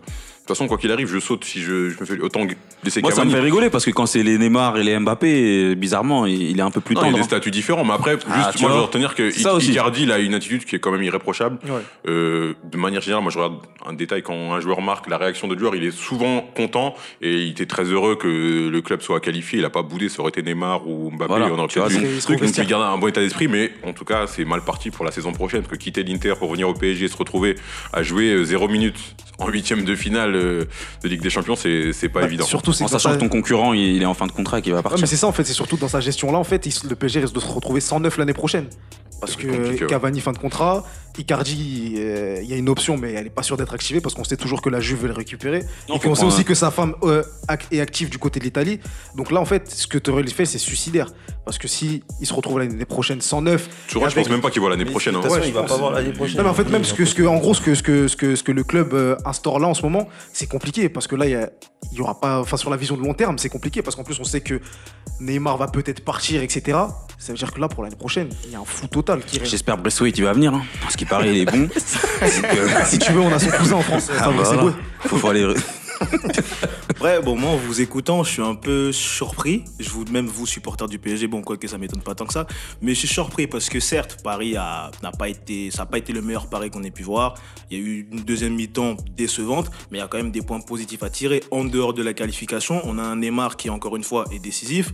toute 0.52 0.58
façon, 0.58 0.68
quoi 0.68 0.78
qu'il 0.78 0.92
arrive, 0.92 1.08
je 1.12 1.20
saute 1.20 1.44
si 1.46 1.62
je, 1.62 1.90
je 1.90 2.00
me 2.00 2.06
fais 2.06 2.20
autant 2.20 2.42
laisser 2.84 3.02
Moi, 3.02 3.12
ça 3.12 3.18
me 3.24 3.26
Cavani. 3.26 3.34
fait 3.34 3.40
rigoler 3.42 3.70
parce 3.70 3.86
que 3.86 3.92
quand 3.92 4.06
c'est 4.06 4.24
les 4.24 4.38
Neymar 4.38 4.78
et 4.78 4.84
les 4.84 4.98
Mbappé, 5.00 5.76
bizarrement, 5.76 6.26
il, 6.26 6.42
il 6.42 6.60
est 6.60 6.64
un 6.64 6.72
peu 6.72 6.82
plus 6.82 6.96
Non, 6.96 7.02
il 7.02 7.06
y 7.06 7.08
a 7.08 7.12
tendre. 7.12 7.18
des 7.18 7.24
hein. 7.24 7.28
statuts 7.28 7.52
différents, 7.52 7.84
mais 7.86 7.94
après, 7.94 8.18
Ah, 8.30 8.36
juste, 8.44 8.56
tu 8.58 8.62
moi, 8.62 8.70
je 8.70 8.74
vois. 8.74 8.76
veux 8.78 8.82
retenir 8.88 9.16
que 9.16 9.32
Ça 9.32 9.54
aussi. 9.54 9.72
Icardi, 9.72 10.04
il 10.04 10.12
a 10.12 10.20
une 10.20 10.34
attitude 10.34 10.66
qui 10.66 10.76
est 10.76 10.80
quand 10.80 10.92
même 10.92 11.04
irréprochable. 11.04 11.58
Ouais. 11.66 11.82
Euh, 12.08 12.54
de 12.64 12.78
manière 12.78 13.02
générale, 13.02 13.24
moi, 13.24 13.32
je 13.32 13.38
regarde 13.40 13.58
un 13.86 13.94
détail 13.94 14.22
quand 14.24 14.54
un 14.54 14.60
joueur 14.60 14.82
marque 14.82 15.10
la 15.10 15.18
réaction 15.18 15.48
de 15.48 15.58
joueur, 15.58 15.76
il 15.76 15.84
est 15.84 15.92
souvent 15.92 16.42
content 16.56 16.96
et 17.22 17.34
il 17.44 17.52
était 17.52 17.66
très 17.66 17.84
heureux 17.86 18.16
que 18.16 18.70
le 18.70 18.82
club 18.82 19.02
soit 19.02 19.20
qualifié. 19.20 19.60
Il 19.60 19.66
a 19.66 19.70
pas 19.70 19.82
boudé, 19.84 20.10
ça 20.10 20.20
aurait 20.22 20.30
été 20.30 20.42
Neymar 20.44 20.88
ou 20.88 21.12
Mbappé, 21.12 21.28
Voilà, 21.28 21.48
on 21.48 21.58
aurait 21.58 21.68
tu 21.68 21.80
vois, 21.80 21.88
peut-être 21.88 22.00
c'est- 22.02 22.06
eu 22.08 22.12
il 22.12 22.18
un 22.18 22.20
truc. 22.22 22.40
Donc, 22.42 22.58
il 22.58 22.68
garde 22.68 22.84
un 22.84 22.98
bon 22.98 23.08
état 23.08 23.22
d'esprit, 23.22 23.48
mais 23.48 23.72
en 23.84 23.94
tout 23.94 24.06
cas, 24.06 24.28
c'est 24.28 24.46
mal 24.46 24.62
parti 24.62 24.92
pour 24.92 25.06
la 25.06 25.12
saison 25.12 25.32
prochaine, 25.32 25.62
parce 25.62 25.74
que 25.78 25.78
quitter 25.84 26.04
l'Inter 26.04 26.34
pour 26.38 26.52
venir 26.52 26.68
au 26.70 26.74
PSG 26.74 27.06
et 27.06 27.08
se 27.08 27.18
retrouver 27.18 27.56
à 27.94 28.04
jouer 28.04 28.32
euh, 28.32 28.44
zéro 28.44 28.68
minute 28.68 28.98
en 29.40 29.48
huitième 29.50 29.84
de 29.84 29.96
finale 29.96 30.36
de, 30.42 30.68
de 31.04 31.08
Ligue 31.08 31.22
des 31.22 31.30
Champions, 31.30 31.56
c'est 31.56 31.94
c'est 31.94 32.10
pas 32.10 32.24
évident. 32.24 32.46
Surtout, 32.46 32.74
c'est 32.74 32.84
En 32.84 32.88
sachant 32.88 33.10
sa- 33.10 33.16
que 33.16 33.22
ton 33.22 33.30
concurrent, 33.30 33.74
il 33.74 34.02
est 34.02 34.06
en 34.06 34.14
fin 34.14 34.28
de 34.28 34.32
contrat 34.32 34.60
et 34.60 34.62
qu'il 34.62 34.72
va 34.72 34.80
Ouais, 34.80 34.84
partir. 34.84 35.02
mais 35.02 35.08
c'est 35.08 35.16
ça 35.18 35.28
en 35.28 35.32
fait, 35.32 35.44
c'est 35.44 35.54
surtout 35.54 35.78
dans 35.78 35.88
sa 35.88 36.00
gestion 36.02 36.32
là 36.32 36.38
en 36.38 36.44
fait, 36.44 36.66
il- 36.66 36.90
le 36.90 36.96
PSG 36.96 37.20
risque 37.22 37.34
de 37.36 37.40
se 37.40 37.48
retrouver 37.48 37.80
109 37.82 38.18
l'année 38.18 38.34
prochaine. 38.34 38.66
Parce 39.20 39.36
que 39.36 39.48
ouais. 39.48 39.86
Cavani 39.88 40.20
fin 40.20 40.32
de 40.32 40.40
contrat, 40.40 40.84
Icardi, 41.18 41.96
euh, 41.98 42.40
il 42.42 42.50
y 42.50 42.54
a 42.54 42.58
une 42.58 42.70
option 42.70 42.98
mais 42.98 43.14
elle 43.14 43.28
est 43.28 43.32
pas 43.32 43.44
sûre 43.44 43.58
d'être 43.58 43.74
activée 43.74 44.02
parce 44.02 44.16
qu'on 44.16 44.24
sait 44.24 44.38
toujours 44.38 44.62
que 44.62 44.70
la 44.70 44.80
Juve 44.80 45.02
veut 45.02 45.08
le 45.08 45.14
récupérer. 45.14 45.64
Non, 45.90 45.96
et 45.96 46.00
faut 46.00 46.10
qu'on 46.10 46.16
sait 46.16 46.26
aussi 46.26 46.42
un- 46.42 46.44
que 46.44 46.56
sa 46.56 46.72
femme 46.72 46.96
euh, 47.04 47.24
est 47.72 47.80
active 47.80 48.10
du 48.10 48.18
côté 48.18 48.40
de 48.40 48.46
l'Italie. 48.46 48.80
Donc 49.16 49.32
là 49.32 49.40
en 49.40 49.46
fait, 49.46 49.70
ce 49.70 49.88
que 49.88 49.98
Torel 49.98 50.28
fait 50.30 50.46
c'est 50.46 50.58
suicidaire. 50.58 51.08
Parce 51.46 51.58
que 51.58 51.68
si 51.68 52.04
il 52.20 52.28
se 52.28 52.34
retrouve 52.34 52.60
l'année 52.60 52.86
prochaine 52.86 53.20
109, 53.20 53.68
Tu 53.88 53.98
vois, 53.98 54.08
je 54.10 54.14
avec- 54.14 54.26
pense 54.26 54.32
même 54.32 54.42
pas 54.42 54.52
qu'il 54.52 54.62
voit 54.62 54.70
l'année 54.70 54.86
prochaine. 54.86 55.16
hein. 55.16 55.22
façon, 55.22 55.36
Ouais, 55.36 55.48
il 55.48 55.54
va 55.54 55.64
je 55.64 55.68
pas 55.68 55.78
voir 55.78 55.92
l'année 55.92 56.14
prochaine. 56.14 56.38
Non 56.38 56.44
mais 56.44 56.50
en 56.50 56.54
fait 56.54 56.70
même 56.70 56.84
ce 56.84 56.94
que, 56.94 57.06
ce 57.06 57.16
que 57.16 57.24
en 57.24 57.38
gros 57.38 57.54
ce 57.54 57.62
que, 57.62 57.76
ce 57.76 57.84
que, 57.84 58.08
ce 58.08 58.16
que, 58.16 58.36
ce 58.36 58.44
que 58.44 58.52
le 58.52 58.64
club 58.64 58.94
euh, 58.94 59.16
instaure 59.26 59.60
là 59.60 59.68
en 59.68 59.74
ce 59.74 59.82
moment 59.82 60.08
c'est 60.34 60.48
compliqué 60.48 60.88
parce 60.90 61.08
que 61.08 61.16
là 61.16 61.26
il 61.26 61.32
y, 61.32 61.36
a- 61.36 61.50
il 61.92 61.98
y 61.98 62.02
aura 62.02 62.20
pas 62.20 62.40
enfin 62.40 62.58
sur 62.58 62.70
la 62.70 62.78
vision 62.78 62.96
de 62.96 63.02
long 63.02 63.14
terme 63.14 63.38
c'est 63.38 63.50
compliqué 63.50 63.82
parce 63.82 63.96
qu'en 63.96 64.04
plus 64.04 64.20
on 64.20 64.24
sait 64.24 64.42
que 64.42 64.62
Neymar 65.20 65.58
va 65.58 65.68
peut-être 65.68 66.02
partir 66.06 66.42
etc 66.42 66.78
ça 67.18 67.32
veut 67.34 67.38
dire 67.38 67.52
que 67.52 67.60
là 67.60 67.68
pour 67.68 67.84
l'année 67.84 67.96
prochaine 67.96 68.30
il 68.46 68.52
y 68.52 68.56
a 68.56 68.60
un 68.60 68.66
flou 68.66 68.88
total 68.88 69.22
qui 69.24 69.38
reste. 69.40 69.52
J'espère 69.52 69.76
que 69.78 69.82
Braithwaite 69.82 70.18
il 70.18 70.24
va 70.24 70.34
venir. 70.34 70.54
Hein. 70.54 70.64
Ce 70.90 70.98
qui 71.02 71.06
paraît, 71.06 71.34
il 71.36 71.42
est 71.42 71.46
bon. 71.46 71.62
Donc, 71.62 71.72
euh, 71.72 72.68
si 72.86 73.00
tu 73.00 73.12
veux 73.12 73.22
on 73.22 73.34
a 73.34 73.40
son 73.40 73.50
cousin 73.50 73.76
en 73.78 73.82
France 73.82 74.10
ah, 74.20 74.30
voilà. 74.30 74.54
Eboué. 74.54 74.72
Faut 75.00 75.28
aller. 75.28 75.52
Ouais, 77.02 77.20
bon, 77.24 77.36
moi, 77.36 77.52
en 77.52 77.58
vous 77.58 77.82
écoutant, 77.82 78.24
je 78.24 78.30
suis 78.32 78.42
un 78.44 78.54
peu 78.54 78.92
surpris. 78.92 79.64
Je 79.80 79.90
vous, 79.90 80.06
même 80.12 80.28
vous, 80.28 80.46
supporters 80.46 80.88
du 80.88 81.00
PSG, 81.00 81.26
bon, 81.26 81.42
quoi 81.42 81.58
que 81.58 81.68
ça 81.68 81.80
m'étonne 81.80 82.02
pas 82.02 82.14
tant 82.14 82.26
que 82.26 82.34
ça. 82.34 82.46
Mais 82.82 82.94
je 82.94 83.00
suis 83.00 83.08
surpris 83.08 83.48
parce 83.48 83.70
que 83.70 83.80
certes, 83.80 84.18
Paris 84.24 84.56
a- 84.56 84.92
n'a 85.02 85.12
pas 85.12 85.28
été, 85.30 85.72
ça 85.72 85.80
n'a 85.80 85.86
pas 85.88 85.98
été 85.98 86.14
le 86.14 86.22
meilleur 86.22 86.48
pari 86.48 86.70
qu'on 86.70 86.84
ait 86.84 86.92
pu 86.92 87.02
voir. 87.02 87.34
Il 87.72 87.80
y 87.80 87.82
a 87.82 87.84
eu 87.84 88.08
une 88.12 88.22
deuxième 88.22 88.54
mi-temps 88.54 88.98
décevante, 89.18 89.72
mais 89.90 89.98
il 89.98 90.02
y 90.02 90.04
a 90.04 90.08
quand 90.08 90.18
même 90.18 90.32
des 90.32 90.44
points 90.44 90.60
positifs 90.60 91.02
à 91.02 91.10
tirer. 91.10 91.42
En 91.50 91.64
dehors 91.66 91.94
de 91.96 92.04
la 92.04 92.14
qualification, 92.14 92.82
on 92.84 93.00
a 93.00 93.04
un 93.04 93.16
Neymar 93.16 93.58
qui, 93.58 93.72
encore 93.72 93.96
une 93.96 94.04
fois, 94.04 94.26
est 94.32 94.40
décisif. 94.40 94.94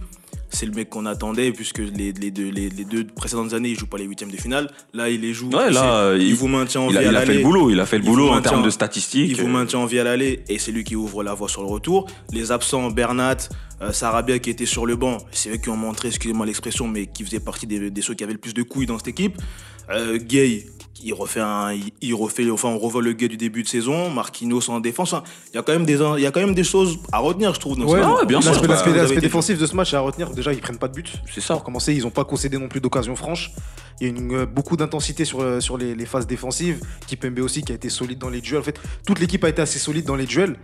C'est 0.50 0.66
le 0.66 0.72
mec 0.72 0.90
qu'on 0.90 1.06
attendait, 1.06 1.52
puisque 1.52 1.80
les, 1.80 2.14
les 2.14 2.32
deux, 2.32 2.50
les, 2.50 2.70
les 2.70 2.86
deux 2.86 3.06
précédentes 3.06 3.54
années, 3.54 3.70
il 3.70 3.78
joue 3.78 3.86
pas 3.88 3.98
les 3.98 4.06
huitièmes 4.06 4.32
de 4.32 4.38
finale. 4.38 4.70
Là, 4.94 5.10
il 5.10 5.22
les 5.22 5.34
joue. 5.34 5.50
Ouais, 5.50 5.70
là, 5.72 6.16
il, 6.16 6.24
il- 6.24 6.36
vous 6.36 6.48
maintient 6.48 6.82
en 6.82 6.90
Il 6.90 6.98
a, 6.98 7.02
vie 7.02 7.08
à 7.08 7.12
il 7.12 7.16
a 7.16 7.20
fait 7.22 7.26
l'aller. 7.28 7.38
le 7.40 7.44
boulot. 7.44 7.70
Il 7.70 7.80
a 7.80 7.86
fait 7.86 7.98
le 7.98 8.04
Il 8.06 8.08
boulot 8.10 8.30
en 8.30 8.42
termes 8.42 8.62
de 8.64 8.68
Il 8.68 8.72
statistiques. 8.72 9.40
vous 9.40 9.48
maintient 9.48 9.80
en 9.80 9.86
vie 9.86 10.00
à 10.00 10.04
l'aller 10.06 10.44
et 10.48 10.58
c'est 10.58 10.72
lui 10.72 10.84
qui 10.84 10.96
ouvre 10.96 11.22
la 11.24 11.34
voie 11.34 11.50
sur 11.50 11.62
le 11.62 11.68
retour. 11.68 12.08
Les 12.32 12.52
absents, 12.52 12.90
Bernat, 12.92 13.38
euh, 13.82 13.92
Sarabia 13.92 14.40
qui 14.40 14.50
était 14.50 14.66
sur 14.66 14.86
le 14.86 14.96
banc, 14.96 15.18
c'est 15.32 15.50
eux 15.52 15.58
qui 15.58 15.70
ont 15.70 15.76
montré, 15.78 16.08
excusez-moi 16.08 16.46
l'expression, 16.46 16.88
mais 16.88 17.08
qui 17.08 17.24
faisaient 17.26 17.40
partie 17.42 17.68
des, 17.68 17.92
des 17.92 18.02
ceux 18.02 18.14
qui 18.14 18.24
avaient 18.24 18.34
le 18.34 18.40
plus 18.40 18.54
de 18.54 18.64
couilles 18.64 18.86
dans 18.88 18.98
cette 18.98 19.10
équipe. 19.10 19.38
Euh, 19.90 20.18
Gay, 20.18 20.66
il 21.04 21.14
refait 21.14 21.40
un, 21.40 21.72
il, 21.74 21.92
il 22.02 22.14
refait, 22.14 22.50
enfin 22.50 22.70
on 22.70 22.78
revoit 22.78 23.02
le 23.02 23.14
Gay 23.14 23.28
du 23.28 23.38
début 23.38 23.64
de 23.64 23.68
saison. 23.68 24.10
Marquinhos 24.10 24.70
en 24.70 24.80
défense. 24.80 25.14
Enfin, 25.14 25.24
Il 25.54 25.56
y 25.56 25.60
a 25.60 25.62
quand 25.64 25.74
même 25.74 25.86
des, 25.86 25.94
il 26.18 26.22
y 26.22 26.26
a 26.26 26.32
quand 26.32 26.40
même 26.40 26.56
des 26.56 26.64
choses 26.64 27.00
à 27.12 27.20
retenir, 27.20 27.54
je 27.54 27.60
trouve. 27.60 27.78
dans 27.78 27.86
Ouais, 27.86 28.02
bien 28.26 28.42
sûr. 28.42 28.52
L'aspect- 28.68 28.92
Bah, 28.94 29.20
défensif 29.20 29.58
de 29.58 29.66
ce 29.66 29.76
match 29.76 29.94
à 29.94 30.00
retenir 30.00 30.30
déjà 30.32 30.54
ils 30.54 30.60
prennent 30.60 30.78
pas 30.78 30.88
de 30.88 30.94
but 30.94 31.12
C'est 31.34 31.42
ça. 31.42 31.54
pour 31.56 31.64
commencer 31.64 31.94
ils 31.94 32.06
ont 32.06 32.10
pas 32.12 32.24
concédé 32.26 32.58
non 32.58 32.68
plus 32.68 32.80
d'occasions 32.82 33.16
franches 33.16 33.52
il 34.00 34.08
y 34.08 34.10
a 34.10 34.14
une, 34.14 34.34
euh, 34.36 34.46
beaucoup 34.46 34.78
d'intensité 34.78 35.26
sur, 35.26 35.42
euh, 35.42 35.60
sur 35.60 35.78
les, 35.78 35.96
les 35.96 36.06
phases 36.06 36.28
défensives 36.28 36.80
Kipembe 37.08 37.40
aussi 37.40 37.64
qui 37.64 37.72
a 37.72 37.76
été 37.76 37.90
solide 37.90 38.20
dans 38.20 38.30
les 38.30 38.42
duels 38.42 38.60
en 38.60 38.64
fait 38.64 38.80
toute 39.06 39.20
l'équipe 39.20 39.44
a 39.44 39.50
été 39.50 39.62
assez 39.62 39.80
solide 39.80 40.06
dans 40.06 40.16
les 40.16 40.26
duels 40.26 40.56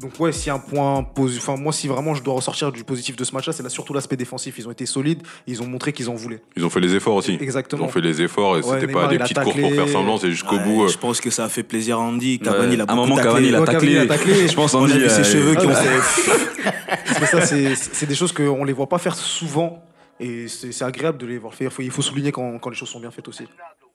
donc 0.00 0.18
ouais 0.18 0.32
si 0.32 0.50
un 0.50 0.58
point 0.58 1.02
posi- 1.14 1.38
enfin 1.38 1.56
moi 1.56 1.72
si 1.72 1.86
vraiment 1.88 2.14
je 2.14 2.22
dois 2.22 2.34
ressortir 2.34 2.72
du 2.72 2.82
positif 2.84 3.14
de 3.16 3.22
ce 3.24 3.32
match 3.32 3.46
là 3.46 3.52
c'est 3.52 3.62
là 3.62 3.68
surtout 3.68 3.94
l'aspect 3.94 4.16
défensif 4.16 4.56
ils 4.58 4.66
ont 4.66 4.72
été 4.72 4.86
solides 4.86 5.22
ils 5.46 5.62
ont 5.62 5.66
montré 5.66 5.92
qu'ils 5.92 6.10
en 6.10 6.14
voulaient 6.14 6.42
Ils 6.56 6.64
ont 6.66 6.70
fait 6.70 6.80
les 6.80 6.94
efforts 6.96 7.14
aussi. 7.14 7.34
Ils 7.34 7.42
exactement 7.42 7.84
ont 7.84 7.88
fait 7.88 8.00
les 8.00 8.20
efforts 8.20 8.56
et 8.56 8.60
Ouais, 8.62 8.80
c'était 8.80 8.92
pas 8.92 9.06
des 9.08 9.18
petites 9.18 9.38
courses 9.40 9.56
pour 9.60 9.72
faire 9.72 9.88
semblant, 9.88 10.16
c'est 10.18 10.30
jusqu'au 10.30 10.56
Ouais, 10.56 10.64
bout. 10.64 10.84
euh. 10.84 10.88
Je 10.88 10.98
pense 10.98 11.20
que 11.20 11.30
ça 11.30 11.44
a 11.44 11.48
fait 11.48 11.62
plaisir 11.62 11.98
à 11.98 12.02
Andy. 12.02 12.38
Ouais, 12.40 12.44
Cavani, 12.44 12.74
il 12.74 12.80
a 12.80 12.84
à 12.84 12.92
un 12.92 12.94
moment, 12.96 13.14
taclé. 13.16 13.30
Cavani, 13.30 13.48
il 13.48 13.54
a 13.54 13.60
Ouais, 13.60 13.66
Cavani, 13.66 13.90
il 13.92 13.98
a 13.98 14.06
taclé. 14.06 14.48
Je 14.48 14.54
pense, 14.54 14.74
On 14.74 14.80
on 14.82 14.84
a 14.84 14.88
dit. 14.88 14.98
vu 14.98 15.08
ses 15.08 15.20
euh, 15.20 15.24
cheveux 15.24 15.54
qui 15.54 15.66
ont 15.66 15.74
fait. 15.74 17.24
Ça 17.26 17.40
c'est 17.76 18.06
des 18.06 18.14
choses 18.14 18.32
qu'on 18.32 18.64
les 18.64 18.72
voit 18.72 18.88
pas 18.88 18.98
faire 18.98 19.14
souvent 19.14 19.82
et 20.20 20.46
c'est 20.48 20.72
c'est 20.72 20.84
agréable 20.84 21.18
de 21.18 21.26
les 21.26 21.38
voir 21.38 21.54
faire. 21.54 21.68
Il 21.70 21.74
faut, 21.74 21.82
il 21.82 21.90
faut 21.90 22.02
souligner 22.02 22.32
quand, 22.32 22.58
quand 22.58 22.70
les 22.70 22.76
choses 22.76 22.88
sont 22.88 23.00
bien 23.00 23.10
faites 23.10 23.28
aussi. 23.28 23.44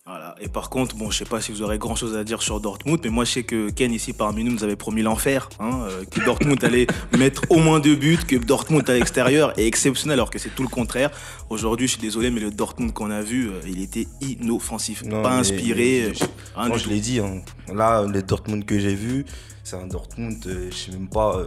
Voilà. 0.10 0.34
Et 0.42 0.48
par 0.48 0.72
contre, 0.72 0.96
bon, 0.96 1.12
je 1.12 1.20
sais 1.20 1.26
pas 1.26 1.40
si 1.40 1.52
vous 1.52 1.62
aurez 1.62 1.78
grand 1.78 1.96
chose 1.96 2.18
à 2.18 2.24
dire 2.24 2.42
sur 2.42 2.60
Dortmund, 2.60 3.00
mais 3.04 3.12
moi 3.12 3.26
je 3.26 3.32
sais 3.32 3.44
que 3.44 3.70
Ken 3.70 3.94
ici 3.94 4.12
parmi 4.12 4.44
nous 4.44 4.52
nous 4.52 4.64
avait 4.64 4.76
promis 4.76 5.04
l'enfer, 5.04 5.50
hein, 5.60 5.82
euh, 5.88 6.04
que 6.10 6.26
Dortmund 6.26 6.64
allait 6.64 6.88
mettre 7.18 7.44
au 7.52 7.58
moins 7.60 7.80
deux 7.80 7.96
buts, 7.96 8.18
que 8.28 8.36
Dortmund 8.36 8.90
à 8.90 8.94
l'extérieur 8.94 9.54
est 9.60 9.68
exceptionnel, 9.68 10.16
alors 10.16 10.32
que 10.32 10.40
c'est 10.40 10.50
tout 10.50 10.64
le 10.64 10.68
contraire. 10.70 11.12
Aujourd'hui, 11.52 11.86
je 11.86 11.92
suis 11.94 12.02
désolé, 12.02 12.32
mais 12.32 12.40
le 12.40 12.50
Dortmund 12.50 12.92
qu'on 12.92 13.12
a 13.12 13.22
vu, 13.22 13.50
euh, 13.50 13.60
il 13.68 13.84
était 13.84 14.08
inoffensif, 14.22 15.04
Non, 15.04 15.22
pas 15.22 15.30
mais- 15.30 15.36
inspiré, 15.42 16.06
mais- 16.08 16.24
euh, 16.24 16.26
rien 16.56 16.68
Moi, 16.70 16.78
je 16.80 16.90
l'ai 16.90 17.02
dit. 17.02 17.20
hein. 17.20 17.42
Là, 17.72 18.04
les 18.12 18.24
Dortmund 18.24 18.66
que 18.66 18.80
j'ai 18.80 18.96
vu, 18.96 19.26
c'est 19.64 19.76
un 19.76 19.86
Dortmund. 19.86 20.44
euh, 20.48 20.70
je 20.72 20.76
sais 20.76 20.92
même 20.92 21.08
pas. 21.10 21.44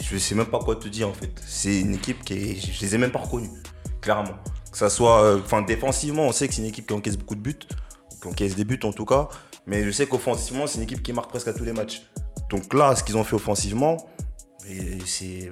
je 0.00 0.16
sais 0.16 0.34
même 0.34 0.46
pas 0.46 0.60
quoi 0.60 0.76
te 0.76 0.88
dire 0.88 1.08
en 1.08 1.12
fait. 1.12 1.32
C'est 1.46 1.80
une 1.80 1.94
équipe 1.94 2.24
qui 2.24 2.32
est, 2.32 2.72
je 2.72 2.80
les 2.80 2.94
ai 2.94 2.98
même 2.98 3.10
pas 3.10 3.18
reconnus, 3.18 3.50
clairement. 4.00 4.36
Que 4.72 4.78
ça 4.78 4.88
soit, 4.88 5.36
enfin 5.38 5.60
défensivement, 5.60 6.26
on 6.28 6.32
sait 6.32 6.48
que 6.48 6.54
c'est 6.54 6.62
une 6.62 6.68
équipe 6.68 6.86
qui 6.86 6.94
encaisse 6.94 7.16
beaucoup 7.18 7.34
de 7.34 7.40
buts, 7.40 7.58
qui 8.26 8.44
encaisse 8.44 8.56
des 8.56 8.64
buts 8.64 8.80
en 8.84 8.92
tout 8.92 9.04
cas. 9.04 9.28
Mais 9.66 9.84
je 9.84 9.90
sais 9.90 10.06
qu'offensivement, 10.06 10.66
c'est 10.66 10.78
une 10.78 10.84
équipe 10.84 11.02
qui 11.02 11.12
marque 11.12 11.30
presque 11.30 11.48
à 11.48 11.52
tous 11.52 11.64
les 11.64 11.72
matchs. 11.72 12.02
Donc 12.50 12.72
là, 12.74 12.94
ce 12.94 13.02
qu'ils 13.02 13.16
ont 13.16 13.24
fait 13.24 13.34
offensivement, 13.34 13.96
et 14.68 14.98
c'est 15.04 15.50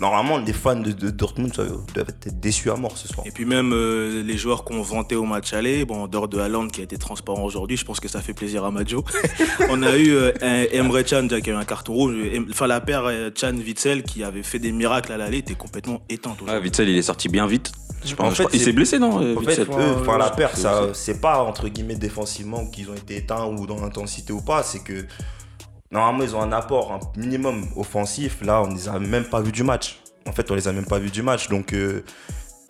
normalement 0.00 0.38
les 0.38 0.52
fans 0.52 0.76
de, 0.76 0.92
de 0.92 1.10
Dortmund 1.10 1.52
doivent 1.52 1.80
doivent 1.94 2.08
être 2.08 2.40
déçus 2.40 2.70
à 2.70 2.76
mort 2.76 2.96
ce 2.96 3.08
soir. 3.08 3.26
Et 3.26 3.30
puis 3.30 3.44
même 3.44 3.72
euh, 3.72 4.22
les 4.22 4.36
joueurs 4.38 4.64
qu'on 4.64 4.82
vantait 4.82 5.14
au 5.16 5.24
match 5.24 5.52
aller, 5.52 5.84
bon, 5.84 6.02
en 6.04 6.08
dehors 6.08 6.28
de 6.28 6.38
Haaland 6.38 6.68
qui 6.68 6.80
a 6.80 6.84
été 6.84 6.96
transparent 6.98 7.42
aujourd'hui, 7.42 7.76
je 7.76 7.84
pense 7.84 8.00
que 8.00 8.08
ça 8.08 8.20
fait 8.20 8.34
plaisir 8.34 8.64
à 8.64 8.70
Majo. 8.70 9.04
On 9.70 9.82
a 9.82 9.96
eu 9.96 10.10
euh, 10.12 10.32
un 10.42 10.64
Emre 10.72 11.02
Can 11.02 11.24
déjà 11.24 11.40
qui 11.40 11.50
a 11.50 11.54
eu 11.54 11.56
un 11.56 11.64
carton 11.64 11.92
rouge, 11.92 12.14
enfin 12.50 12.66
la 12.66 12.80
paire 12.80 13.04
euh, 13.06 13.30
Can 13.38 13.54
Witzel 13.56 14.02
qui 14.02 14.22
avait 14.22 14.42
fait 14.42 14.58
des 14.58 14.72
miracles 14.72 15.12
à 15.12 15.16
l'aller 15.16 15.38
était 15.38 15.54
complètement 15.54 16.00
éteinte. 16.08 16.40
Aujourd'hui. 16.42 16.64
Witzel, 16.68 16.88
il 16.88 16.96
est 16.98 17.02
sorti 17.02 17.28
bien 17.28 17.46
vite. 17.46 17.72
Je 18.04 18.14
pense, 18.14 18.26
En 18.28 18.30
je 18.30 18.34
fait, 18.36 18.42
crois- 18.44 18.56
il 18.56 18.60
s'est 18.62 18.72
blessé, 18.72 18.98
non 18.98 19.36
En 19.36 19.40
fait, 19.42 19.66
enfin 19.68 20.16
la 20.18 20.30
paire, 20.30 20.50
c'est 20.94 21.20
pas 21.20 21.42
entre 21.42 21.68
guillemets 21.68 21.96
défensivement 21.96 22.66
qu'ils 22.66 22.88
ont 22.90 22.94
été 22.94 23.16
éteints 23.16 23.44
ou 23.46 23.66
dans 23.66 23.80
l'intensité 23.80 24.32
ou 24.32 24.40
pas, 24.40 24.62
c'est 24.62 24.82
que 24.82 25.04
normalement 25.90 26.24
ils 26.24 26.36
ont 26.36 26.42
un 26.42 26.52
apport, 26.52 27.12
minimum 27.16 27.66
offensif. 27.76 28.42
Là, 28.42 28.62
on 28.62 28.72
les 28.72 28.88
a 28.88 28.98
même 28.98 29.24
pas 29.24 29.40
vus 29.40 29.52
du 29.52 29.62
match. 29.62 30.00
En 30.26 30.32
fait, 30.32 30.50
on 30.50 30.54
les 30.54 30.68
a 30.68 30.72
même 30.72 30.86
pas 30.86 30.98
vus 30.98 31.10
du 31.10 31.22
match. 31.22 31.48
Donc, 31.48 31.72
euh, 31.72 32.04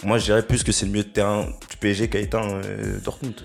moi, 0.04 0.18
je 0.18 0.24
dirais 0.24 0.46
plus 0.46 0.62
que 0.62 0.72
c'est 0.72 0.86
le 0.86 0.92
milieu 0.92 1.04
de 1.04 1.08
terrain 1.10 1.46
du 1.68 1.76
PSG 1.76 2.08
qui 2.08 2.16
a 2.16 2.20
éteint 2.20 2.48
euh, 2.48 2.98
Dortmund. 3.00 3.40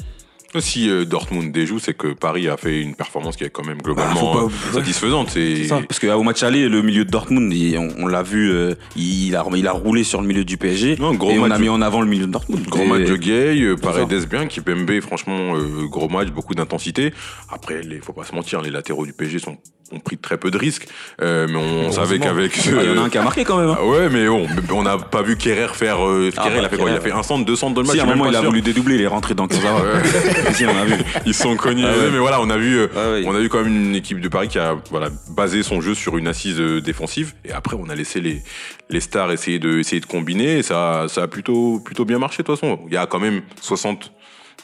Si 0.60 0.90
euh, 0.90 1.06
Dortmund 1.06 1.52
déjoue, 1.52 1.80
c'est 1.80 1.96
que 1.96 2.08
Paris 2.14 2.48
a 2.48 2.58
fait 2.58 2.82
une 2.82 2.96
performance 2.96 3.36
qui 3.36 3.44
est 3.44 3.50
quand 3.50 3.66
même 3.66 3.78
Bah, 3.78 3.84
globalement 3.86 4.34
pas 4.34 4.44
euh, 4.44 4.74
satisfaisante. 4.74 5.30
C'est 5.32 5.56
C'est 5.58 5.64
ça, 5.66 5.82
parce 5.88 6.00
qu'au 6.00 6.24
match 6.24 6.44
aller, 6.44 6.68
le 6.70 6.82
milieu 6.82 7.06
de 7.06 7.10
Dortmund, 7.12 7.52
il- 7.54 7.78
on, 7.78 7.90
on 8.00 8.08
l'a 8.08 8.24
vu, 8.24 8.52
euh, 8.52 8.74
il, 8.96 9.36
a, 9.36 9.46
il 9.56 9.68
a 9.68 9.72
roulé 9.72 10.04
sur 10.04 10.22
le 10.22 10.28
milieu 10.28 10.44
du 10.46 10.58
PSG. 10.58 10.98
Non, 11.00 11.14
gros 11.14 11.32
et 11.32 11.40
on 11.40 11.46
a 11.46 11.58
de- 11.58 11.62
mis 11.62 11.70
en 11.70 11.82
avant 11.82 12.02
le 12.02 12.08
milieu 12.08 12.26
de 12.28 12.32
Dortmund. 12.32 12.66
Gros 12.68 12.84
Et- 12.84 12.88
match 12.88 13.08
de 13.08 13.16
Gay, 13.16 13.62
euh. 13.62 13.76
Paredes 13.76 14.28
bien, 14.30 14.48
Kipembe, 14.48 15.00
franchement, 15.02 15.56
euh, 15.56 15.86
gros 15.88 16.10
match, 16.10 16.30
beaucoup 16.30 16.56
d'intensité. 16.56 17.14
Après, 17.52 17.82
il 17.84 18.00
faut 18.02 18.14
pas 18.14 18.24
se 18.26 18.34
mentir, 18.36 18.62
les 18.62 18.72
latéraux 18.72 19.06
du 19.06 19.14
PSG 19.14 19.40
sont, 19.40 19.58
ont 19.92 20.00
pris 20.00 20.18
très 20.18 20.38
peu 20.38 20.50
de 20.52 20.58
risques. 20.58 20.88
Euh, 21.22 21.48
mais 21.50 21.58
on 21.58 21.92
savait 21.92 22.18
qu'avec... 22.20 22.54
Ah, 22.58 22.82
Il 22.84 22.90
y 22.90 22.98
en 22.98 23.02
a 23.04 23.06
un 23.06 23.10
qui 23.10 23.18
a 23.18 23.24
marqué 23.24 23.44
quand 23.44 23.58
même. 23.58 23.70
hein. 23.70 23.78
Ah 23.80 23.86
ouais, 23.86 24.10
mais 24.10 24.28
bon, 24.28 24.48
on 24.74 24.84
n'a 24.84 24.98
pas 24.98 25.22
vu 25.22 25.38
Kerrer 25.38 25.74
faire... 25.74 26.06
Euh, 26.06 26.32
Ah, 26.38 26.44
Kerrer, 26.44 26.56
bah, 26.56 26.62
il 26.62 26.66
a 26.66 26.70
fait 26.70 26.78
quoi? 26.78 26.90
Il 26.90 26.96
a 26.96 27.02
fait 27.02 27.12
un 27.12 27.24
centre, 27.24 27.46
deux 27.46 27.56
centres 27.56 27.76
de 27.76 27.82
match. 27.88 27.96
Si, 27.96 28.00
à 28.00 28.04
un 28.04 28.08
moment, 28.08 28.28
il 28.28 28.36
a 28.36 28.42
voulu 28.42 28.62
dédoubler, 28.62 28.96
il 28.96 29.02
est 29.02 29.08
rentré 29.08 29.36
dans 29.36 29.48
Kurzawa. 29.50 29.82
si, 30.54 30.66
on 30.66 30.76
a 30.78 30.86
vu. 30.86 30.96
Ils 31.26 31.34
sont. 31.34 31.56
Ah 31.64 31.68
ouais. 31.74 32.10
Mais 32.12 32.18
voilà, 32.18 32.42
on 32.42 32.50
a 32.50 32.58
vu, 32.58 32.78
euh, 32.78 32.88
Ouais, 33.22 33.24
on 33.28 33.36
a 33.36 33.40
vu 33.40 33.48
quand 33.50 33.64
même 33.64 33.68
une 33.88 33.96
équipe 33.96 34.20
de 34.20 34.28
Paris 34.28 34.48
qui 34.48 34.60
a 34.60 34.76
voilà 34.90 35.10
basé 35.30 35.64
son 35.64 35.82
jeu 35.82 35.94
sur 35.96 36.18
une 36.18 36.28
assise 36.28 36.60
euh, 36.60 36.82
défensive. 36.82 37.34
Et 37.46 37.52
après, 37.52 37.76
on 37.80 37.90
a 37.90 37.96
laissé 37.96 38.22
les 38.22 38.42
les 38.90 39.00
stars 39.00 39.32
essayer 39.32 39.60
de 39.60 39.80
essayer 39.80 40.00
de 40.00 40.06
combiner. 40.06 40.58
Et 40.60 40.64
ça 40.64 41.06
ça 41.08 41.24
a 41.24 41.28
plutôt 41.28 41.80
plutôt 41.80 42.06
bien 42.06 42.20
marché 42.20 42.44
de 42.44 42.48
toute 42.48 42.60
façon. 42.60 42.80
Il 42.88 42.94
y 42.94 42.98
a 42.98 43.06
quand 43.06 43.20
même 43.20 43.42
60 43.62 44.12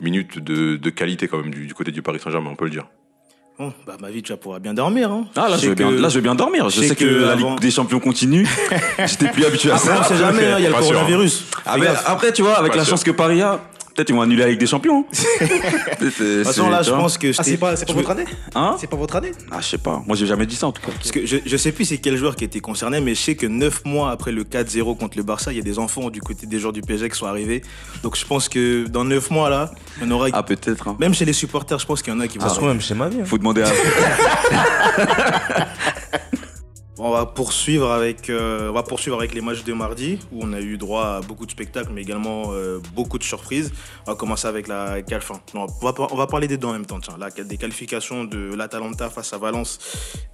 minutes 0.02 0.40
de, 0.40 0.76
de 0.78 0.90
qualité 0.90 1.28
quand 1.28 1.38
même 1.38 1.52
du, 1.52 1.66
du 1.68 1.74
côté 1.74 1.92
du 1.92 2.02
Paris 2.02 2.20
Saint-Germain, 2.24 2.50
on 2.52 2.56
peut 2.56 2.66
le 2.66 2.72
dire. 2.72 2.86
Bon, 3.62 3.72
bah 3.86 3.94
ma 4.02 4.10
vie, 4.10 4.24
tu 4.24 4.32
vas 4.32 4.38
pouvoir 4.38 4.60
bien 4.60 4.74
dormir. 4.74 5.12
Hein. 5.12 5.26
Ah, 5.36 5.48
là, 5.48 5.56
je 5.56 5.70
vais 5.70 5.76
bien, 5.76 5.90
que- 5.92 6.02
là, 6.02 6.10
je 6.10 6.16
vais 6.16 6.22
bien 6.24 6.34
dormir. 6.34 6.68
Je 6.72 6.78
je 6.78 6.82
sais 6.82 6.88
sais 6.88 6.96
que, 6.96 7.06
que 7.06 7.26
la 7.26 7.34
avant- 7.34 7.50
Ligue 7.52 7.60
des 7.60 7.70
Champions 7.70 8.00
continue. 8.00 8.48
J'étais 9.06 9.28
plus 9.28 9.46
habitué 9.46 9.70
à 9.70 9.76
Après, 9.76 9.88
ça. 9.88 9.98
on 10.00 10.04
sait 10.04 10.18
jamais, 10.18 10.46
hein, 10.48 10.56
il 10.58 10.64
y 10.64 10.66
a 10.66 10.70
le 10.70 10.76
hein. 10.76 10.80
coronavirus. 10.80 11.44
Ah, 11.64 11.78
mais 11.78 11.86
après, 12.08 12.34
tu 12.34 12.42
vois, 12.42 12.58
avec 12.58 12.72
Pas 12.72 12.80
la 12.80 12.84
sûr. 12.86 12.94
chance 12.94 13.04
que 13.04 13.12
Paris 13.12 13.40
a, 13.44 13.60
peut-être 13.96 14.10
ils 14.10 14.16
vont 14.16 14.22
annuler 14.22 14.44
la 14.44 14.50
Ligue 14.50 14.60
des 14.60 14.68
Champions. 14.68 15.06
De 15.42 16.06
De 16.06 16.10
toute 16.10 16.46
façon, 16.48 16.70
là, 16.70 16.82
je 16.82 16.92
pense 16.92 17.18
que. 17.18 17.32
Ah, 17.38 17.44
c'est 17.44 17.58
pas, 17.58 17.76
votre 17.76 18.12
année 18.12 18.26
Hein 18.56 18.76
C'est 18.80 18.88
pas 18.90 18.96
votre 18.98 19.16
année 19.16 19.32
Ah, 19.52 19.60
je 19.62 19.68
sais 19.68 19.78
pas. 19.78 20.02
Moi, 20.08 20.16
j'ai 20.16 20.26
jamais 20.26 20.46
dit 20.46 20.56
ça 20.56 20.68
en 20.68 20.72
tout 20.72 20.82
cas. 20.82 20.92
Parce 20.96 21.12
que 21.12 21.26
je, 21.26 21.38
je 21.46 21.58
sais 21.58 21.72
plus 21.72 21.86
c'est 21.86 21.98
quel 21.98 22.18
joueur 22.18 22.36
qui 22.36 22.44
était 22.44 22.60
concerné, 22.60 23.00
mais 23.02 23.16
je 23.16 23.22
sais 23.22 23.36
que 23.36 23.46
9 23.48 23.86
mois 23.86 24.12
après 24.12 24.32
le 24.32 24.44
4-0 24.44 24.98
contre 24.98 25.18
le 25.18 25.24
Barça, 25.24 25.52
il 25.52 25.58
y 25.58 25.62
a 25.62 25.64
des 25.64 25.80
enfants 25.80 26.10
du 26.10 26.22
côté 26.22 26.46
des 26.48 26.60
joueurs 26.60 26.74
du 26.74 26.82
PSG 26.82 27.10
qui 27.10 27.18
sont 27.18 27.28
arrivés. 27.28 27.62
Donc 28.04 28.18
je 28.18 28.26
pense 28.26 28.50
que 28.50 28.88
dans 28.88 29.04
9 29.04 29.30
mois 29.32 29.50
là, 29.50 29.72
il 29.98 30.04
y 30.04 30.08
en 30.08 30.12
aura. 30.12 30.28
Ah, 30.34 30.44
peut-être. 30.44 30.88
hein. 30.88 30.96
Même 31.00 31.14
chez 31.14 31.26
les 31.26 31.34
supporters, 31.34 31.80
je 31.80 31.86
pense 31.86 32.02
qu'il 32.02 32.14
y 32.14 32.16
en 32.16 32.20
a 32.20 32.28
qui 32.28 32.38
vont. 32.38 32.44
Ça 32.48 32.50
se 32.50 32.56
trouve 32.56 32.70
même 32.70 32.82
chez 32.82 32.94
ma 32.96 33.10
vie. 33.10 33.18
hein. 33.22 33.26
Faut 33.26 33.38
demander 33.38 33.64
à. 33.64 33.68
On 37.04 37.10
va 37.10 37.26
poursuivre 37.26 37.90
avec, 37.90 38.30
euh, 38.30 38.70
on 38.70 38.74
va 38.74 38.84
poursuivre 38.84 39.18
avec 39.18 39.34
les 39.34 39.42
matchs 39.42 39.64
de 39.64 39.74
mardi 39.74 40.20
où 40.32 40.42
on 40.44 40.54
a 40.54 40.60
eu 40.62 40.78
droit 40.78 41.04
à 41.16 41.22
beaucoup 41.22 41.48
de 41.48 41.52
spectacles, 41.52 41.90
mais 41.92 42.02
également 42.04 42.52
euh, 42.54 42.80
beaucoup 42.94 43.18
de 43.18 43.24
surprises. 43.24 43.72
On 44.06 44.12
va 44.12 44.16
commencer 44.16 44.48
avec 44.48 44.68
la 44.68 45.02
qual- 45.02 45.18
enfin, 45.18 45.42
non, 45.56 45.66
on, 45.82 45.86
va, 45.86 45.96
on 46.12 46.16
va 46.16 46.28
parler 46.28 46.48
des 46.48 46.58
deux 46.58 46.68
en 46.68 46.74
même 46.74 46.86
temps. 46.86 47.00
Tiens, 47.00 47.16
la, 47.18 47.32
des 47.32 47.58
qualifications 47.58 48.24
de 48.26 48.54
l'Atalanta 48.54 49.10
face 49.10 49.34
à 49.34 49.40
Valence 49.40 49.80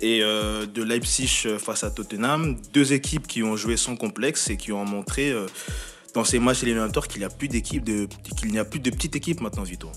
et 0.01 0.19
euh, 0.21 0.65
de 0.65 0.83
Leipzig 0.83 1.47
face 1.57 1.85
à 1.85 1.89
Tottenham. 1.89 2.57
Deux 2.73 2.91
équipes 2.91 3.27
qui 3.27 3.43
ont 3.43 3.55
joué 3.55 3.77
sans 3.77 3.95
complexe 3.95 4.49
et 4.49 4.57
qui 4.57 4.73
ont 4.73 4.83
montré 4.83 5.33
dans 6.13 6.25
ces 6.25 6.39
matchs 6.39 6.63
éliminatoires 6.63 7.07
qu'il 7.07 7.19
n'y 7.19 7.25
a 7.25 7.29
plus 7.29 7.47
qu'il 7.47 8.51
n'y 8.51 8.59
a 8.59 8.65
plus 8.65 8.81
de 8.81 8.89
petite 8.89 9.15
équipe 9.15 9.39
maintenant, 9.39 9.63
Vito. 9.63 9.89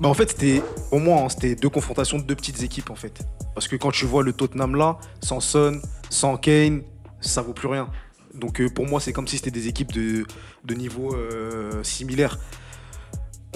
Bah 0.00 0.08
en 0.08 0.14
fait, 0.14 0.30
c'était 0.30 0.62
au 0.92 0.98
moins 0.98 1.24
hein, 1.24 1.28
c'était 1.28 1.56
deux 1.56 1.68
confrontations 1.68 2.18
de 2.18 2.22
deux 2.22 2.36
petites 2.36 2.62
équipes 2.62 2.90
en 2.90 2.94
fait. 2.94 3.20
Parce 3.54 3.66
que 3.66 3.76
quand 3.76 3.90
tu 3.90 4.06
vois 4.06 4.22
le 4.22 4.32
Tottenham 4.32 4.76
là, 4.76 4.98
sans 5.22 5.40
Son, 5.40 5.80
sans 6.08 6.36
Kane, 6.36 6.82
ça 7.20 7.42
vaut 7.42 7.52
plus 7.52 7.68
rien. 7.68 7.88
Donc 8.34 8.60
euh, 8.60 8.68
pour 8.68 8.86
moi, 8.86 9.00
c'est 9.00 9.12
comme 9.12 9.26
si 9.26 9.36
c'était 9.36 9.50
des 9.50 9.66
équipes 9.66 9.92
de, 9.92 10.24
de 10.64 10.74
niveau 10.74 11.14
euh, 11.14 11.82
similaire. 11.82 12.38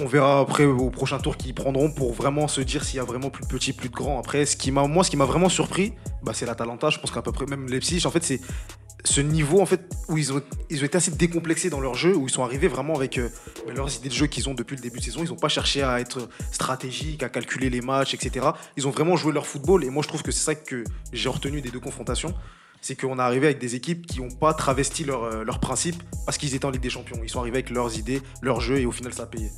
On 0.00 0.07
verra 0.07 0.40
après 0.40 0.64
au 0.64 0.88
prochain 0.88 1.18
tour 1.18 1.37
qui 1.37 1.52
prendront 1.52 1.92
pour 1.92 2.14
vraiment 2.14 2.48
se 2.48 2.62
dire 2.62 2.83
s'il 2.83 2.96
y 2.96 3.00
a 3.00 3.05
vraiment 3.05 3.28
plus 3.28 3.44
de 3.44 3.48
petits, 3.48 3.74
plus 3.74 3.90
de 3.90 3.94
grands. 3.94 4.18
Après, 4.18 4.46
ce 4.46 4.57
qui 4.57 4.72
m'a, 4.72 4.87
moi, 4.87 5.05
ce 5.05 5.11
qui 5.11 5.18
m'a 5.18 5.26
vraiment 5.26 5.50
surpris, 5.50 5.92
bah, 6.22 6.33
c'est 6.35 6.46
l'Atalanta. 6.46 6.88
Je 6.88 6.98
pense 6.98 7.11
qu'à 7.11 7.20
peu 7.20 7.31
près 7.31 7.44
même 7.44 7.68
Leipzig, 7.68 8.07
en 8.07 8.11
fait, 8.11 8.24
c'est 8.24 8.40
ce 9.05 9.21
niveau 9.21 9.61
en 9.61 9.67
fait 9.67 9.81
où 10.09 10.17
ils 10.17 10.33
ont, 10.33 10.43
ils 10.71 10.83
ont 10.83 10.85
été 10.85 10.97
assez 10.97 11.11
décomplexés 11.11 11.71
dans 11.71 11.81
leur 11.81 11.95
jeu, 11.95 12.15
où 12.17 12.27
ils 12.29 12.31
sont 12.31 12.45
arrivés 12.45 12.69
vraiment 12.69 12.95
avec 12.95 13.19
euh, 13.19 13.29
mais 13.67 13.75
leurs 13.75 13.95
idées 13.97 14.09
de 14.09 14.15
jeu 14.15 14.27
qu'ils 14.27 14.49
ont 14.49 14.55
depuis 14.55 14.77
le 14.77 14.83
début 14.83 14.99
de 14.99 15.05
saison. 15.05 15.21
Ils 15.25 15.31
n'ont 15.31 15.37
pas 15.37 15.49
cherché 15.49 15.83
à 15.83 16.01
être 16.01 16.29
stratégiques, 16.53 17.23
à 17.23 17.29
calculer 17.29 17.71
les 17.71 17.81
matchs, 17.81 18.15
etc. 18.15 18.47
Ils 18.77 18.87
ont 18.87 18.91
vraiment 18.91 19.17
joué 19.17 19.33
leur 19.33 19.47
football 19.47 19.85
et 19.85 19.91
moi 19.91 20.03
je 20.03 20.09
trouve 20.09 20.23
que 20.23 20.31
c'est 20.31 20.45
ça 20.45 20.55
que 20.55 20.85
j'ai 21.12 21.29
retenu 21.29 21.61
des 21.61 21.71
deux 21.71 21.81
confrontations. 21.81 22.35
C'est 22.81 23.01
qu'on 23.01 23.19
est 23.19 23.23
arrivé 23.23 23.47
avec 23.47 23.59
des 23.59 23.77
équipes 23.77 24.07
qui 24.07 24.21
n'ont 24.21 24.31
pas 24.31 24.55
travesti 24.55 25.05
leurs 25.05 25.25
euh, 25.25 25.45
leurs 25.45 25.61
principes 25.61 26.03
parce 26.25 26.38
qu'ils 26.38 26.55
étaient 26.55 26.65
en 26.65 26.71
Ligue 26.71 26.83
des 26.83 26.91
Champions. 26.91 27.21
Ils 27.23 27.29
sont 27.29 27.41
arrivés 27.41 27.57
avec 27.57 27.71
leurs 27.71 27.99
idées, 27.99 28.21
leur 28.41 28.61
jeu 28.61 28.79
et 28.79 28.87
au 28.87 28.93
final 28.93 29.12
ça 29.12 29.25
a 29.25 29.27
payé. 29.27 29.51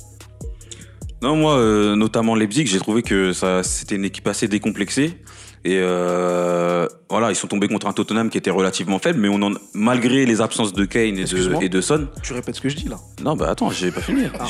Non, 1.21 1.35
moi, 1.35 1.57
euh, 1.57 1.95
notamment 1.95 2.35
Leipzig, 2.35 2.67
j'ai 2.67 2.77
trouvé 2.77 3.01
que 3.01 3.31
c'était 3.63 3.95
une 3.95 4.05
équipe 4.05 4.27
assez 4.27 4.47
décomplexée. 4.47 5.17
Et 5.65 5.79
euh, 5.81 6.87
voilà, 7.09 7.31
ils 7.31 7.35
sont 7.35 7.47
tombés 7.47 7.67
contre 7.67 7.87
un 7.87 7.91
Tottenham 7.91 8.29
qui 8.29 8.37
était 8.37 8.51
relativement 8.51 8.99
faible, 8.99 9.19
mais 9.19 9.29
on 9.29 9.41
en, 9.41 9.53
malgré 9.73 10.27
les 10.27 10.39
absences 10.39 10.73
de 10.73 10.85
Kane 10.85 11.01
et 11.05 11.11
de, 11.13 11.21
Excuse-moi 11.21 11.63
et 11.63 11.69
de 11.69 11.81
Son. 11.81 12.07
Tu 12.21 12.33
répètes 12.33 12.57
ce 12.57 12.61
que 12.61 12.69
je 12.69 12.75
dis 12.75 12.87
là 12.87 12.97
Non, 13.23 13.35
bah 13.35 13.47
attends, 13.49 13.71
j'ai 13.71 13.89
pas 13.89 14.01
fini. 14.01 14.25
Ah. 14.39 14.45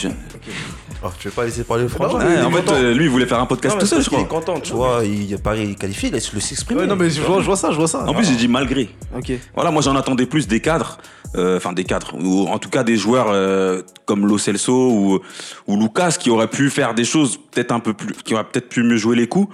Oh, 1.05 1.07
tu 1.17 1.29
veux 1.29 1.33
pas 1.33 1.45
laisser 1.45 1.63
parler 1.63 1.83
le 1.83 1.89
français 1.89 2.17
Ouais, 2.17 2.41
en 2.41 2.51
fait, 2.51 2.69
euh, 2.69 2.93
lui, 2.93 3.05
il 3.05 3.09
voulait 3.09 3.27
faire 3.27 3.39
un 3.39 3.45
podcast 3.45 3.75
Non, 3.75 3.79
tout 3.79 3.85
seul, 3.85 4.03
je 4.03 4.09
qu'il 4.09 4.19
est 4.19 4.25
crois. 4.25 4.41
content, 4.41 4.59
tu 4.59 4.73
vois. 4.73 5.05
Il, 5.05 5.37
Paris 5.37 5.71
est 5.71 5.79
qualifié, 5.79 6.09
laisse-le 6.09 6.41
s'exprimer. 6.41 6.81
Ouais, 6.81 6.87
non 6.87 6.97
mais 6.97 7.09
je 7.09 7.21
vois, 7.21 7.39
je 7.39 7.45
vois 7.45 7.55
ça, 7.55 7.71
je 7.71 7.77
vois 7.77 7.87
ça. 7.87 8.03
En 8.05 8.13
plus, 8.13 8.25
j'ai 8.25 8.35
dit 8.35 8.49
malgré. 8.49 8.89
Ok. 9.15 9.31
Voilà, 9.55 9.71
moi 9.71 9.81
j'en 9.81 9.95
attendais 9.95 10.25
plus 10.25 10.49
des 10.49 10.59
cadres, 10.59 10.97
euh, 11.35 11.55
enfin 11.55 11.71
des 11.71 11.85
cadres, 11.85 12.13
ou 12.19 12.49
en 12.49 12.59
tout 12.59 12.69
cas 12.69 12.83
des 12.83 12.97
joueurs 12.97 13.27
euh, 13.29 13.83
comme 14.05 14.27
Lo 14.27 14.37
Celso 14.37 14.89
ou, 14.91 15.19
ou 15.67 15.79
Lucas 15.79 16.17
qui 16.19 16.29
auraient 16.29 16.49
pu 16.49 16.69
faire 16.69 16.93
des 16.93 17.05
choses 17.05 17.39
peut-être 17.51 17.71
un 17.71 17.79
peu 17.79 17.93
plus, 17.93 18.13
qui 18.25 18.33
auraient 18.33 18.43
peut-être 18.43 18.67
pu 18.67 18.83
mieux 18.83 18.97
jouer 18.97 19.15
les 19.15 19.27
coups. 19.27 19.47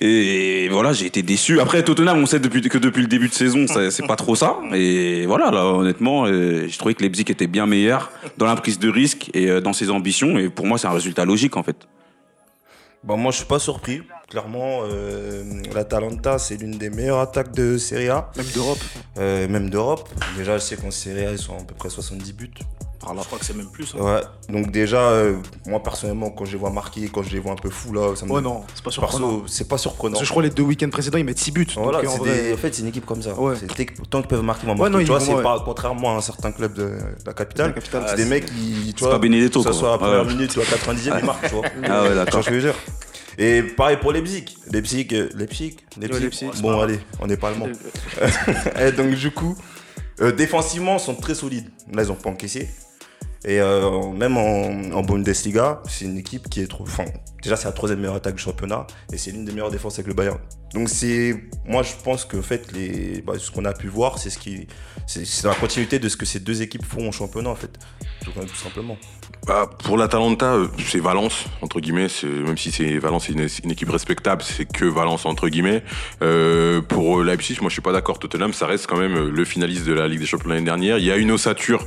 Et 0.00 0.68
voilà, 0.70 0.92
j'ai 0.92 1.06
été 1.06 1.22
déçu. 1.22 1.58
Après 1.60 1.82
Tottenham, 1.82 2.18
on 2.18 2.26
sait 2.26 2.38
depuis, 2.38 2.60
que 2.60 2.76
depuis 2.78 3.00
le 3.02 3.08
début 3.08 3.28
de 3.28 3.34
saison, 3.34 3.64
c'est 3.66 4.06
pas 4.06 4.16
trop 4.16 4.34
ça. 4.34 4.56
Et 4.74 5.24
voilà, 5.26 5.50
là, 5.50 5.64
honnêtement, 5.64 6.26
euh, 6.26 6.66
je 6.68 6.78
trouvais 6.78 6.94
que 6.94 7.02
Leipzig 7.02 7.24
était 7.30 7.46
bien 7.46 7.66
meilleur 7.66 8.10
dans 8.36 8.46
la 8.46 8.56
prise 8.56 8.78
de 8.78 8.90
risque 8.90 9.30
et 9.32 9.48
euh, 9.50 9.60
dans 9.62 9.72
ses 9.72 9.90
ambitions. 9.90 10.36
Et 10.38 10.50
pour 10.50 10.66
moi, 10.66 10.76
c'est 10.76 10.86
un 10.86 10.92
résultat 10.92 11.24
logique 11.24 11.56
en 11.56 11.62
fait. 11.62 11.76
Bah, 13.04 13.16
moi, 13.16 13.30
je 13.30 13.38
suis 13.38 13.46
pas 13.46 13.58
surpris. 13.58 14.02
Clairement, 14.28 14.80
euh, 14.84 15.44
l'Atalanta, 15.72 16.38
c'est 16.38 16.56
l'une 16.56 16.72
des 16.76 16.90
meilleures 16.90 17.20
attaques 17.20 17.54
de 17.54 17.78
Serie 17.78 18.08
A, 18.08 18.30
Même 18.36 18.46
d'Europe. 18.54 18.78
euh, 19.18 19.48
même 19.48 19.70
d'Europe. 19.70 20.08
Déjà, 20.36 20.58
je 20.58 20.62
sais 20.64 20.76
qu'en 20.76 20.90
Serie 20.90 21.24
A, 21.24 21.30
ils 21.32 21.38
sont 21.38 21.54
à 21.56 21.62
peu 21.62 21.74
près 21.74 21.88
70 21.88 22.32
buts. 22.32 22.50
Par 22.98 23.12
là, 23.14 23.20
je 23.22 23.26
crois 23.26 23.38
que 23.38 23.44
c'est 23.44 23.54
même 23.56 23.70
plus. 23.70 23.94
hein. 23.94 24.02
Ouais. 24.02 24.20
Donc, 24.48 24.70
déjà, 24.70 25.00
euh, 25.10 25.36
moi, 25.66 25.82
personnellement, 25.82 26.30
quand 26.30 26.44
je 26.46 26.52
les 26.52 26.58
vois 26.58 26.70
marquer, 26.70 27.08
quand 27.12 27.22
je 27.22 27.30
les 27.30 27.38
vois 27.38 27.52
un 27.52 27.56
peu 27.56 27.68
fous, 27.70 27.92
là, 27.92 28.16
ça 28.16 28.24
me. 28.26 28.32
Ouais 28.32 28.40
non, 28.40 28.64
c'est 28.74 28.82
pas 28.82 28.90
surprenant. 28.90 29.42
C'est 29.46 29.68
pas 29.68 29.76
surprenant. 29.78 30.12
Parce 30.12 30.20
que 30.22 30.26
je 30.26 30.30
crois 30.30 30.42
les 30.42 30.50
deux 30.50 30.62
week-ends 30.62 30.88
précédents 30.90 31.18
ils 31.18 31.24
mettent 31.24 31.38
6 31.38 31.50
buts. 31.52 31.66
Voilà, 31.76 32.00
donc, 32.00 32.08
en 32.08 32.12
c'est 32.12 32.18
vrai- 32.18 32.42
des- 32.42 32.52
en 32.54 32.56
fait, 32.56 32.74
c'est 32.74 32.82
une 32.82 32.88
équipe 32.88 33.04
comme 33.06 33.20
ça. 33.22 33.34
Ouais. 33.38 33.54
C'est 33.60 33.74
dès 33.76 33.86
que- 33.86 34.02
tant 34.02 34.20
qu'ils 34.20 34.28
peuvent 34.28 34.42
marquer, 34.42 34.62
ils 34.64 34.66
vont 34.66 34.72
Ouais, 34.72 34.78
marquer. 34.78 34.92
non, 34.92 34.98
tu 34.98 35.04
ils 35.04 35.08
vois, 35.08 35.20
c'est 35.20 35.34
ouais. 35.34 35.42
pas 35.42 35.60
contrairement 35.64 36.14
à 36.14 36.18
un 36.18 36.20
certain 36.22 36.52
club 36.52 36.72
de 36.74 36.92
la 37.26 37.32
capitale. 37.34 37.68
La 37.68 37.72
capitale. 37.74 38.04
c'est 38.08 38.16
des 38.16 38.24
mecs 38.24 38.46
qui, 38.46 38.54
tu 38.54 38.92
c'est 38.96 39.00
vois, 39.04 39.10
pas 39.10 39.18
Benedetto, 39.18 39.62
que 39.62 39.72
ce 39.72 39.78
soit 39.78 39.88
à 39.90 39.92
la 39.92 39.98
première 39.98 40.22
Ouais. 40.26 40.32
minute 40.32 40.56
ou 40.56 40.60
à 40.60 40.64
90e, 40.64 41.16
ils 41.20 41.24
marquent, 41.26 41.48
tu 41.48 41.54
vois. 41.54 41.64
Ah 41.84 42.02
ouais, 42.02 42.08
Tu 42.08 42.14
vois 42.14 42.24
d'accord. 42.24 42.42
je 42.42 42.50
veux 42.50 42.60
dire? 42.60 42.74
Et 43.38 43.62
pareil 43.62 43.98
pour 43.98 44.12
Leipzig. 44.12 44.46
Leipzig, 44.72 45.08
euh, 45.12 45.28
Leipzig, 45.34 45.76
Leipzig. 46.00 46.20
Leipzig, 46.22 46.50
c'est 46.54 46.62
bon, 46.62 46.80
allez, 46.80 46.98
on 47.20 47.26
n'est 47.26 47.36
pas 47.36 47.48
allemand. 47.50 47.68
Et 48.80 48.92
donc, 48.92 49.10
du 49.14 49.30
coup, 49.30 49.54
euh, 50.22 50.32
défensivement, 50.32 50.94
ils 50.96 51.00
sont 51.00 51.14
très 51.14 51.34
solides. 51.34 51.68
Là, 51.92 52.02
ils 52.02 52.10
ont 52.10 52.14
pas 52.14 52.30
encaissé. 52.30 52.68
Et 53.46 53.60
euh, 53.60 54.10
même 54.10 54.36
en, 54.36 54.90
en 54.92 55.02
Bundesliga, 55.02 55.80
c'est 55.88 56.04
une 56.04 56.18
équipe 56.18 56.50
qui 56.50 56.60
est 56.60 56.66
trop. 56.66 56.84
Déjà, 57.44 57.54
c'est 57.54 57.66
la 57.66 57.72
troisième 57.72 58.00
meilleure 58.00 58.16
attaque 58.16 58.34
du 58.34 58.42
championnat 58.42 58.88
et 59.12 59.16
c'est 59.16 59.30
l'une 59.30 59.44
des 59.44 59.52
meilleures 59.52 59.70
défenses 59.70 59.94
avec 59.94 60.08
le 60.08 60.14
Bayern. 60.14 60.38
Donc, 60.74 60.88
c'est. 60.88 61.44
Moi, 61.64 61.84
je 61.84 61.92
pense 62.02 62.24
que 62.24 62.36
en 62.36 62.42
fait, 62.42 62.72
les, 62.72 63.22
bah, 63.22 63.34
ce 63.38 63.52
qu'on 63.52 63.64
a 63.64 63.72
pu 63.72 63.86
voir, 63.86 64.18
c'est 64.18 64.34
la 65.44 65.54
continuité 65.54 66.00
de 66.00 66.08
ce 66.08 66.16
que 66.16 66.26
ces 66.26 66.40
deux 66.40 66.60
équipes 66.60 66.84
font 66.84 67.08
au 67.08 67.12
championnat, 67.12 67.50
en 67.50 67.54
fait. 67.54 67.78
Tout, 68.24 68.32
simplement. 68.56 68.98
Bah, 69.46 69.70
pour 69.84 69.96
l'Atalanta, 69.96 70.54
euh, 70.54 70.66
c'est 70.84 70.98
Valence, 70.98 71.44
entre 71.62 71.78
guillemets. 71.78 72.08
Même 72.24 72.58
si 72.58 72.72
c'est 72.72 72.98
Valence, 72.98 73.26
c'est 73.28 73.62
une, 73.62 73.70
équipe 73.70 73.90
respectable, 73.90 74.42
c'est 74.42 74.64
que 74.64 74.86
Valence, 74.86 75.24
entre 75.24 75.48
guillemets. 75.48 75.84
Euh, 76.20 76.82
pour 76.82 77.22
Leipzig, 77.22 77.58
moi, 77.60 77.68
je 77.68 77.74
suis 77.74 77.82
pas 77.82 77.92
d'accord. 77.92 78.18
Tottenham, 78.18 78.52
ça 78.52 78.66
reste 78.66 78.88
quand 78.88 78.98
même 78.98 79.28
le 79.28 79.44
finaliste 79.44 79.86
de 79.86 79.92
la 79.92 80.08
Ligue 80.08 80.18
des 80.18 80.26
Champions 80.26 80.48
l'année 80.48 80.64
dernière. 80.64 80.98
Il 80.98 81.04
y 81.04 81.12
a 81.12 81.16
une 81.16 81.30
ossature 81.30 81.86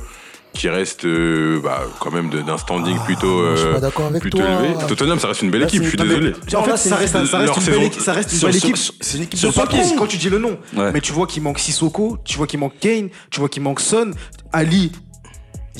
qui 0.52 0.68
reste 0.68 1.04
euh, 1.04 1.60
bah, 1.62 1.82
quand 2.00 2.10
même 2.10 2.28
d'un 2.30 2.58
standing 2.58 2.98
plutôt, 3.04 3.54
je 3.54 3.60
suis 3.60 3.68
euh, 3.68 4.06
avec 4.08 4.20
plutôt 4.20 4.38
toi. 4.38 4.46
élevé. 4.64 4.74
Tottenham, 4.88 5.18
ça 5.18 5.28
reste 5.28 5.42
une 5.42 5.50
belle 5.50 5.60
Là, 5.62 5.66
équipe, 5.66 5.80
c'est- 5.80 5.84
je 5.90 5.96
suis 5.96 5.98
désolé. 6.08 6.32
En 6.54 6.62
fait, 6.64 6.76
ça 6.76 6.96
reste, 6.96 7.12
ça 7.12 7.18
reste 7.18 7.32
leur 7.46 7.58
une 7.58 7.64
belle 7.64 7.82
équipe. 7.84 8.00
Ça 8.02 8.12
reste 8.12 8.32
une 8.32 8.38
sur- 8.38 8.48
belle 8.48 8.60
sur- 8.60 8.68
équipe. 8.70 8.94
C'est 9.00 9.16
une 9.18 9.22
équipe 9.24 9.38
Sur 9.38 9.50
de 9.50 9.54
papier, 9.54 9.80
quand 9.96 10.06
tu 10.06 10.16
dis 10.16 10.28
le 10.28 10.38
nom. 10.38 10.58
Ouais. 10.76 10.90
Mais 10.92 11.00
tu 11.00 11.12
vois 11.12 11.26
qu'il 11.26 11.42
manque 11.42 11.58
Sissoko, 11.58 12.18
tu 12.24 12.36
vois 12.36 12.46
qu'il 12.46 12.58
manque 12.58 12.78
Kane, 12.80 13.08
tu 13.30 13.40
vois 13.40 13.48
qu'il 13.48 13.62
manque 13.62 13.80
Son, 13.80 14.10
Ali. 14.52 14.92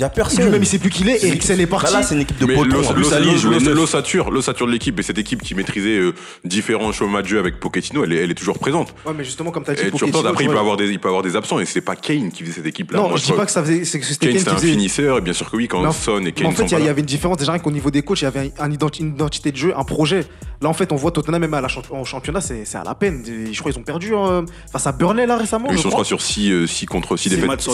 Il 0.01 0.05
y 0.05 0.07
a 0.07 0.09
personne. 0.09 0.45
Lui-même, 0.45 0.63
il 0.63 0.67
sait 0.67 0.79
plus 0.79 0.89
qui 0.89 1.03
il 1.03 1.11
est. 1.11 1.23
Une 1.23 1.29
Eriksen 1.29 1.61
est 1.61 1.67
parti. 1.67 1.93
Là, 1.93 2.01
là, 2.01 2.03
c'est 2.03 2.15
une 2.15 2.23
équipe 2.23 2.39
de 2.39 2.47
neuf. 2.47 3.75
l'ossature, 3.75 4.31
l'ossature 4.31 4.67
de 4.67 4.73
l'équipe 4.73 4.99
et 4.99 5.03
cette 5.03 5.19
équipe 5.19 5.43
qui 5.43 5.55
maîtrisait 5.55 5.99
euh, 5.99 6.15
différents 6.43 6.91
schémas 6.91 7.21
de 7.21 7.27
jeu 7.27 7.39
avec 7.39 7.61
Pochettino, 7.61 8.03
elle 8.05 8.15
est, 8.15 8.17
elle 8.17 8.31
est 8.31 8.35
toujours 8.35 8.59
présente. 8.59 8.95
Ouais, 9.05 9.13
mais 9.15 9.25
justement, 9.25 9.51
comme 9.51 9.63
tu 9.63 9.73
as 9.73 9.75
dit, 9.75 9.83
Et 9.83 9.91
Pochettino, 9.91 10.27
après, 10.27 10.45
il 10.45 10.51
peut, 10.51 10.59
avoir 10.59 10.79
des, 10.79 10.89
il 10.89 10.99
peut 10.99 11.09
avoir 11.09 11.23
des 11.23 11.37
absents 11.37 11.61
et 11.61 11.67
c'est 11.67 11.83
pas 11.83 11.97
Kane 11.97 12.31
qui 12.33 12.45
faisait 12.45 12.55
cette 12.55 12.67
équipe-là. 12.67 12.99
Non, 12.99 13.09
Moi, 13.11 13.19
je 13.19 13.25
dis 13.25 13.33
pas 13.33 13.45
que 13.45 13.53
ça 13.53 13.63
faisait. 13.63 13.85
C'est 13.85 14.01
que 14.01 14.07
c'était 14.07 14.29
Kane, 14.29 14.37
Kane 14.37 14.43
c'est 14.43 14.49
qui 14.49 14.55
un 14.55 14.59
faisait. 14.59 14.73
finisseur, 14.73 15.19
et 15.19 15.21
bien 15.21 15.35
sûr 15.35 15.51
que 15.51 15.57
oui, 15.57 15.69
quand 15.69 15.93
Son 15.93 16.25
et 16.25 16.33
Kane 16.33 16.47
en 16.47 16.51
fait, 16.53 16.67
sont 16.67 16.79
il 16.79 16.85
y, 16.87 16.89
avait 16.89 17.01
une 17.01 17.07
différence 17.07 17.37
déjà 17.37 17.53
rien 17.53 17.61
qu'au 17.61 17.71
niveau 17.71 17.91
des 17.91 18.01
coachs, 18.01 18.23
il 18.23 18.25
y 18.25 18.27
avait 18.27 18.53
un, 18.59 18.71
un 18.71 18.71
une 18.71 19.09
identité 19.15 19.53
de 19.53 19.57
jeu, 19.59 19.75
un 19.77 19.85
projet. 19.85 20.25
Là, 20.63 20.69
en 20.69 20.75
fait, 20.75 20.93
on 20.93 20.97
voit 20.97 21.11
Tottenham 21.11 21.41
même 21.41 21.55
à 21.55 21.61
la 21.61 21.69
en 21.91 22.05
championnat, 22.05 22.41
c'est 22.41 22.65
c'est 22.65 22.79
à 22.79 22.85
la 22.85 22.95
peine. 22.95 23.23
Je 23.27 23.59
crois 23.59 23.73
qu'ils 23.73 23.81
ont 23.81 23.85
perdu 23.85 24.15
euh, 24.15 24.43
face 24.71 24.87
à 24.87 24.93
Burnley 24.93 25.27
là 25.27 25.37
récemment. 25.37 25.69
Ils 25.71 25.77
je 25.77 25.83
sont, 25.83 25.99
je 25.99 26.05
sur 26.05 26.21
6 26.21 26.87
contre 26.87 27.17
6 27.17 27.31
Six 27.31 27.37
défaites. 27.37 27.69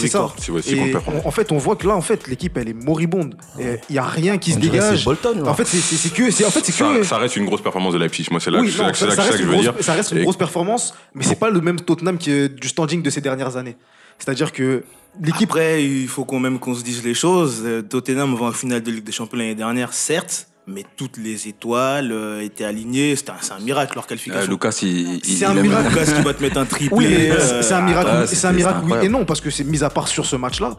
Et 0.68 0.94
en 1.24 1.30
fait, 1.30 1.52
on 1.52 1.58
voit 1.58 1.76
que 1.76 1.86
là, 1.86 1.96
en 1.96 2.00
fait, 2.00 2.15
l'équipe, 2.28 2.56
elle 2.56 2.68
est 2.68 2.74
moribonde. 2.74 3.36
Il 3.58 3.94
y 3.94 3.98
a 3.98 4.04
rien 4.04 4.38
qui 4.38 4.52
se 4.52 4.58
dégage. 4.58 5.04
Bolton. 5.04 5.46
En 5.46 5.54
fait, 5.54 5.64
c'est- 5.66 6.12
que, 6.14 6.30
c'est 6.30 6.44
en 6.44 6.50
fait, 6.50 6.64
c'est 6.64 6.72
Ça, 6.72 6.92
que. 6.96 7.02
ça 7.04 7.18
reste 7.18 7.36
une 7.36 7.44
grosse 7.46 7.62
performance 7.62 7.92
de 7.94 7.98
Leipzig. 7.98 8.26
Moi, 8.30 8.40
c'est 8.40 8.50
là, 8.50 8.60
Oui, 8.60 8.72
non, 8.78 8.84
là 8.84 8.92
que- 8.92 8.98
c'est 8.98 9.10
ça, 9.10 9.28
que- 9.28 9.36
je 9.36 9.42
veux 9.42 9.50
grosse, 9.52 9.62
dire. 9.62 9.74
ça 9.80 9.92
reste 9.94 10.12
une 10.12 10.18
Et- 10.18 10.22
grosse 10.22 10.36
performance, 10.36 10.94
mais 11.14 11.24
c'est 11.24 11.36
pas 11.38 11.50
le 11.50 11.60
même 11.60 11.80
Tottenham 11.80 12.18
que 12.18 12.46
du 12.46 12.68
standing 12.68 13.02
de 13.02 13.10
ces 13.10 13.20
dernières 13.20 13.56
années. 13.56 13.76
C'est-à-dire 14.18 14.52
que 14.52 14.82
l'équipe. 15.22 15.50
Après, 15.50 15.84
il 15.84 16.08
faut 16.08 16.24
quand 16.24 16.40
même 16.40 16.58
qu'on 16.58 16.74
se 16.74 16.82
dise 16.82 17.04
les 17.04 17.14
choses. 17.14 17.62
Euh, 17.64 17.82
Tottenham 17.82 18.34
va 18.34 18.46
en 18.46 18.52
finale 18.52 18.82
de 18.82 18.90
Ligue 18.90 19.04
des 19.04 19.12
Champions 19.12 19.38
l'année 19.38 19.54
dernière, 19.54 19.92
certes, 19.92 20.46
mais 20.66 20.84
toutes 20.96 21.18
les 21.18 21.46
étoiles 21.48 22.10
euh, 22.12 22.40
étaient 22.42 22.64
alignées. 22.64 23.12
Un- 23.12 23.34
C'est 23.40 23.52
un 23.52 23.58
miracle 23.60 23.94
leur 23.94 24.04
Euh, 24.04 24.08
qualification. 24.08 24.50
Lucas, 24.50 24.78
il, 24.82 24.88
il- 24.88 25.20
C'est 25.24 25.32
il 25.32 25.44
un 25.44 25.54
miracle. 25.54 25.90
Lucas 25.90 26.12
qui 26.12 26.22
va 26.22 26.32
te 26.34 26.42
mettre 26.42 26.58
un 26.58 26.64
triplé. 26.64 26.96
Oui, 26.96 27.06
euh, 27.30 27.62
c'est 27.62 27.74
un 27.74 27.82
miracle, 27.82 28.10
ah, 28.10 28.26
c'est 28.26 28.46
un 28.46 28.52
miracle 28.52 28.80
oui 28.84 28.92
et 29.02 29.08
non, 29.08 29.24
parce 29.26 29.40
que 29.40 29.50
c'est 29.50 29.64
mis 29.64 29.84
à 29.84 29.90
part 29.90 30.08
sur 30.08 30.24
ce 30.26 30.36
match-là, 30.36 30.76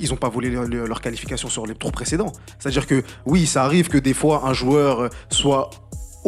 ils 0.00 0.10
n'ont 0.10 0.16
pas 0.16 0.28
volé 0.28 0.50
le- 0.50 0.66
le- 0.66 0.86
leur 0.86 1.00
qualification 1.00 1.48
sur 1.48 1.66
les 1.66 1.74
tours 1.74 1.92
précédents. 1.92 2.32
C'est-à-dire 2.58 2.86
que 2.86 3.02
oui, 3.26 3.46
ça 3.46 3.64
arrive 3.64 3.88
que 3.88 3.98
des 3.98 4.14
fois 4.14 4.42
un 4.46 4.52
joueur 4.52 5.00
euh, 5.04 5.08
soit 5.30 5.70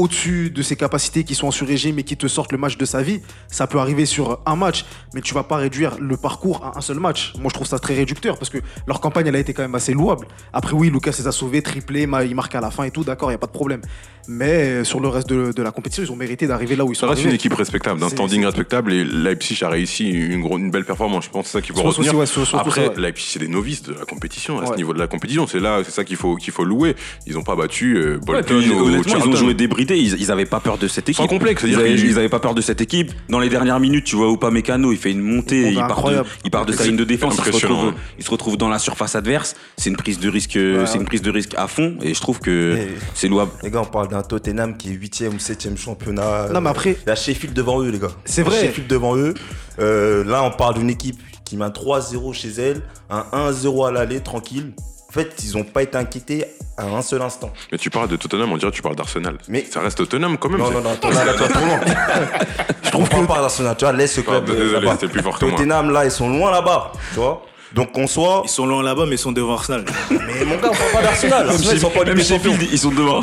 au-dessus 0.00 0.50
de 0.50 0.62
ses 0.62 0.76
capacités 0.76 1.24
qui 1.24 1.34
sont 1.34 1.48
en 1.48 1.50
sur-régime 1.50 1.98
et 1.98 2.02
qui 2.02 2.16
te 2.16 2.26
sortent 2.26 2.52
le 2.52 2.58
match 2.58 2.76
de 2.76 2.84
sa 2.84 3.02
vie, 3.02 3.20
ça 3.48 3.66
peut 3.66 3.78
arriver 3.78 4.06
sur 4.06 4.40
un 4.46 4.56
match, 4.56 4.84
mais 5.14 5.20
tu 5.20 5.34
vas 5.34 5.42
pas 5.42 5.56
réduire 5.56 5.96
le 6.00 6.16
parcours 6.16 6.64
à 6.64 6.78
un 6.78 6.80
seul 6.80 6.98
match. 6.98 7.32
Moi, 7.38 7.48
je 7.50 7.54
trouve 7.54 7.66
ça 7.66 7.78
très 7.78 7.94
réducteur 7.94 8.38
parce 8.38 8.50
que 8.50 8.58
leur 8.86 9.00
campagne, 9.00 9.26
elle 9.26 9.36
a 9.36 9.40
été 9.40 9.52
quand 9.52 9.62
même 9.62 9.74
assez 9.74 9.92
louable. 9.92 10.26
Après, 10.52 10.72
oui, 10.72 10.90
Lucas 10.90 11.14
les 11.18 11.26
a 11.26 11.32
sauvés, 11.32 11.62
triplé, 11.62 12.02
il 12.02 12.34
marque 12.34 12.54
à 12.54 12.60
la 12.60 12.70
fin 12.70 12.84
et 12.84 12.90
tout, 12.90 13.04
d'accord, 13.04 13.30
il 13.30 13.32
n'y 13.32 13.36
a 13.36 13.38
pas 13.38 13.46
de 13.46 13.52
problème. 13.52 13.82
Mais 14.28 14.46
euh, 14.80 14.84
sur 14.84 15.00
le 15.00 15.08
reste 15.08 15.28
de, 15.28 15.50
de 15.52 15.62
la 15.62 15.70
compétition, 15.72 16.04
ils 16.04 16.12
ont 16.12 16.16
mérité 16.16 16.46
d'arriver 16.46 16.76
là 16.76 16.84
où 16.84 16.92
ils 16.92 16.94
sont 16.94 17.06
Ça 17.06 17.12
reste 17.14 17.24
une 17.24 17.32
équipe 17.32 17.54
respectable, 17.54 17.98
d'un 17.98 18.08
C'est- 18.08 18.14
standing 18.16 18.44
respectable 18.44 18.92
et 18.92 19.02
Leipzig 19.02 19.58
a 19.64 19.68
réussi 19.70 20.08
une, 20.10 20.40
gros- 20.42 20.58
une 20.58 20.70
belle 20.70 20.84
performance. 20.84 21.24
Je 21.24 21.30
pense 21.30 21.44
que 21.46 21.50
c'est 21.50 21.58
ça 21.58 21.62
qu'il 21.62 21.74
faut 21.74 21.82
retenir. 21.82 22.14
ouais, 22.14 22.26
surtout 22.26 22.50
ça, 22.50 22.58
Après, 22.60 22.88
ouais. 22.88 22.94
Leipzig, 22.96 23.26
c'est 23.30 23.38
des 23.38 23.48
novices 23.48 23.82
de 23.82 23.94
la 23.94 24.04
compétition. 24.04 24.60
À 24.60 24.66
ce 24.66 24.74
niveau 24.76 24.92
de 24.92 24.98
la 24.98 25.08
compétition, 25.08 25.46
c'est 25.46 25.58
là, 25.58 25.80
c'est 25.84 25.90
ça 25.90 26.04
qu'il 26.04 26.16
faut, 26.16 26.36
qu'il 26.36 26.52
faut 26.52 26.64
louer. 26.64 26.94
Ils 27.26 27.34
n'ont 27.34 27.42
pas 27.42 27.56
battu 27.56 27.96
euh, 27.96 28.14
Ouais, 28.28 28.42
Bolton 28.42 28.58
puis, 28.60 28.70
ou 28.70 28.84
honnêtement, 28.86 29.16
ils 29.24 29.28
ont 29.28 29.36
joué 29.36 29.54
débridé. 29.54 29.89
Ils, 29.98 30.20
ils 30.20 30.30
avaient 30.30 30.46
pas 30.46 30.60
peur 30.60 30.78
de 30.78 30.88
cette 30.88 31.08
équipe. 31.08 31.22
Sans 31.22 31.26
complexe, 31.28 31.62
Ils 31.66 31.74
avaient, 31.74 31.94
qu'ils- 31.94 32.06
ils 32.10 32.18
avaient 32.18 32.28
pas 32.28 32.40
peur 32.40 32.54
de 32.54 32.60
cette 32.60 32.80
équipe. 32.80 33.12
Dans 33.28 33.38
les 33.38 33.48
dernières 33.48 33.80
minutes, 33.80 34.04
tu 34.04 34.16
vois 34.16 34.30
Upamecano, 34.32 34.92
il 34.92 34.98
fait 34.98 35.10
une 35.12 35.20
montée, 35.20 35.70
il 35.70 35.74
part, 35.76 35.86
de, 35.88 35.92
incroyable. 35.92 36.28
il 36.44 36.50
part 36.50 36.66
de 36.66 36.72
sa 36.72 36.84
ligne 36.84 36.96
de 36.96 37.04
défense, 37.04 37.36
il 37.38 37.44
se, 37.52 37.66
retrouve, 37.66 37.88
hein. 37.88 37.94
il 38.18 38.24
se 38.24 38.30
retrouve 38.30 38.56
dans 38.56 38.68
la 38.68 38.78
surface 38.78 39.14
adverse. 39.14 39.54
C'est 39.76 39.90
une 39.90 39.96
prise 39.96 40.18
de 40.18 40.28
risque, 40.28 40.54
Ouais. 40.56 40.86
c'est 40.86 40.98
une 40.98 41.04
prise 41.04 41.22
de 41.22 41.30
risque 41.30 41.54
à 41.56 41.66
fond, 41.66 41.96
et 42.02 42.14
je 42.14 42.20
trouve 42.20 42.40
que 42.40 42.76
c'est 43.14 43.28
louable. 43.28 43.50
Les 43.62 43.70
gars, 43.70 43.80
on 43.82 43.86
parle 43.86 44.08
d'un 44.08 44.22
Tottenham 44.22 44.76
qui 44.76 44.90
est 44.90 44.94
8ème 44.94 45.34
ou 45.34 45.38
7ème 45.38 45.76
championnat. 45.76 46.48
Non, 46.52 46.60
mais 46.60 46.70
après- 46.70 46.96
Il 47.06 47.08
y 47.08 47.12
a 47.12 47.16
Sheffield 47.16 47.54
devant 47.54 47.80
eux, 47.82 47.88
les 47.90 47.98
gars. 47.98 48.10
C'est 48.24 48.42
vrai. 48.42 48.60
Sheffield 48.60 48.88
devant 48.88 49.16
eux. 49.16 49.34
Euh, 49.78 50.24
là, 50.24 50.42
on 50.44 50.50
parle 50.50 50.74
d'une 50.74 50.90
équipe 50.90 51.18
qui 51.44 51.56
met 51.56 51.64
un 51.64 51.70
3-0 51.70 52.32
chez 52.32 52.50
elle, 52.58 52.82
un 53.08 53.24
1-0 53.32 53.84
à 53.86 53.90
l'aller, 53.90 54.20
tranquille. 54.20 54.72
En 55.10 55.12
fait, 55.12 55.34
ils 55.42 55.56
n'ont 55.58 55.64
pas 55.64 55.82
été 55.82 55.98
inquiétés 55.98 56.44
à 56.76 56.84
un 56.84 57.02
seul 57.02 57.20
instant. 57.20 57.52
Mais 57.72 57.78
tu 57.78 57.90
parles 57.90 58.06
de 58.06 58.14
Tottenham, 58.14 58.52
on 58.52 58.56
dirait 58.56 58.70
que 58.70 58.76
tu 58.76 58.82
parles 58.82 58.94
d'Arsenal. 58.94 59.38
Mais- 59.48 59.64
ça 59.68 59.80
reste 59.80 59.98
Tottenham 59.98 60.38
quand 60.38 60.48
même. 60.48 60.60
Non, 60.60 60.70
non, 60.70 60.80
non, 60.80 60.90
là, 60.92 60.96
tu 61.32 61.38
vas 61.40 61.48
trop 61.48 61.64
loin. 61.66 61.80
Je 62.84 62.90
trouve 62.90 63.08
qu'on 63.08 63.26
parle 63.26 63.40
d'Arsenal, 63.40 63.76
tu 63.76 63.84
vois, 63.84 63.92
laisse 63.92 64.14
ce 64.14 64.20
club. 64.20 64.48
Euh, 64.48 64.54
désolé, 64.66 64.88
c'était 64.92 65.08
plus 65.08 65.20
fort 65.20 65.36
que 65.36 65.46
moi. 65.46 65.56
Tottenham, 65.58 65.90
là, 65.90 66.04
ils 66.04 66.12
sont 66.12 66.28
loin 66.30 66.52
là-bas, 66.52 66.92
tu 67.12 67.18
vois. 67.18 67.42
Donc, 67.74 67.92
qu'on 67.92 68.06
soit. 68.06 68.42
Ils 68.44 68.50
sont 68.50 68.66
loin 68.66 68.82
là-bas, 68.82 69.04
mais 69.06 69.14
ils 69.14 69.18
sont 69.18 69.32
devant 69.32 69.52
Arsenal. 69.54 69.84
Mais 70.10 70.44
mon 70.44 70.56
gars, 70.56 70.70
on 70.72 70.74
parle 70.74 70.92
pas 70.92 71.02
d'Arsenal. 71.02 71.48
Arsenal, 71.48 71.74
ils 71.76 71.80
sont 71.80 71.90
pas 71.90 72.00
en 72.00 72.02
Ligue 72.04 72.14
des 72.16 72.24
Champions. 72.24 72.54
ils 72.72 72.78
sont 72.78 72.90
devant. 72.90 73.20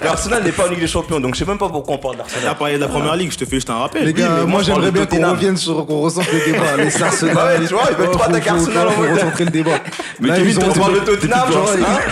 Mais 0.00 0.08
Arsenal 0.08 0.42
n'est 0.44 0.52
pas 0.52 0.66
en 0.66 0.70
Ligue 0.70 0.80
des 0.80 0.86
Champions, 0.86 1.20
donc 1.20 1.34
je 1.34 1.40
sais 1.40 1.44
même 1.44 1.58
pas 1.58 1.68
pourquoi 1.68 1.96
on 1.96 1.98
parle 1.98 2.16
T'as 2.16 2.22
d'Arsenal. 2.24 2.56
parlé 2.56 2.74
de 2.76 2.80
la 2.80 2.88
première 2.88 3.16
ligue, 3.16 3.32
je 3.32 3.36
te 3.38 3.44
fais 3.44 3.56
juste 3.56 3.68
un 3.70 3.78
rappel. 3.78 4.04
Les 4.04 4.12
gars, 4.12 4.28
mais 4.40 4.46
moi, 4.46 4.62
j'aimerais 4.62 4.90
bien 4.90 5.06
qu'on 5.06 5.30
revienne 5.30 5.56
sur, 5.56 5.84
qu'on 5.86 6.00
ressente 6.00 6.26
le 6.32 6.52
débat. 6.52 6.76
Les 6.76 7.02
Arsenal. 7.02 7.36
Ouais, 7.38 7.66
tu 7.66 7.74
vois, 7.74 7.82
ils 7.90 7.96
veulent 7.96 8.10
trop 8.10 8.22
attaquer 8.24 8.50
Arsenal, 8.50 8.88
en 8.88 8.90
vrai. 8.92 9.12
recentrer 9.12 9.44
le 9.44 9.50
débat. 9.50 9.78
Mais 10.20 10.28
Kevin, 10.30 10.58
t'as 10.58 10.66
On 10.68 10.72
parle 10.72 10.94
de 10.94 10.98
Tottenham, 11.00 11.38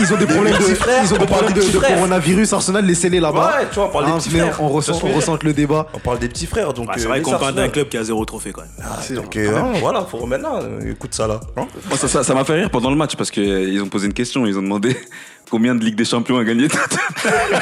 ils 0.01 0.13
ont- 0.13 0.17
des 0.17 0.27
problèmes 0.27 1.53
de, 1.53 1.79
coronavirus. 1.79 2.53
Arsenal, 2.53 2.85
laissez-les 2.85 3.21
là-bas. 3.21 3.55
Ouais, 3.59 3.67
tu 3.71 3.75
vois, 3.77 3.87
on 3.87 3.89
parle 3.89 4.07
des 4.07 4.13
Hein, 4.13 4.19
petits 4.19 4.31
frères. 4.31 4.61
On 4.61 4.69
ressente 4.69 5.43
le 5.43 5.53
débat. 5.53 5.87
On 5.95 5.99
parle 5.99 6.19
des 6.19 6.29
petits 6.29 6.47
frères, 6.47 6.73
donc. 6.73 6.87
Bah, 6.87 6.95
c'est 6.97 7.05
euh, 7.07 7.09
vrai 7.09 7.21
qu'on 7.23 7.31
parle 7.33 7.43
d'un 7.43 7.47
Arsenal. 7.49 7.71
club 7.73 7.89
qui 7.89 7.97
a 7.99 8.05
zéro 8.05 8.25
trophée 8.25 8.53
quand 8.53 8.63
même. 8.63 8.71
Ah, 8.83 9.15
donc, 9.15 9.37
euh, 9.37 9.57
hein, 9.57 9.73
voilà, 9.81 10.07
faut 10.11 10.19
remettre 10.19 10.43
là. 10.45 10.61
Euh, 10.87 10.93
Écoute 10.93 11.15
ça 11.15 11.27
là. 11.27 11.41
hein. 11.57 11.67
Moi, 11.89 11.97
ça, 11.99 12.09
ça, 12.09 12.23
ça 12.25 12.35
m'a 12.35 12.45
fait 12.45 12.55
rire 12.55 12.71
pendant 12.71 12.91
le 12.91 12.97
match 12.97 13.17
parce 13.17 13.31
qu'ils 13.31 13.81
ont 13.83 13.89
posé 13.89 14.07
une 14.07 14.15
question. 14.15 14.47
Ils 14.47 14.59
ont 14.59 14.63
demandé 14.63 14.97
combien 15.51 15.75
de 15.75 15.85
Ligue 15.85 15.97
des 15.97 16.05
Champions 16.05 16.39
a 16.39 16.45
gagné 16.45 16.69
Tottenham 16.69 17.61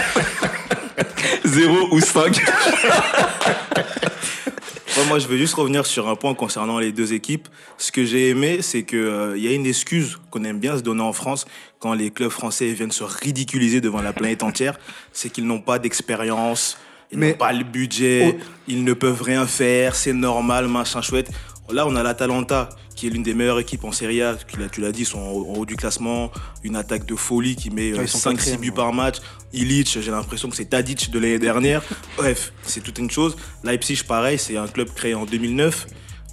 Zéro 1.44 1.88
ou 1.92 2.00
5 2.00 2.40
Ouais, 4.96 5.04
moi, 5.08 5.18
je 5.18 5.26
veux 5.26 5.37
juste 5.37 5.54
revenir 5.54 5.87
sur 5.87 6.08
un 6.08 6.14
point 6.14 6.34
concernant 6.34 6.78
les 6.78 6.92
deux 6.92 7.14
équipes. 7.14 7.48
Ce 7.78 7.90
que 7.90 8.04
j'ai 8.04 8.28
aimé, 8.28 8.58
c'est 8.62 8.84
qu'il 8.84 9.34
y 9.37 9.48
a 9.48 9.52
une 9.52 9.66
excuse 9.66 10.18
qu'on 10.30 10.44
aime 10.44 10.60
bien 10.60 10.76
se 10.76 10.82
donner 10.82 11.02
en 11.02 11.12
France 11.12 11.46
quand 11.80 11.94
les 11.94 12.10
clubs 12.12 12.30
français 12.30 12.66
viennent 12.72 12.92
se 12.92 13.02
ridiculiser 13.02 13.80
devant 13.80 14.00
la 14.02 14.12
planète 14.12 14.44
entière. 14.44 14.78
C'est 15.12 15.30
qu'ils 15.30 15.46
n'ont 15.46 15.60
pas 15.60 15.80
d'expérience, 15.80 16.78
ils 17.10 17.18
n'ont 17.18 17.32
pas 17.32 17.52
le 17.52 17.64
budget, 17.64 18.37
Oh. 18.38 18.44
ils 18.68 18.84
ne 18.84 18.92
peuvent 18.92 19.20
rien 19.22 19.46
faire, 19.48 19.96
c'est 19.96 20.12
normal, 20.12 20.68
machin 20.68 21.02
chouette. 21.02 21.28
Là, 21.70 21.87
on 21.87 21.96
a 21.96 22.03
l'Atalanta, 22.03 22.68
qui 22.94 23.07
est 23.07 23.11
l'une 23.11 23.22
des 23.22 23.33
meilleures 23.35 23.59
équipes 23.59 23.85
en 23.85 23.92
Serie 23.92 24.20
A. 24.22 24.37
Tu 24.70 24.81
l'as- 24.81 24.92
dit, 24.92 25.05
sont 25.05 25.18
en 25.18 25.31
haut 25.31 25.64
du 25.64 25.77
classement. 25.77 26.31
Une 26.62 26.77
attaque 26.77 27.07
de 27.07 27.16
folie 27.16 27.57
qui 27.57 27.70
met 27.70 27.92
Ouais, 27.94 28.05
ils 28.05 28.09
sont 28.09 28.18
5-6 28.18 28.37
quatrième, 28.37 28.61
buts 28.61 28.68
ouais. 28.70 28.74
par 28.74 28.92
match. 28.92 29.16
Illich, 29.53 29.98
j'ai 30.00 30.11
l'impression 30.11 30.50
que 30.50 30.57
c'est 30.57 30.66
Tadic 30.66 31.11
de 31.11 31.18
l'année 31.18 31.38
dernière. 31.38 31.83
Bref, 32.16 32.53
c'est 32.62 32.83
toute 32.83 32.98
une 32.98 33.11
chose. 33.11 33.37
Leipzig, 33.62 34.03
pareil, 34.07 34.38
c'est 34.38 34.57
un 34.57 34.66
club 34.68 34.88
créé 34.94 35.14
en 35.14 35.24
2009. 35.24 35.87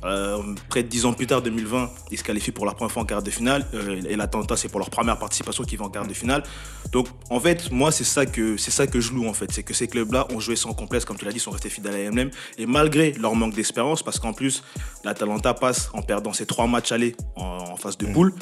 Euh, 0.04 0.42
près 0.70 0.84
de 0.84 0.88
10 0.88 1.06
ans 1.06 1.14
plus 1.14 1.28
tard, 1.28 1.42
2020, 1.42 1.90
ils 2.12 2.18
se 2.18 2.24
qualifient 2.24 2.52
pour 2.52 2.66
la 2.66 2.74
première 2.74 2.92
fois 2.92 3.04
en 3.04 3.06
quart 3.06 3.22
de 3.22 3.30
finale. 3.30 3.66
Euh, 3.74 4.02
et 4.10 4.16
l'Atalanta, 4.16 4.56
c'est 4.58 4.70
pour 4.70 4.80
leur 4.80 4.90
première 4.90 5.18
participation 5.18 5.64
qui 5.64 5.76
va 5.76 5.86
en 5.86 5.90
quart 5.90 6.08
de 6.08 6.14
finale. 6.14 6.44
Donc, 6.92 7.08
en 7.30 7.40
fait, 7.40 7.72
moi, 7.72 7.92
c'est 7.92 8.04
ça 8.04 8.26
que 8.26 8.58
c'est 8.58 8.72
ça 8.72 8.88
que 8.88 9.00
je 9.00 9.14
loue 9.14 9.28
en 9.28 9.34
fait, 9.34 9.52
c'est 9.52 9.64
que 9.64 9.74
ces 9.74 9.88
clubs-là 9.88 10.28
ont 10.32 10.40
joué 10.40 10.56
sans 10.56 10.74
complexe, 10.74 11.06
comme 11.06 11.18
tu 11.18 11.26
l'as 11.26 11.32
dit, 11.32 11.40
sont 11.40 11.52
restés 11.52 11.70
fidèles 11.70 11.94
à 11.94 12.04
l'AMLM. 12.04 12.32
Et 12.58 12.66
malgré 12.66 13.12
leur 13.14 13.36
manque 13.36 13.54
d'expérience, 13.54 14.04
parce 14.04 14.20
qu'en 14.20 14.34
plus, 14.34 14.64
l'Atalanta 15.04 15.54
passe 15.54 15.90
en 15.94 16.02
perdant 16.02 16.34
ses 16.34 16.46
trois 16.46 16.68
matchs 16.68 16.92
allés 16.92 17.16
en, 17.36 17.44
en 17.72 17.76
phase 17.78 17.98
de 17.98 18.08
poule. 18.08 18.34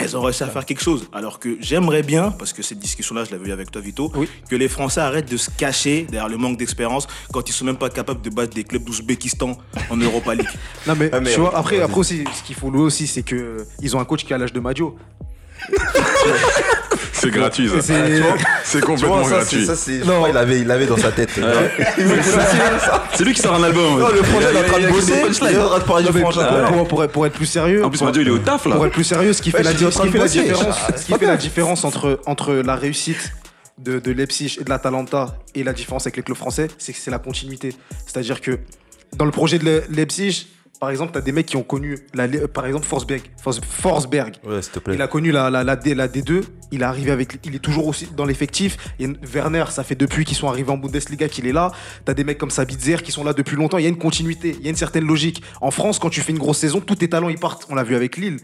Elles 0.00 0.16
ont 0.16 0.22
réussi 0.22 0.42
à 0.42 0.46
faire 0.48 0.64
quelque 0.64 0.82
chose. 0.82 1.08
Alors 1.12 1.38
que 1.38 1.56
j'aimerais 1.60 2.02
bien, 2.02 2.30
parce 2.30 2.52
que 2.52 2.62
cette 2.62 2.78
discussion-là, 2.78 3.24
je 3.24 3.30
l'avais 3.32 3.48
eu 3.48 3.52
avec 3.52 3.70
toi, 3.70 3.80
Vito, 3.82 4.10
Oui. 4.14 4.28
que 4.48 4.56
les 4.56 4.68
Français 4.68 5.00
arrêtent 5.00 5.30
de 5.30 5.36
se 5.36 5.50
cacher 5.50 6.04
derrière 6.10 6.28
le 6.28 6.36
manque 6.38 6.56
d'expérience 6.56 7.06
quand 7.32 7.48
ils 7.48 7.52
sont 7.52 7.64
même 7.64 7.76
pas 7.76 7.90
capables 7.90 8.22
de 8.22 8.30
battre 8.30 8.54
des 8.54 8.64
clubs 8.64 8.82
d'Ouzbékistan 8.84 9.58
en 9.90 9.96
Europa 9.96 10.34
League. 10.34 10.48
Non 10.86 10.94
mais, 10.96 11.10
Ah, 11.12 11.20
mais- 11.20 11.32
tu 11.34 11.40
vois, 11.40 11.56
après, 11.56 11.80
après 11.80 11.98
aussi, 11.98 12.24
ce 12.36 12.42
qu'il 12.42 12.56
faut 12.56 12.70
louer 12.70 12.84
aussi, 12.84 13.06
c'est 13.06 13.22
que 13.22 13.34
euh, 13.36 13.64
ils 13.82 13.94
ont 13.94 14.00
un 14.00 14.04
coach 14.04 14.24
qui 14.24 14.32
a 14.32 14.38
l'âge 14.38 14.52
de 14.52 14.60
Madio. 14.60 14.96
C'est 17.20 17.30
gratuit, 17.30 17.68
ça. 17.68 17.80
C'est- 18.64 18.80
complètement 18.80 19.16
vois, 19.20 19.24
ça, 19.28 19.36
gratuit. 19.36 19.60
c'est, 19.60 19.66
ça, 19.66 19.76
c'est, 19.76 19.98
je 20.00 20.04
Non. 20.04 20.14
crois 20.16 20.28
qu'il 20.28 20.36
avait, 20.38 20.60
il 20.60 20.66
l'avait 20.66 20.86
dans 20.86 20.96
sa 20.96 21.12
tête. 21.12 21.30
C'est 23.14 23.24
lui 23.24 23.34
qui 23.34 23.40
sort 23.42 23.54
un 23.54 23.62
album. 23.62 23.98
Non, 23.98 24.08
le 24.08 24.20
projet, 24.22 24.46
il 24.50 24.56
est 24.56 24.60
en 24.60 24.64
train 24.64 24.78
de 24.78 24.82
Il 24.82 24.86
a- 24.86 24.88
il 24.88 24.88
a- 24.88 24.88
il 24.88 24.88
a- 24.88 24.90
bosser. 24.90 25.12
Il 25.50 25.54
est 25.56 25.58
en 25.58 25.68
train 25.68 25.78
de 25.78 25.84
parler 25.84 26.04
Non, 26.04 26.10
du 26.10 26.16
mais 26.16 26.22
frangin. 26.22 26.84
pour, 26.88 27.08
pour- 27.08 27.26
être, 27.26 27.32
plus 27.34 27.46
sérieux, 27.46 27.84
En 27.84 27.90
plus, 27.90 27.98
pour- 27.98 28.06
Madio, 28.06 28.22
il 28.22 28.28
est 28.28 28.30
au 28.30 28.38
taf 28.38 28.66
là. 28.66 28.76
Pour 28.76 28.86
être 28.86 28.92
plus 28.92 29.04
sérieux, 29.04 29.32
ce 29.32 29.42
qui 29.42 29.50
fait 29.50 29.62
la, 29.62 29.72
différence, 29.72 29.94
ce 29.94 30.02
qui 31.06 31.12
fait 31.18 31.26
la 31.26 31.36
différence 31.36 31.84
entre, 31.84 32.20
entre 32.26 32.52
la 32.54 32.76
réussite 32.76 33.32
de, 33.78 33.98
de 33.98 34.12
Leipzig 34.12 34.58
et 34.60 34.64
de 34.64 34.70
l'Atalanta 34.70 35.38
et 35.54 35.62
la 35.64 35.72
différence 35.72 36.04
avec 36.06 36.16
les 36.16 36.22
clubs 36.22 36.36
français, 36.36 36.68
c'est 36.78 36.92
que 36.92 36.98
c'est 36.98 37.10
la 37.10 37.18
continuité. 37.18 37.74
C'est-à-dire 38.06 38.40
que 38.40 38.58
dans 39.16 39.24
le 39.24 39.30
projet 39.30 39.58
de 39.58 39.64
Le- 39.64 39.82
Leipzig, 39.90 40.48
par 40.80 40.88
exemple, 40.90 41.12
tu 41.12 41.18
as 41.18 41.20
des 41.20 41.32
mecs 41.32 41.44
qui 41.46 41.56
ont 41.56 41.62
connu, 41.62 41.98
la, 42.14 42.26
par 42.48 42.64
exemple, 42.66 42.86
Forsberg. 42.86 43.20
Fors- 43.42 43.60
Forsberg. 43.62 44.36
Ouais, 44.44 44.62
s'il 44.62 44.72
te 44.72 44.78
plaît. 44.78 44.94
Il 44.94 45.02
a 45.02 45.08
connu 45.08 45.30
la, 45.30 45.50
la, 45.50 45.62
la, 45.62 45.76
D, 45.76 45.94
la 45.94 46.08
D2, 46.08 46.42
il 46.72 46.80
est 46.80 46.84
arrivé 46.84 47.10
avec, 47.10 47.38
il 47.44 47.54
est 47.54 47.58
toujours 47.58 47.86
aussi 47.86 48.08
dans 48.16 48.24
l'effectif. 48.24 48.78
Et 48.98 49.06
Werner, 49.22 49.64
ça 49.70 49.84
fait 49.84 49.94
depuis 49.94 50.24
qu'ils 50.24 50.36
sont 50.38 50.48
arrivés 50.48 50.70
en 50.70 50.78
Bundesliga 50.78 51.28
qu'il 51.28 51.46
est 51.46 51.52
là. 51.52 51.70
T'as 52.06 52.14
des 52.14 52.24
mecs 52.24 52.38
comme 52.38 52.50
Sabitzer 52.50 52.96
qui 53.02 53.12
sont 53.12 53.24
là 53.24 53.34
depuis 53.34 53.56
longtemps. 53.56 53.76
Il 53.78 53.82
y 53.82 53.86
a 53.86 53.90
une 53.90 53.98
continuité, 53.98 54.56
il 54.58 54.64
y 54.64 54.68
a 54.68 54.70
une 54.70 54.76
certaine 54.76 55.04
logique. 55.06 55.42
En 55.60 55.70
France, 55.70 55.98
quand 55.98 56.08
tu 56.10 56.22
fais 56.22 56.32
une 56.32 56.38
grosse 56.38 56.58
saison, 56.58 56.80
tous 56.80 56.94
tes 56.96 57.08
talents 57.08 57.28
ils 57.28 57.38
partent. 57.38 57.66
On 57.68 57.74
l'a 57.74 57.84
vu 57.84 57.94
avec 57.94 58.16
Lille. 58.16 58.38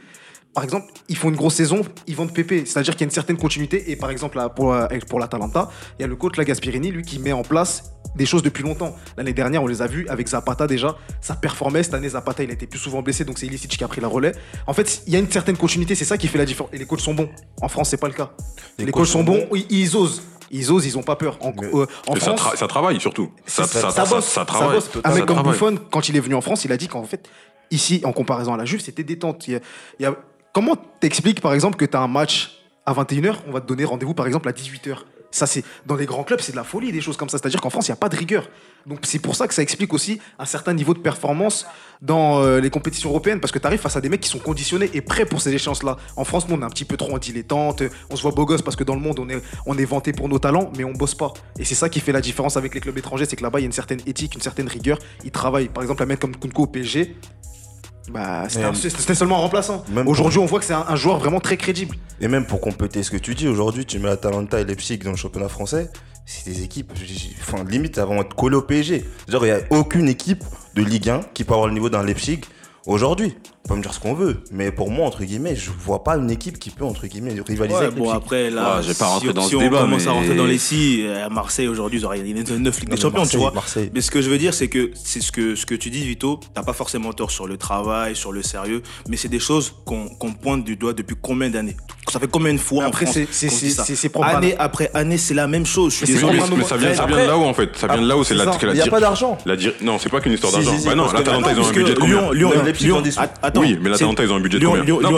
Par 0.57 0.64
exemple, 0.64 0.87
ils 1.11 1.19
font 1.19 1.29
une 1.29 1.37
grosse 1.37 1.53
saison, 1.53 1.83
ils 2.07 2.16
vendent 2.16 2.33
Pépé. 2.33 2.64
C'est-à-dire 2.64 2.95
qu'il 2.95 3.03
y 3.03 3.05
a 3.05 3.09
une 3.09 3.11
certaine 3.11 3.37
continuité. 3.37 3.90
Et 3.90 3.97
par 3.97 4.09
exemple, 4.11 4.40
pour, 4.57 4.73
euh, 4.73 4.87
pour 5.07 5.21
l'Atalanta, 5.21 5.69
il 5.99 6.03
y 6.03 6.05
a 6.07 6.09
le 6.09 6.16
coach 6.16 6.38
la 6.38 6.45
Gasperini, 6.47 6.90
lui, 6.90 7.03
qui 7.03 7.19
met 7.19 7.33
en 7.33 7.42
place 7.42 7.92
des 8.14 8.25
choses 8.25 8.42
depuis 8.42 8.62
longtemps. 8.64 8.97
L'année 9.19 9.35
dernière, 9.35 9.62
on 9.62 9.66
les 9.66 9.83
a 9.83 9.87
vus 9.87 10.09
avec 10.09 10.27
Zapata 10.29 10.66
déjà. 10.66 10.97
Ça 11.21 11.35
performait. 11.35 11.83
Cette 11.83 11.92
année, 11.92 12.09
Zapata, 12.09 12.42
il 12.42 12.51
été 12.51 12.66
plus 12.66 12.79
souvent 12.79 13.03
blessé, 13.03 13.27
donc 13.27 13.38
c'est 13.38 13.45
Ilicic 13.45 13.71
qui 13.77 13.85
a 13.85 13.88
pris 13.88 14.01
la 14.01 14.09
relais. 14.09 14.33
En 14.66 14.73
fait, 14.73 15.03
il 15.07 15.12
y 15.12 15.16
a 15.16 15.19
une 15.19 15.31
certaine 15.31 15.59
continuité. 15.59 15.95
C'est 15.95 16.07
ça 16.07 16.16
qui 16.16 16.27
fait 16.27 16.38
la 16.38 16.47
différence. 16.47 16.73
Et 16.73 16.79
les 16.79 16.87
coachs 16.87 17.01
sont 17.01 17.12
bons. 17.12 17.29
En 17.61 17.69
France, 17.69 17.90
c'est 17.90 17.99
pas 18.01 18.09
le 18.09 18.14
cas. 18.14 18.31
Les, 18.79 18.90
coachs 18.90 19.09
sont 19.09 19.25
bons, 19.25 19.47
ils, 19.55 19.66
ils 19.69 19.95
osent. 19.95 20.23
Ils 20.51 20.73
osent, 20.73 20.87
ils 20.87 20.97
ont 20.97 21.03
pas 21.03 21.16
peur. 21.16 21.37
En, 21.42 21.53
euh, 21.64 21.85
en 22.07 22.14
Et 22.14 22.21
ça, 22.21 22.35
France, 22.35 22.40
tra- 22.55 22.57
ça 22.57 22.66
travaille 22.66 22.99
surtout. 22.99 23.31
Ça, 23.45 23.64
ça, 23.66 23.90
ça, 23.90 24.07
bosse, 24.07 24.38
travaille. 24.47 24.77
bosse. 24.77 24.88
Un 25.05 25.14
mec 25.14 25.27
comme. 25.27 25.42
Buffon, 25.42 25.79
quand 25.90 26.09
il 26.09 26.16
est 26.16 26.21
venu 26.21 26.35
en 26.35 26.40
France, 26.40 26.64
il 26.64 26.73
a 26.73 26.79
dit 26.79 26.88
qu'en 26.88 27.05
fait, 27.05 27.29
ici, 27.71 28.01
en 28.05 28.12
comparaison 28.12 28.55
à 28.55 28.57
la 28.57 28.64
Juve, 28.64 28.81
c'était 28.81 29.05
détente. 29.05 29.47
Il 29.49 29.53
y 29.53 29.57
a- 29.57 29.61
il 30.01 30.03
y 30.05 30.07
a- 30.07 30.16
Comment 30.57 30.75
t'expliques, 30.75 31.42
par 31.42 31.53
exemple, 31.53 31.77
que 31.77 31.85
tu 31.85 31.99
as 31.99 32.01
un 32.01 32.09
match 32.09 32.62
à 32.87 32.95
21h, 32.95 33.40
on 33.47 33.53
va 33.53 33.61
te 33.61 33.66
donner 33.66 33.85
rendez-vous, 33.85 34.14
par 34.14 34.27
exemple, 34.27 34.49
à 34.49 34.53
18h 34.53 35.01
ça, 35.37 35.47
c'est 35.47 35.64
dans 35.85 35.97
les 35.97 36.07
grands 36.07 36.25
clubs, 36.25 36.40
c'est 36.40 36.53
de 36.53 36.57
la 36.57 36.64
folie, 36.64 36.92
des 36.92 37.01
choses 37.01 37.16
comme 37.16 37.29
ça. 37.29 37.38
C'est-à-dire 37.38 37.61
qu'en 37.61 37.71
France, 37.71 37.88
il 37.88 37.90
n'y 37.90 37.95
a 37.95 37.97
pas 37.97 38.09
de 38.09 38.16
rigueur. 38.16 38.49
Donc, 38.87 39.01
c'est 39.03 39.19
pour 39.19 39.37
ça 39.37 39.47
que 39.47 39.55
ça 39.55 39.62
explique 39.62 39.92
aussi 39.92 40.21
un 40.38 40.45
certain 40.45 40.73
niveau 40.73 40.95
de 40.95 41.01
performance 41.01 41.66
dans 42.01 42.40
euh, 42.40 42.61
les 42.61 42.71
compétitions 42.71 43.11
européennes, 43.11 43.40
parce 43.40 43.53
que 43.53 43.59
tu 43.59 43.66
arrives 43.66 43.81
face 43.81 43.97
à 43.97 44.01
des 44.01 44.09
mecs 44.09 44.21
qui 44.21 44.29
sont 44.29 44.38
conditionnés 44.38 44.90
et 44.95 45.01
prêts 45.01 45.27
pour 45.27 45.40
ces 45.40 45.53
échéances-là. 45.53 45.97
En 46.16 46.25
France, 46.25 46.49
nous, 46.49 46.57
on 46.57 46.61
est 46.61 46.64
un 46.64 46.71
petit 46.71 46.85
peu 46.85 46.97
trop 46.97 47.14
en 47.14 47.19
dilettante. 47.19 47.83
On 48.11 48.16
se 48.16 48.23
voit 48.23 48.31
beau 48.31 48.47
gosse 48.47 48.62
parce 48.62 48.77
que 48.77 48.85
dans 48.85 48.95
le 48.95 49.01
monde, 49.01 49.19
on 49.19 49.29
est, 49.29 49.42
on 49.66 49.77
est 49.77 49.85
vanté 49.85 50.12
pour 50.12 50.29
nos 50.29 50.38
talents, 50.38 50.71
mais 50.77 50.85
on 50.85 50.92
bosse 50.92 51.14
pas. 51.14 51.33
Et 51.59 51.64
c'est 51.64 51.75
ça 51.75 51.88
qui 51.88 52.01
fait 52.01 52.12
la 52.12 52.21
différence 52.21 52.57
avec 52.57 52.75
les 52.75 52.81
clubs 52.81 52.97
étrangers, 52.97 53.27
c'est 53.29 53.37
que 53.37 53.42
là-bas, 53.42 53.59
il 53.59 53.62
y 53.62 53.66
a 53.66 53.66
une 53.66 53.73
certaine 53.73 54.01
éthique, 54.07 54.35
une 54.35 54.40
certaine 54.40 54.69
rigueur. 54.69 54.99
Ils 55.25 55.31
travaillent. 55.31 55.69
Par 55.69 55.83
exemple, 55.83 56.03
un 56.03 56.07
mec 56.07 56.21
comme 56.21 56.37
Kunko 56.37 56.62
au 56.62 56.66
PSG, 56.66 57.16
bah, 58.11 58.45
c'était 58.49 59.14
seulement 59.14 59.37
un 59.37 59.40
remplaçant. 59.40 59.85
Aujourd'hui, 60.07 60.38
on 60.38 60.47
voit 60.47 60.59
que 60.59 60.64
c'est 60.64 60.75
un, 60.75 60.85
un 60.88 60.97
joueur 60.97 61.19
vraiment 61.19 61.40
très 61.40 61.57
crédible. 61.57 61.97
Et 62.21 62.29
même 62.29 62.47
pour 62.47 62.61
compléter 62.61 63.03
ce 63.03 63.11
que 63.11 63.16
tu 63.16 63.35
dis, 63.35 63.49
aujourd'hui, 63.49 63.85
tu 63.85 63.99
mets 63.99 64.09
Atalanta 64.09 64.61
et 64.61 64.64
Leipzig 64.64 64.99
dans 64.99 65.11
le 65.11 65.16
championnat 65.16 65.49
français, 65.49 65.90
c'est 66.25 66.51
des 66.51 66.62
équipes, 66.62 66.92
enfin, 67.40 67.64
limite, 67.64 67.99
vont 67.99 68.21
être 68.21 68.35
collées 68.35 68.57
au 68.57 68.62
PSG. 68.62 69.05
Genre, 69.29 69.47
il 69.47 69.53
n'y 69.53 69.59
a 69.59 69.61
aucune 69.71 70.09
équipe 70.09 70.42
de 70.75 70.83
Ligue 70.83 71.09
1 71.09 71.21
qui 71.35 71.45
peut 71.45 71.55
avoir 71.55 71.69
le 71.69 71.75
niveau 71.75 71.88
d'un 71.88 72.03
Leipzig 72.03 72.40
aujourd'hui. 72.87 73.35
On 73.64 73.70
peut 73.70 73.75
me 73.79 73.83
dire 73.83 73.92
ce 73.92 73.99
qu'on 73.99 74.14
veut, 74.14 74.37
mais 74.53 74.70
pour 74.70 74.92
moi, 74.92 75.07
entre 75.09 75.25
guillemets, 75.25 75.57
je 75.57 75.70
vois 75.77 76.05
pas 76.05 76.16
une 76.16 76.31
équipe 76.31 76.57
qui 76.61 76.70
peut, 76.70 76.85
entre 76.85 77.09
guillemets, 77.09 77.35
rivaliser 77.44 77.77
Ouais, 77.77 77.85
avec 77.87 77.96
bon, 77.99 78.11
après, 78.11 78.49
là, 78.49 78.77
Ouais, 78.77 78.83
je 78.85 78.88
vais 78.88 78.94
pas 78.94 79.07
si, 79.07 79.11
rentrer 79.12 79.33
dans 79.33 79.42
si 79.42 79.51
ce 79.51 79.57
on 79.57 79.59
débat, 79.59 79.81
commence 79.81 80.03
mais- 80.05 80.09
à 80.09 80.12
rentrer 80.12 80.35
dans 80.37 80.44
les 80.46 80.59
si, 80.59 81.05
à 81.05 81.29
Marseille 81.29 81.66
aujourd'hui, 81.66 81.99
ils 81.99 82.05
auraient 82.07 82.18
gagné 82.18 82.33
9 82.35 82.46
Ligues 82.79 82.88
Non, 82.90 82.94
des 82.94 83.01
Champions, 83.01 83.18
Marseille, 83.18 83.31
tu 83.33 83.37
vois. 83.38 83.51
Marseille. 83.51 83.90
Mais 83.92 84.01
ce 84.03 84.12
que 84.12 84.22
je 84.22 84.31
veux 84.31 84.38
dire, 84.38 84.55
c'est 84.55 84.68
que 84.68 84.92
c'est 84.94 85.20
ce 85.20 85.33
que, 85.33 85.57
ce 85.57 85.66
que 85.66 85.75
tu 85.75 85.90
dis, 85.90 86.07
Vito, 86.07 86.38
t'as 86.55 86.62
pas 86.62 86.75
forcément 86.75 87.12
tort 87.12 87.33
sur 87.33 87.49
le 87.49 87.57
travail, 87.57 88.14
sur 88.14 88.31
le 88.31 88.42
sérieux, 88.44 88.83
mais 89.09 89.16
c'est 89.16 89.27
des 89.29 89.40
choses 89.40 89.75
qu'on 89.85 90.07
pointe 90.40 90.62
du 90.62 90.77
doigt 90.77 90.92
depuis 90.92 91.16
combien 91.20 91.51
d'années? 91.51 91.77
Ça 92.09 92.20
fait 92.20 92.29
combien 92.31 92.53
de 92.55 92.59
fois 92.59 92.85
Après, 92.85 93.07
c'est- 93.07 93.27
propre 94.11 94.29
Année 94.29 94.55
après 94.61 94.92
année, 94.94 95.18
c'est 95.18 95.35
la 95.35 95.49
même 95.49 95.66
chose. 95.66 95.92
Je 95.92 96.05
suis 96.05 96.14
désolé. 96.14 96.38
mais, 96.57 96.62
ça 96.62 96.77
vient, 96.77 96.94
ça 96.94 97.03
Après- 97.03 97.14
vient 97.16 97.25
de 97.25 97.29
là 97.31 97.37
où 97.38 97.42
en 97.42 97.53
fait 97.55 97.70
Ça 97.77 97.88
vient 97.88 98.01
de 98.01 98.07
là 98.07 98.16
où 98.16 98.22
c'est 98.22 98.35
la, 98.35 98.44
Il 98.44 98.72
n'y 98.75 98.81
a 98.81 98.87
pas 98.87 99.01
d'argent. 99.01 99.37
Non, 99.83 99.99
c'est 99.99 100.09
pas 100.09 100.20
qu'une 100.20 100.35
histoire 100.35 100.53
d'argent. 100.53 100.70
bah 100.85 100.94
non, 100.94 101.07
ils 101.12 101.29
ont 101.61 101.66
un 101.66 101.72
budget 101.72 101.94
de 101.94 101.99
combien 101.99 102.31
Leipzig 102.85 102.87
Lyon, 102.87 103.03
attends, 103.43 103.61
Oui, 103.61 103.79
mais 103.81 103.91
l'Atalanta, 103.91 104.25
ils 104.25 104.33
ont 104.33 104.37
un 104.37 104.41
budget 104.41 104.59
de 104.59 104.67
combien 104.67 104.85
Non, 104.85 105.11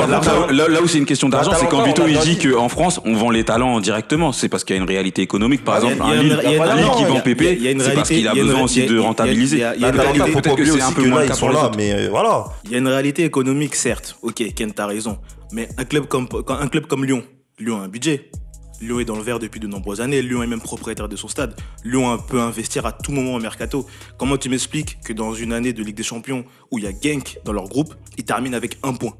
là, 0.50 0.68
là 0.68 0.82
où 0.82 0.86
c'est 0.86 0.98
une 0.98 1.06
question 1.06 1.28
d'argent, 1.28 1.52
c'est 1.58 1.68
quand 1.68 1.82
Vito 1.82 2.02
il 2.06 2.18
dit 2.18 2.38
qu'en 2.38 2.68
France, 2.68 3.00
on 3.04 3.14
vend 3.14 3.30
les 3.30 3.44
talents 3.44 3.80
directement. 3.80 4.32
C'est 4.32 4.48
parce 4.48 4.64
qu'il 4.64 4.76
y 4.76 4.78
a 4.78 4.82
une 4.82 4.88
réalité 4.88 5.22
économique. 5.22 5.64
Par 5.64 5.76
exemple, 5.76 5.96
il 5.96 5.98
y 5.98 6.02
a 6.02 6.18
un 6.18 6.22
Lille, 6.76 6.90
qui 6.96 7.04
vend 7.04 7.20
Pépé, 7.20 7.58
c'est 7.80 7.94
parce 7.94 8.08
qu'il 8.08 8.28
a 8.28 8.34
besoin 8.34 8.62
aussi 8.62 8.86
de 8.86 8.98
rentabiliser. 8.98 9.56
il 9.56 9.60
y 9.60 9.64
a- 9.64 9.74
il 9.74 9.80
y 9.80 9.84
a 9.84 9.88
une 9.88 9.94
Peut-être 9.94 10.12
réalité- 10.12 10.54
que- 10.54 10.64
c'est 10.64 10.70
un 10.82 10.86
aussi 10.86 10.94
peu 10.94 11.08
moins 11.08 11.24
là, 11.24 11.34
pour 11.36 11.76
mais 11.76 12.08
voilà. 12.08 12.44
Il 12.64 12.70
y 12.72 12.74
a 12.74 12.78
une 12.78 12.88
réalité 12.88 13.24
économique, 13.24 13.74
certes. 13.74 14.16
Ok, 14.22 14.42
Ken, 14.54 14.72
t'as 14.72 14.86
raison. 14.86 15.18
Mais 15.52 15.68
un 15.78 15.84
club 15.84 16.06
comme, 16.06 16.28
quand 16.28 16.54
un 16.54 16.68
club 16.68 16.86
comme 16.86 17.04
Lyon, 17.04 17.22
Lyon 17.58 17.80
a 17.80 17.84
un 17.84 17.88
budget. 17.88 18.30
Lyon 18.80 19.00
est 19.00 19.04
dans 19.04 19.16
le 19.16 19.22
vert 19.22 19.38
depuis 19.38 19.60
de 19.60 19.66
nombreuses 19.66 20.00
années. 20.00 20.22
Lyon 20.22 20.42
est 20.42 20.46
même 20.46 20.60
propriétaire 20.60 21.08
de 21.08 21.16
son 21.16 21.28
stade. 21.28 21.58
Lyon 21.84 22.18
peut 22.18 22.40
investir 22.40 22.86
à 22.86 22.92
tout 22.92 23.12
moment 23.12 23.34
au 23.34 23.40
mercato. 23.40 23.86
Comment 24.18 24.36
tu 24.36 24.48
m'expliques 24.48 25.00
que 25.04 25.12
dans 25.12 25.34
une 25.34 25.52
année 25.52 25.72
de 25.72 25.82
Ligue 25.82 25.96
des 25.96 26.02
Champions 26.02 26.44
où 26.70 26.78
il 26.78 26.84
y 26.84 26.86
a 26.86 26.92
Genk 26.92 27.38
dans 27.44 27.52
leur 27.52 27.68
groupe, 27.68 27.94
ils 28.16 28.24
terminent 28.24 28.56
avec 28.56 28.78
un 28.82 28.94
point? 28.94 29.14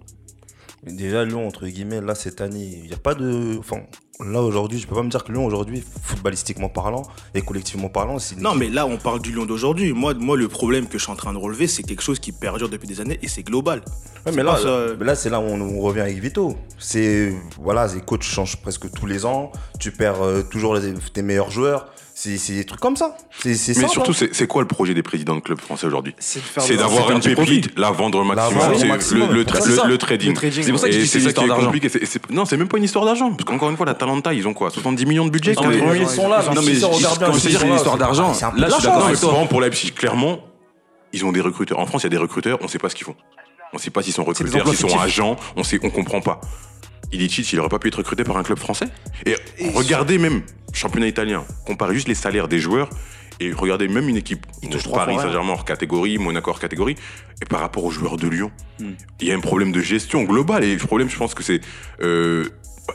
Déjà, 0.90 1.24
Lyon, 1.24 1.46
entre 1.46 1.66
guillemets, 1.66 2.00
là, 2.00 2.14
cette 2.14 2.40
année, 2.40 2.80
il 2.82 2.86
n'y 2.88 2.92
a 2.94 2.96
pas 2.98 3.14
de. 3.14 3.56
Enfin, 3.58 3.78
là, 4.24 4.40
aujourd'hui, 4.42 4.78
je 4.78 4.86
peux 4.86 4.94
pas 4.94 5.02
me 5.02 5.10
dire 5.10 5.22
que 5.24 5.32
Lyon, 5.32 5.44
aujourd'hui, 5.46 5.82
footballistiquement 6.02 6.68
parlant 6.68 7.02
et 7.34 7.42
collectivement 7.42 7.88
parlant, 7.88 8.18
c'est. 8.18 8.36
Non, 8.38 8.54
mais 8.54 8.68
là, 8.68 8.86
on 8.86 8.96
parle 8.96 9.20
du 9.20 9.32
Lyon 9.32 9.46
d'aujourd'hui. 9.46 9.92
Moi, 9.92 10.14
moi, 10.14 10.36
le 10.36 10.48
problème 10.48 10.86
que 10.88 10.98
je 10.98 11.02
suis 11.04 11.12
en 11.12 11.16
train 11.16 11.32
de 11.32 11.38
relever, 11.38 11.66
c'est 11.66 11.82
quelque 11.82 12.02
chose 12.02 12.18
qui 12.18 12.32
perdure 12.32 12.68
depuis 12.68 12.88
des 12.88 13.00
années 13.00 13.18
et 13.22 13.28
c'est 13.28 13.42
global. 13.42 13.82
Ouais, 14.26 14.32
mais 14.34 14.42
là, 14.42 14.56
ça- 14.56 14.86
là 15.04 15.14
c'est 15.14 15.30
là 15.30 15.40
où 15.40 15.44
on, 15.44 15.60
on 15.60 15.80
revient 15.80 16.00
avec 16.00 16.18
Vito. 16.18 16.56
C'est. 16.78 17.32
Voilà, 17.60 17.86
les 17.86 18.00
coachs 18.00 18.22
changent 18.22 18.56
presque 18.56 18.90
tous 18.90 19.06
les 19.06 19.24
ans. 19.26 19.52
Tu 19.78 19.92
perds 19.92 20.22
euh, 20.22 20.42
toujours 20.42 20.74
les- 20.74 20.94
tes 21.12 21.22
meilleurs 21.22 21.50
joueurs. 21.50 21.86
C'est 22.20 22.36
c'est 22.36 22.54
des 22.54 22.64
trucs 22.64 22.80
comme 22.80 22.96
ça. 22.96 23.16
C'est 23.38 23.50
Mais 23.50 23.54
simple, 23.54 23.88
surtout, 23.90 24.10
hein. 24.10 24.14
c'est 24.18 24.34
c'est 24.34 24.48
quoi 24.48 24.60
le 24.60 24.66
projet 24.66 24.92
des 24.92 25.04
présidents 25.04 25.36
de 25.36 25.40
clubs 25.40 25.60
français 25.60 25.86
aujourd'hui 25.86 26.16
C'est 26.18 26.40
de 26.40 26.44
faire 26.44 26.62
C'est 26.64 26.72
de- 26.72 26.78
d'avoir 26.78 27.12
une 27.12 27.20
pépite, 27.20 27.78
la 27.78 27.92
vendre 27.92 28.18
au 28.18 28.24
maximum, 28.24 28.58
vendre 28.60 28.74
au 28.74 28.78
c'est 28.80 28.86
maximum, 28.88 29.28
le, 29.30 29.34
le, 29.36 29.44
tra- 29.44 29.86
le- 29.86 29.98
trading. 29.98 30.34
C'est 30.36 30.72
pour 30.72 30.80
ça 30.80 30.88
que 30.88 30.94
c'est 30.94 31.06
ça 31.06 31.18
une 31.18 31.22
qui 31.22 31.28
histoire 31.28 31.60
est 31.60 31.64
compliqué. 31.64 31.88
Non, 32.30 32.44
c'est 32.44 32.56
même 32.56 32.66
pas 32.66 32.76
une 32.78 32.82
histoire 32.82 33.04
d'argent. 33.04 33.30
Parce 33.30 33.44
qu'encore 33.44 33.70
une 33.70 33.76
fois, 33.76 33.86
l'Atalanta, 33.86 34.34
ils 34.34 34.48
ont 34.48 34.52
quoi? 34.52 34.70
70 34.70 35.06
millions 35.06 35.26
de 35.26 35.30
budget 35.30 35.52
Non, 35.54 35.68
mais 35.68 35.76
ils 36.00 36.08
sont 36.08 36.28
là. 36.28 36.42
Non, 36.52 36.60
mais 36.60 36.74
c'est 36.74 37.52
une 37.52 37.74
histoire 37.76 37.98
d'argent, 37.98 38.34
c'est 38.34 38.46
un 38.46 38.50
peu 38.50 38.60
là, 38.62 38.68
je 38.68 38.74
suis 38.74 38.82
d'accord 38.82 39.48
pour 39.48 39.60
Leipzig, 39.60 39.92
clairement, 39.92 40.40
ils 41.12 41.24
ont 41.24 41.30
des 41.30 41.40
recruteurs. 41.40 41.78
En 41.78 41.86
France, 41.86 42.02
il 42.02 42.06
y 42.06 42.08
a 42.08 42.10
des 42.10 42.16
recruteurs, 42.16 42.58
on 42.62 42.66
sait 42.66 42.80
pas 42.80 42.88
ce 42.88 42.96
qu'ils 42.96 43.06
font. 43.06 43.14
On 43.72 43.78
sait 43.78 43.90
pas 43.90 44.02
s'ils 44.02 44.12
sont 44.12 44.24
recruteurs, 44.24 44.66
s'ils 44.66 44.90
sont 44.90 44.98
agents, 44.98 45.36
on 45.54 45.62
sait, 45.62 45.78
on 45.84 45.90
comprend 45.90 46.20
pas. 46.20 46.40
Ilicic, 47.12 47.52
il 47.52 47.60
aurait 47.60 47.68
pas 47.68 47.78
pu 47.78 47.88
être 47.88 47.96
recruté 47.96 48.24
par 48.24 48.36
un 48.36 48.42
club 48.42 48.58
français. 48.58 48.86
Et, 49.26 49.34
regardez 49.74 50.18
même, 50.18 50.42
championnat 50.72 51.06
italien, 51.06 51.44
comparez 51.66 51.94
juste 51.94 52.08
les 52.08 52.14
salaires 52.14 52.48
des 52.48 52.58
joueurs 52.58 52.90
et 53.40 53.52
regardez 53.52 53.88
même 53.88 54.08
une 54.08 54.16
équipe, 54.16 54.46
trois 54.82 55.04
Paris. 55.04 55.16
Saint-Germain 55.16 55.52
hors 55.52 55.64
catégorie, 55.64 56.18
Monaco 56.18 56.50
hors 56.50 56.58
catégorie, 56.60 56.96
et 57.40 57.44
par 57.44 57.60
rapport 57.60 57.84
aux 57.84 57.90
joueurs 57.90 58.16
de 58.16 58.28
Lyon, 58.28 58.50
Hmm. 58.80 58.92
il 59.20 59.26
y 59.28 59.32
a 59.32 59.34
un 59.34 59.40
problème 59.40 59.72
de 59.72 59.80
gestion 59.80 60.22
globale. 60.24 60.62
Et 60.64 60.72
le 60.72 60.78
problème, 60.78 61.08
je 61.08 61.16
pense 61.16 61.34
que 61.34 61.42
c'est 61.42 61.60
euh, 62.00 62.44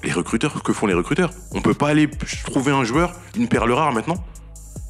les 0.04 0.12
recruteurs. 0.14 0.64
Que 0.64 0.72
font 0.74 0.86
les 0.88 0.94
recruteurs? 0.94 1.32
On 1.52 1.62
peut 1.62 1.74
pas 1.74 1.90
aller 1.90 2.10
trouver 2.46 2.72
un 2.72 2.84
joueur, 2.86 3.14
une 3.36 3.48
perle 3.50 3.72
rare 3.72 3.92
maintenant? 3.94 4.24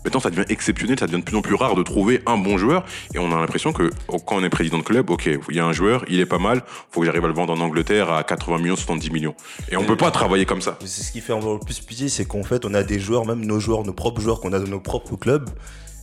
Maintenant, 0.04 0.20
ça 0.20 0.30
devient 0.30 0.46
exceptionnel, 0.50 1.00
ça 1.00 1.08
devient 1.08 1.20
de 1.20 1.26
plus 1.26 1.38
en 1.38 1.42
plus 1.42 1.56
rare 1.56 1.76
de 1.76 1.84
trouver 1.84 2.22
un 2.26 2.38
bon 2.38 2.58
joueur. 2.58 2.86
Et 3.14 3.20
on 3.20 3.32
a 3.32 3.40
l'impression 3.40 3.74
que 3.74 3.90
oh, 4.08 4.20
quand 4.20 4.36
on 4.36 4.44
est 4.44 4.50
président 4.50 4.78
de 4.78 4.84
club, 4.84 5.10
ok, 5.10 5.30
il 5.50 5.56
y 5.56 5.60
a 5.60 5.66
un 5.66 5.74
joueur, 5.74 6.04
il 6.08 6.20
est 6.20 6.26
pas 6.26 6.40
mal, 6.40 6.64
faut 6.92 7.02
que 7.02 7.06
j'arrive 7.06 7.24
à 7.24 7.28
le 7.28 7.34
vendre 7.34 7.54
en 7.54 7.60
Angleterre 7.60 8.12
à 8.12 8.24
80 8.24 8.58
millions, 8.58 8.76
70 8.76 9.12
millions. 9.12 9.36
Et 9.72 9.78
on 9.78 9.84
peut 9.86 9.98
pas 9.98 10.12
travailler 10.12 10.46
comme 10.46 10.62
ça. 10.62 10.78
C'est 10.82 11.04
ce 11.04 11.12
qui 11.12 11.22
fait 11.22 11.34
encore 11.34 11.60
plus 11.60 11.80
pitié, 11.80 12.10
c'est 12.10 12.26
qu'en 12.26 12.44
fait, 12.44 12.66
on 12.66 12.74
a 12.74 12.84
des 12.84 13.00
joueurs, 13.00 13.26
même 13.26 13.46
nos 13.46 13.60
joueurs, 13.60 13.84
nos 13.84 13.94
propres 13.94 14.22
joueurs 14.22 14.42
qu'on 14.42 14.54
a 14.54 14.60
dans 14.60 14.70
nos 14.70 14.80
propres 14.80 15.16
clubs, 15.16 15.50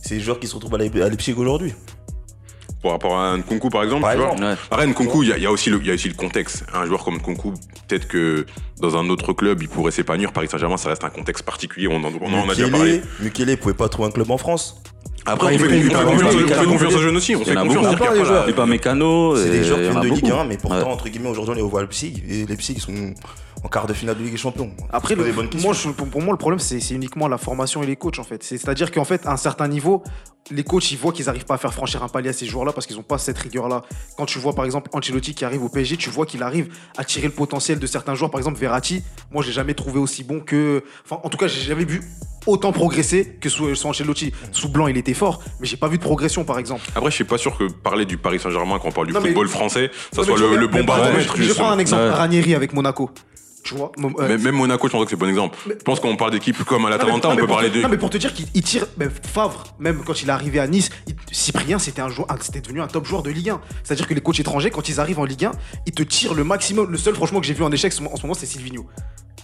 c'est 0.01 0.15
des 0.15 0.21
joueurs 0.21 0.39
qui 0.39 0.47
se 0.47 0.55
retrouvent 0.55 0.75
à 0.75 0.77
Leipzig 0.77 1.33
aujourd'hui. 1.37 1.73
Par 2.81 2.91
rapport 2.93 3.19
à 3.19 3.37
Nkunku, 3.37 3.69
par 3.69 3.83
exemple, 3.83 4.01
Par 4.01 4.11
tu 4.13 4.17
vois. 4.17 4.27
exemple. 4.31 4.43
Ouais. 4.43 4.55
Après, 4.71 4.87
Nkunku, 4.87 5.23
il 5.23 5.29
y, 5.29 5.33
a- 5.33 5.37
y, 5.37 5.45
aussi 5.47 5.69
le- 5.69 5.79
il 5.81 5.87
y 5.87 5.91
a 5.91 5.93
aussi 5.93 6.07
le 6.09 6.15
contexte. 6.15 6.65
Un 6.73 6.85
joueur 6.87 7.03
comme 7.03 7.17
Nkunku, 7.17 7.53
peut-être 7.87 8.07
que 8.07 8.45
dans 8.79 8.97
un 8.97 9.07
autre 9.09 9.33
club, 9.33 9.61
il 9.61 9.69
pourrait 9.69 9.91
s'épanouir. 9.91 10.33
Paris 10.33 10.47
Saint-Germain, 10.49 10.77
ça 10.77 10.89
reste 10.89 11.03
un 11.03 11.09
contexte 11.09 11.43
particulier. 11.45 11.87
On 11.87 11.97
en, 12.03 12.11
on 12.19 12.33
en 12.33 12.49
a 12.49 12.55
déjà 12.55 12.69
parlé. 12.69 13.01
Mukele 13.19 13.55
pouvait 13.57 13.75
pas 13.75 13.87
trouver 13.87 14.07
un 14.09 14.11
club 14.11 14.31
en 14.31 14.37
France. 14.39 14.81
Après, 15.25 15.55
on 15.55 15.59
fait- 15.59 16.65
confiance, 16.65 16.93
aux 16.95 16.97
jeunes 16.99 17.17
aussi. 17.17 17.35
On 17.35 17.39
Il 17.39 17.41
y 17.43 17.45
fait 17.45 17.55
confiance. 17.55 17.67
beaucoup. 17.75 17.85
C'est-à-dire 17.85 17.97
qu'il 17.97 18.05
y 18.05 18.09
a 18.09 18.13
les 18.13 18.19
pas 18.19 18.25
joueurs. 18.25 18.49
Et 18.49 18.53
pas 18.53 18.65
mécano. 18.65 19.35
C'est 19.35 19.49
des 19.49 19.63
joueurs 19.63 19.77
qui 19.77 19.83
viennent 19.83 19.97
a 19.97 20.01
de 20.01 20.07
Ligue 20.07 20.23
beaucoup. 20.25 20.35
1, 20.35 20.45
mais 20.45 20.57
pourtant, 20.57 20.91
entre 20.91 21.09
guillemets, 21.09 21.29
aujourd'hui, 21.29 21.53
on 21.55 21.57
est 21.57 21.61
au 21.71 21.79
Leipzig. 21.79 22.23
Et 22.27 22.45
Leipzig, 22.45 22.73
ils 22.77 22.81
sont 22.81 23.13
en 23.63 23.67
quart 23.67 23.85
de 23.85 23.93
finale 23.93 24.17
de 24.17 24.23
Ligue 24.23 24.31
des 24.31 24.37
Champions. 24.37 24.71
Après, 24.91 25.15
C'est 25.15 25.21
le- 25.21 25.59
moi, 25.61 25.73
je- 25.73 25.89
pour, 25.89 26.07
pour 26.07 26.21
moi, 26.21 26.31
le 26.31 26.37
problème, 26.37 26.59
c'est 26.59 26.79
c'est 26.79 26.95
uniquement 26.95 27.27
la 27.27 27.37
formation 27.37 27.83
et 27.83 27.85
les 27.85 27.95
coachs, 27.95 28.17
en 28.17 28.23
fait. 28.23 28.41
C'est- 28.43 28.57
C'est-à-dire 28.57 28.91
qu'en 28.91 29.05
fait, 29.05 29.25
à 29.27 29.31
un 29.33 29.37
certain 29.37 29.67
niveau, 29.67 30.01
les 30.49 30.63
coachs, 30.63 30.89
ils 30.91 30.97
voient 30.97 31.11
qu'ils 31.13 31.27
n'arrivent 31.27 31.45
pas 31.45 31.53
à 31.53 31.57
faire 31.59 31.73
franchir 31.73 32.01
un 32.03 32.07
palier 32.09 32.29
à 32.29 32.33
ces 32.33 32.47
joueurs-là 32.47 32.73
parce 32.73 32.87
qu'ils 32.87 32.95
n'ont 32.97 33.03
pas 33.03 33.19
cette 33.19 33.37
rigueur-là. 33.37 33.83
Quand 34.17 34.25
tu 34.25 34.39
vois, 34.39 34.53
par 34.53 34.65
exemple, 34.65 34.89
Ancelotti 34.93 35.35
qui 35.35 35.45
arrive 35.45 35.63
au 35.63 35.69
PSG, 35.69 35.97
tu 35.97 36.09
vois 36.09 36.25
qu'il 36.25 36.41
arrive 36.41 36.69
à 36.97 37.03
tirer 37.03 37.27
le 37.27 37.33
potentiel 37.33 37.77
de 37.77 37.85
certains 37.85 38.15
joueurs. 38.15 38.31
Par 38.31 38.39
exemple, 38.39 38.59
Verratti, 38.59 39.03
moi, 39.31 39.43
je 39.43 39.47
l'ai 39.49 39.53
jamais 39.53 39.75
trouvé 39.75 39.99
aussi 39.99 40.23
bon 40.23 40.39
que. 40.39 40.83
Enfin, 41.05 41.21
en 41.23 41.29
tout 41.29 41.37
cas, 41.37 41.45
j'ai 41.47 41.61
jamais 41.61 41.85
vu 41.85 42.01
autant 42.47 42.71
progresser 42.71 43.37
que 43.39 43.49
sous, 43.49 43.75
sous 43.75 43.87
Ancelotti. 43.87 44.31
Sous 44.51 44.69
Blanc, 44.69 44.87
il 44.87 44.97
était 44.97 45.13
fort, 45.13 45.41
mais 45.59 45.67
j'ai 45.67 45.77
pas 45.77 45.87
vu 45.87 45.97
de 45.97 46.03
progression, 46.03 46.43
par 46.43 46.59
exemple. 46.59 46.83
Après, 46.95 47.09
je 47.11 47.15
suis 47.15 47.23
pas 47.23 47.37
sûr 47.37 47.57
que 47.57 47.65
parler 47.71 48.05
du 48.05 48.17
Paris 48.17 48.39
Saint-Germain 48.39 48.79
quand 48.81 48.89
on 48.89 48.91
parle 48.91 49.07
du 49.07 49.13
Non, 49.13 49.21
mais- 49.21 49.27
football 49.29 49.47
français, 49.47 49.91
ça 50.11 50.23
soit 50.23 50.37
le, 50.37 50.55
le 50.57 50.67
bon 50.67 50.83
baromètre. 50.83 51.35
Je 51.37 51.53
prendre 51.53 51.71
un 51.73 51.79
exemple. 51.79 52.03
Ouais. 52.03 52.09
Ranieri 52.09 52.55
avec 52.55 52.73
Monaco. 52.73 53.09
Tu 53.63 53.75
vois 53.75 53.91
euh, 53.99 54.27
Même, 54.27 54.41
même 54.41 54.55
Monaco, 54.55 54.87
je 54.87 54.91
pense 54.91 55.03
que 55.03 55.09
c'est 55.09 55.15
un 55.15 55.19
bon 55.19 55.29
exemple. 55.29 55.57
Je 55.67 55.73
pense 55.83 55.99
qu'on 55.99 56.15
parle 56.15 56.31
d'équipes 56.31 56.63
comme 56.63 56.83
à 56.85 56.89
mais- 56.89 56.97
l'Atalanta, 56.97 57.29
on 57.29 57.35
mais 57.35 57.41
peut 57.41 57.47
parler 57.47 57.69
de. 57.69 57.81
Non, 57.81 57.89
mais 57.89 57.97
pour 57.97 58.09
te 58.09 58.17
dire 58.17 58.33
qu'il 58.33 58.47
il 58.53 58.63
tire. 58.63 58.87
ben, 58.97 59.09
Favre, 59.09 59.63
même 59.79 60.01
quand 60.05 60.21
il 60.21 60.27
est 60.29 60.31
arrivé 60.31 60.59
à 60.59 60.67
Nice, 60.67 60.89
il- 61.07 61.15
Cyprien, 61.31 61.77
c'était 61.79 62.01
un 62.01 62.09
joueur, 62.09 62.27
ah, 62.29 62.35
c'était 62.41 62.61
devenu 62.61 62.81
un 62.81 62.87
top 62.87 63.05
joueur 63.05 63.23
de 63.23 63.29
Ligue 63.29 63.49
1. 63.51 63.61
C'est-à-dire 63.83 64.07
que 64.07 64.13
les 64.13 64.21
coachs 64.21 64.39
étrangers, 64.39 64.71
quand 64.71 64.89
ils 64.89 64.99
arrivent 64.99 65.19
en 65.19 65.25
Ligue 65.25 65.45
1, 65.45 65.51
ils 65.85 65.91
te 65.93 66.03
tirent 66.03 66.33
le 66.33 66.43
maximum. 66.43 66.89
Le 66.91 66.97
seul, 66.97 67.13
franchement, 67.15 67.39
que 67.39 67.45
j'ai 67.45 67.53
vu 67.53 67.63
en 67.63 67.71
échec 67.71 67.93
en 67.93 68.15
ce 68.15 68.21
moment, 68.23 68.33
c'est 68.33 68.45
Silvino. 68.47 68.85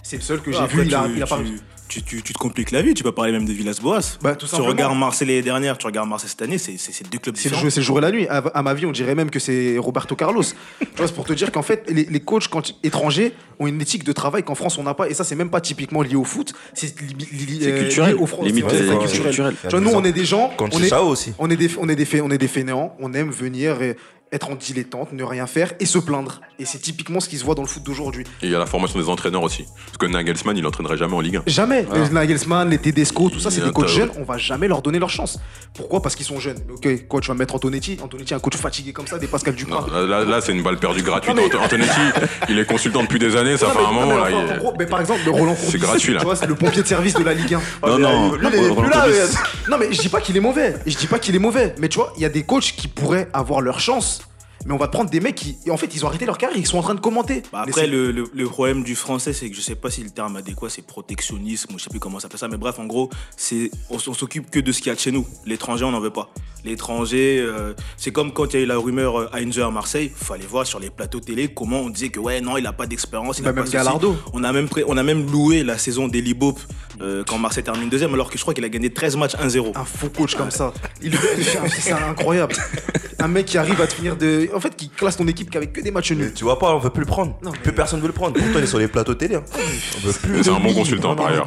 C'est 0.02 0.16
le 0.16 0.22
seul 0.22 0.40
que 0.40 0.50
j'ai 0.50 0.58
Après, 0.58 0.78
vu. 0.82 0.86
Il 0.86 0.94
a, 0.94 1.04
tu, 1.06 1.16
il 1.16 1.22
a 1.22 1.26
pas. 1.26 1.38
tu, 1.38 1.52
tu, 1.88 2.02
tu- 2.02 2.22
tu 2.22 2.32
te 2.32 2.38
compliques 2.38 2.70
la 2.70 2.80
vie. 2.80 2.94
Tu 2.94 3.02
peux 3.02 3.12
parler 3.12 3.30
même 3.32 3.44
de 3.44 3.52
Villas-Boas. 3.52 4.16
Bah, 4.22 4.36
tout 4.36 4.46
tu 4.46 4.54
regardes 4.56 4.96
Marseille 4.96 5.28
l'année 5.28 5.42
dernière, 5.42 5.76
tu 5.76 5.84
regardes 5.84 6.08
Marseille 6.08 6.30
cette 6.30 6.40
année, 6.40 6.56
c'est 6.56 6.78
c'est- 6.78 6.92
c'est 6.92 7.10
deux 7.10 7.18
clubs 7.18 7.34
différents. 7.34 7.60
c'est 7.68 7.76
le 7.76 7.82
jour 7.82 7.98
et 7.98 8.00
la 8.00 8.10
nuit. 8.10 8.26
À, 8.28 8.38
à 8.38 8.62
ma 8.62 8.72
vie, 8.72 8.86
on 8.86 8.90
dirait 8.92 9.14
même 9.14 9.28
que 9.28 9.38
c'est 9.38 9.76
Roberto 9.76 10.16
Carlos. 10.16 10.42
tu 10.80 10.86
vois, 10.96 11.06
c'est 11.08 11.14
pour 11.14 11.26
te 11.26 11.34
dire 11.34 11.52
qu'en 11.52 11.62
fait, 11.62 11.84
les, 11.90 12.04
les 12.04 12.20
coachs 12.20 12.48
quand, 12.48 12.72
étrangers 12.82 13.34
ont 13.58 13.66
une 13.66 13.82
éthique 13.82 14.04
de 14.08 14.12
travail 14.12 14.42
qu'en 14.42 14.54
France, 14.56 14.78
on 14.78 14.82
n'a 14.82 14.94
pas. 14.94 15.08
Et 15.08 15.14
ça, 15.14 15.22
c'est 15.22 15.36
même 15.36 15.50
pas 15.50 15.60
typiquement 15.60 16.02
lié 16.02 16.16
au 16.16 16.24
foot. 16.24 16.52
C'est 16.74 17.00
li- 17.00 17.14
li- 17.30 17.46
li- 17.46 17.58
C'est 17.62 17.70
euh, 17.72 17.78
culturel. 17.82 18.14
lié 18.14 18.20
au 18.20 18.26
France. 18.26 18.44
Limite, 18.46 18.64
Ouais, 18.64 18.70
c'est 18.72 18.86
très 18.86 18.94
ouais, 18.96 18.98
culturel. 19.04 19.26
culturel. 19.26 19.54
Tu 19.62 19.68
vois, 19.68 19.80
nous, 19.80 19.90
on 19.90 20.04
est 20.04 20.12
des 20.12 20.24
gens. 20.24 20.50
Quand 20.56 20.74
on 20.74 20.78
c'est 20.78 20.86
est, 20.86 20.88
ça 20.88 21.02
aussi. 21.02 21.32
On 21.38 21.48
est 21.50 21.56
des, 21.56 21.70
on 21.78 21.88
est 21.88 21.94
des, 21.96 22.04
fai- 22.04 22.20
on 22.20 22.30
est 22.30 22.38
des 22.38 22.48
fainéants, 22.48 22.94
on 22.98 23.12
aime 23.14 23.30
venir 23.30 23.80
et 23.82 23.96
être 24.32 24.50
en 24.50 24.54
dilettante, 24.56 25.12
ne 25.12 25.22
rien 25.24 25.46
faire 25.46 25.72
et 25.80 25.86
se 25.86 25.98
plaindre. 25.98 26.40
Et 26.58 26.64
c'est 26.64 26.78
typiquement 26.78 27.20
ce 27.20 27.28
qui 27.28 27.38
se 27.38 27.44
voit 27.44 27.54
dans 27.54 27.62
le 27.62 27.68
foot 27.68 27.82
d'aujourd'hui. 27.82 28.24
Et 28.42 28.46
il 28.46 28.50
y 28.50 28.54
a 28.54 28.58
la 28.58 28.66
formation 28.66 28.98
des 28.98 29.08
entraîneurs 29.08 29.42
aussi. 29.42 29.64
Parce 29.86 29.96
que 29.98 30.06
Nagelsmann, 30.06 30.56
il 30.56 30.66
entraînerait 30.66 30.96
jamais 30.98 31.14
en 31.14 31.20
Ligue 31.20 31.36
1. 31.36 31.42
Jamais. 31.46 31.86
Les 31.94 32.10
Nagelsmann, 32.10 32.68
les 32.68 32.78
Tedesco, 32.78 33.30
tout 33.30 33.38
ça, 33.40 33.50
c'est 33.50 33.62
des 33.64 33.70
coachs 33.72 33.88
jeunes. 33.88 34.10
On 34.18 34.24
va 34.24 34.36
jamais 34.36 34.68
leur 34.68 34.82
donner 34.82 34.98
leur 34.98 35.08
chance. 35.10 35.38
Pourquoi 35.74 36.02
Parce 36.02 36.14
qu'ils 36.16 36.26
sont 36.26 36.40
jeunes. 36.40 36.58
Ok, 36.74 37.06
quoi, 37.08 37.20
tu 37.20 37.28
vas 37.28 37.34
mettre 37.34 37.54
Antonetti. 37.54 37.98
Antonetti, 38.02 38.34
un 38.34 38.38
coach 38.40 38.56
fatigué 38.56 38.92
comme 38.92 39.06
ça, 39.06 39.18
des 39.18 39.26
Pascal 39.28 39.54
Duprat. 39.54 39.86
Non, 39.90 40.06
là, 40.06 40.24
là, 40.24 40.40
c'est 40.40 40.52
une 40.52 40.62
balle 40.62 40.78
perdue 40.78 41.02
gratuite. 41.02 41.34
Mais- 41.36 41.54
Antonetti, 41.56 41.90
il 42.48 42.58
est 42.58 42.66
consultant 42.66 43.02
depuis 43.02 43.18
des 43.18 43.34
années, 43.36 43.56
ça 43.56 43.66
Non, 43.66 43.72
fait 43.72 43.78
mais- 43.78 43.84
un 43.86 43.92
moment. 43.92 44.06
mais 44.08 44.14
là, 44.16 44.20
enfin, 44.22 44.30
il 44.30 44.36
en 44.36 44.54
est- 44.54 44.58
gros, 44.58 44.74
mais 44.78 44.86
par 44.86 45.00
exemple, 45.00 45.20
le 45.24 45.30
Roland 45.30 45.56
C'est 45.58 45.78
gratuit, 45.78 46.12
là. 46.12 46.18
Tu 46.20 46.26
vois, 46.26 46.36
c'est 46.36 46.46
le 46.46 46.54
pompier 46.54 46.82
de 46.82 46.86
service 46.88 47.14
de 47.14 47.22
la 47.24 47.34
Ligue 47.34 47.54
1. 47.54 47.60
Non, 47.86 47.98
non, 47.98 48.32
Lui, 48.34 48.46
il 48.48 48.54
est 48.54 48.68
Roland 48.68 48.82
plus 48.82 48.90
là, 48.90 49.06
Non, 49.70 49.76
mais 49.78 49.92
je 49.92 50.00
dis 50.00 50.08
pas 50.08 50.20
qu'il 50.20 50.36
est 50.36 50.40
mauvais. 50.40 50.74
Je 50.86 50.96
dis 50.96 51.06
pas 51.06 51.18
qu'il 51.18 51.34
est 51.34 51.38
mauvais. 51.40 51.74
Mais 51.78 51.88
tu 51.88 51.98
vois, 51.98 52.12
il 52.16 52.22
y 52.22 52.26
a 52.26 52.28
des 52.30 52.42
coachs 52.42 52.74
qui 52.76 52.88
pourraient 52.88 53.28
avoir 53.32 53.60
leur 53.60 53.80
chance. 53.80 54.17
Mais 54.66 54.74
on 54.74 54.76
va 54.76 54.86
te 54.88 54.92
prendre 54.92 55.08
des 55.10 55.20
mecs 55.20 55.36
qui, 55.36 55.56
et 55.66 55.70
en 55.70 55.76
fait, 55.76 55.94
ils 55.94 56.04
ont 56.04 56.08
arrêté 56.08 56.26
leur 56.26 56.36
carrière. 56.36 56.58
Ils 56.58 56.66
sont 56.66 56.78
en 56.78 56.82
train 56.82 56.94
de 56.94 57.00
commenter. 57.00 57.42
Bah, 57.52 57.62
après, 57.66 57.86
le, 57.86 58.10
le- 58.10 58.30
le 58.34 58.44
problème 58.46 58.82
du 58.82 58.94
français, 58.96 59.32
c'est 59.32 59.48
que 59.48 59.56
je 59.56 59.60
sais 59.60 59.76
pas 59.76 59.90
si 59.90 60.02
le 60.02 60.10
terme 60.10 60.36
adéquat, 60.36 60.68
c'est 60.68 60.82
protectionnisme 60.86 61.74
ou 61.74 61.78
je 61.78 61.84
sais 61.84 61.90
plus 61.90 62.00
comment 62.00 62.18
ça 62.18 62.22
s'appelle 62.22 62.38
ça, 62.40 62.48
mais 62.48 62.56
bref, 62.56 62.78
en 62.78 62.86
gros, 62.86 63.08
c'est 63.36 63.70
on, 63.88 63.96
on 63.96 64.14
s'occupe 64.14 64.50
que 64.50 64.58
de 64.60 64.72
ce 64.72 64.78
qu'il 64.78 64.88
y 64.88 64.90
a 64.90 64.94
de 64.94 65.00
chez 65.00 65.12
nous. 65.12 65.26
L'étranger, 65.46 65.84
on 65.84 65.90
n'en 65.92 66.00
veut 66.00 66.10
pas. 66.10 66.30
L'étranger, 66.64 67.38
euh, 67.40 67.72
c'est 67.96 68.10
comme 68.10 68.32
quand 68.32 68.52
il 68.52 68.56
y 68.56 68.60
a 68.60 68.62
eu 68.64 68.66
la 68.66 68.76
rumeur 68.78 69.18
euh, 69.18 69.28
Heinze 69.32 69.58
à 69.60 69.70
Marseille, 69.70 70.10
fallait 70.14 70.44
voir 70.46 70.66
sur 70.66 70.80
les 70.80 70.90
plateaux 70.90 71.20
télé 71.20 71.48
comment 71.48 71.80
on 71.80 71.88
disait 71.90 72.08
que 72.10 72.18
ouais, 72.20 72.40
non, 72.40 72.56
il 72.56 72.66
a 72.66 72.72
pas 72.72 72.86
d'expérience, 72.86 73.38
il 73.38 73.44
Bah, 73.44 73.50
a 73.50 73.52
pas 73.52 73.62
même. 73.62 73.70
Gallardo. 73.70 74.16
On 74.32 74.42
a 74.44 74.52
même, 74.52 74.68
on 74.86 74.96
a 74.96 75.02
même 75.02 75.30
loué 75.30 75.62
la 75.64 75.78
saison 75.78 76.08
d'Eli 76.08 76.34
Bop 76.34 76.58
euh, 77.00 77.22
quand 77.26 77.38
Marseille 77.38 77.62
termine 77.64 77.88
deuxième, 77.88 78.12
alors 78.14 78.30
que 78.30 78.36
je 78.36 78.42
crois 78.42 78.54
qu'il 78.54 78.64
a 78.64 78.68
gagné 78.68 78.90
13 78.92 79.16
matchs 79.16 79.34
1-0. 79.36 79.72
un 79.76 79.84
faux 79.84 80.08
coach 80.08 80.34
comme 80.34 80.50
ça. 80.50 80.72
Il- 81.02 81.16
c'est 81.80 81.92
incroyable. 81.92 82.54
Un 83.20 83.28
mec 83.28 83.46
qui 83.46 83.58
arrive 83.58 83.80
à 83.80 83.86
te 83.86 83.94
finir 83.94 84.16
de. 84.16 84.48
En 84.54 84.60
fait, 84.60 84.74
qui 84.76 84.88
classe 84.88 85.16
ton 85.16 85.26
équipe 85.26 85.50
qu'avec 85.50 85.72
que 85.72 85.80
des 85.80 85.90
matchs 85.90 86.12
nuls. 86.12 86.32
tu 86.34 86.44
vois 86.44 86.58
pas, 86.58 86.72
on 86.74 86.78
veut 86.78 86.90
plus 86.90 87.00
le 87.00 87.06
prendre. 87.06 87.36
Non, 87.42 87.50
mais- 87.52 87.58
Plus 87.58 87.72
personne 87.72 88.00
veut 88.00 88.06
le 88.06 88.12
prendre. 88.12 88.34
Pourtant, 88.34 88.58
il 88.58 88.62
est 88.64 88.66
sur 88.66 88.78
les 88.78 88.88
plateaux 88.88 89.14
télé. 89.14 89.34
hein. 89.36 89.42
On 89.56 90.06
veut 90.06 90.12
plus. 90.12 90.44
C'est 90.44 90.50
un 90.50 90.60
bon 90.60 90.72
consultant 90.74 91.14
par 91.16 91.26
ailleurs. 91.26 91.46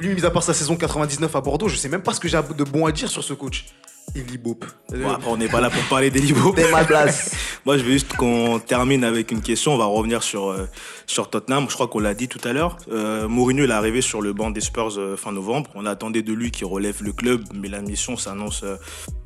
Lui, 0.00 0.14
mis 0.14 0.24
à 0.24 0.30
part 0.30 0.42
sa 0.42 0.54
saison 0.54 0.76
99 0.76 1.34
à 1.34 1.40
Bordeaux, 1.40 1.68
je 1.68 1.76
sais 1.76 1.88
même 1.88 2.02
pas 2.02 2.12
ce 2.14 2.20
que 2.20 2.28
j'ai 2.28 2.38
de 2.56 2.64
bon 2.64 2.86
à 2.86 2.92
dire 2.92 3.08
sur 3.08 3.22
ce 3.24 3.32
coach. 3.34 3.66
Bop. 4.42 4.64
Bon, 4.90 5.08
après, 5.08 5.30
on 5.30 5.36
n'est 5.36 5.48
pas 5.48 5.60
là 5.60 5.70
pour 5.70 5.82
parler 5.84 6.10
d'Eli 6.10 6.32
Bop. 6.32 6.58
ma 6.72 6.84
place. 6.84 7.32
Moi, 7.64 7.78
je 7.78 7.84
veux 7.84 7.92
juste 7.92 8.12
qu'on 8.14 8.58
termine 8.58 9.04
avec 9.04 9.30
une 9.30 9.40
question. 9.40 9.72
On 9.74 9.78
va 9.78 9.84
revenir 9.84 10.22
sur, 10.22 10.48
euh, 10.50 10.66
sur 11.06 11.30
Tottenham. 11.30 11.66
Je 11.68 11.74
crois 11.74 11.86
qu'on 11.86 12.00
l'a 12.00 12.14
dit 12.14 12.26
tout 12.26 12.40
à 12.42 12.52
l'heure. 12.52 12.76
Euh, 12.90 13.28
Mourinho, 13.28 13.64
il 13.64 13.70
est 13.70 13.72
arrivé 13.72 14.00
sur 14.00 14.20
le 14.20 14.32
banc 14.32 14.50
des 14.50 14.60
Spurs 14.60 14.98
euh, 14.98 15.16
fin 15.16 15.30
novembre. 15.32 15.70
On 15.76 15.86
attendait 15.86 16.22
de 16.22 16.32
lui 16.32 16.50
qu'il 16.50 16.66
relève 16.66 17.02
le 17.02 17.12
club, 17.12 17.44
mais 17.54 17.68
la 17.68 17.82
mission 17.82 18.16
s'annonce 18.16 18.62
euh, 18.64 18.76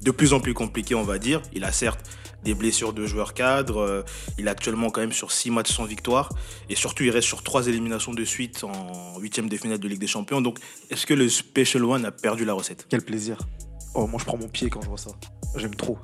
de 0.02 0.10
plus 0.10 0.34
en 0.34 0.40
plus 0.40 0.52
compliquée, 0.52 0.94
on 0.94 1.02
va 1.04 1.18
dire. 1.18 1.40
Il 1.54 1.64
a 1.64 1.72
certes 1.72 2.00
des 2.44 2.52
blessures 2.52 2.92
de 2.92 3.06
joueurs 3.06 3.32
cadres. 3.32 3.78
euh, 3.80 4.02
il 4.38 4.46
est 4.48 4.50
actuellement 4.50 4.90
quand 4.90 5.00
même 5.00 5.12
sur 5.12 5.32
6 5.32 5.50
matchs 5.50 5.72
sans 5.72 5.84
victoire. 5.84 6.28
Et 6.68 6.74
surtout, 6.74 7.04
il 7.04 7.10
reste 7.10 7.26
sur 7.28 7.42
3 7.42 7.68
éliminations 7.68 8.12
de 8.12 8.24
suite 8.24 8.64
en 8.64 9.18
huitième 9.18 9.48
de 9.48 9.56
finale 9.56 9.78
de 9.78 9.88
Ligue 9.88 10.00
des 10.00 10.06
Champions. 10.06 10.42
Donc, 10.42 10.58
est-ce 10.90 11.06
que 11.06 11.14
le 11.14 11.30
Special 11.30 11.84
One 11.86 12.04
a 12.04 12.10
perdu 12.10 12.44
la 12.44 12.52
recette? 12.52 12.86
Quel 12.90 13.00
plaisir. 13.00 13.38
Oh, 13.94 14.06
moi 14.06 14.18
je 14.20 14.24
prends 14.24 14.36
mon 14.38 14.48
pied 14.48 14.68
quand 14.70 14.82
je 14.82 14.88
vois 14.88 14.98
ça. 14.98 15.10
J'aime 15.56 15.74
trop. 15.74 15.98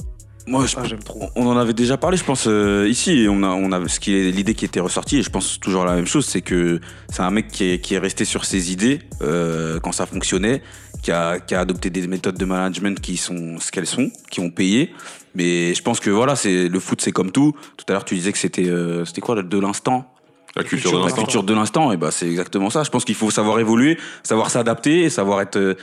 Moi, 0.46 0.64
je 0.66 0.74
Ah, 0.78 0.84
j'aime 0.84 1.02
trop. 1.02 1.28
On 1.36 1.46
en 1.46 1.56
avait 1.56 1.74
déjà 1.74 1.96
parlé, 1.98 2.16
je 2.16 2.24
pense, 2.24 2.46
euh, 2.48 2.88
ici. 2.88 3.26
On 3.28 3.42
a, 3.42 3.48
on 3.48 3.70
a, 3.72 3.88
ce 3.88 4.00
qui 4.00 4.14
est 4.16 4.30
l'idée 4.30 4.54
qui 4.54 4.64
était 4.64 4.80
ressortie, 4.80 5.18
et 5.18 5.22
je 5.22 5.30
pense 5.30 5.60
toujours 5.60 5.84
la 5.84 5.94
même 5.94 6.06
chose, 6.06 6.24
c'est 6.24 6.40
que 6.40 6.80
c'est 7.10 7.20
un 7.22 7.30
mec 7.30 7.48
qui 7.48 7.64
est, 7.64 7.78
qui 7.80 7.94
est 7.94 7.98
resté 7.98 8.24
sur 8.24 8.44
ses 8.46 8.72
idées 8.72 9.00
euh, 9.22 9.78
quand 9.80 9.92
ça 9.92 10.06
fonctionnait, 10.06 10.62
qui 11.02 11.12
a, 11.12 11.38
qui 11.40 11.54
a 11.54 11.60
adopté 11.60 11.90
des 11.90 12.06
méthodes 12.08 12.38
de 12.38 12.44
management 12.46 12.98
qui 13.00 13.16
sont 13.18 13.58
ce 13.60 13.70
qu'elles 13.70 13.86
sont, 13.86 14.10
qui 14.30 14.40
ont 14.40 14.50
payé. 14.50 14.92
Mais 15.34 15.74
je 15.74 15.82
pense 15.82 16.00
que 16.00 16.10
voilà, 16.10 16.34
c'est 16.36 16.68
le 16.68 16.80
foot, 16.80 17.00
c'est 17.02 17.12
comme 17.12 17.32
tout. 17.32 17.52
Tout 17.76 17.84
à 17.88 17.92
l'heure, 17.92 18.04
tu 18.04 18.14
disais 18.14 18.32
que 18.32 18.38
c'était, 18.38 18.68
euh, 18.68 19.04
c'était 19.04 19.20
quoi, 19.20 19.40
de 19.42 19.58
l'instant? 19.58 20.10
La 20.56 20.64
culture 20.64 20.90
de 20.90 20.96
la 20.96 21.02
l'instant. 21.04 21.22
culture 21.22 21.42
de 21.44 21.54
l'instant, 21.54 21.92
et 21.92 21.96
ben 21.96 22.10
c'est 22.10 22.28
exactement 22.28 22.70
ça. 22.70 22.82
Je 22.82 22.90
pense 22.90 23.04
qu'il 23.04 23.14
faut 23.14 23.30
savoir 23.30 23.60
évoluer, 23.60 23.98
savoir 24.24 24.50
s'adapter, 24.50 25.02
et 25.04 25.10
savoir 25.10 25.40
être 25.42 25.56
euh, 25.58 25.74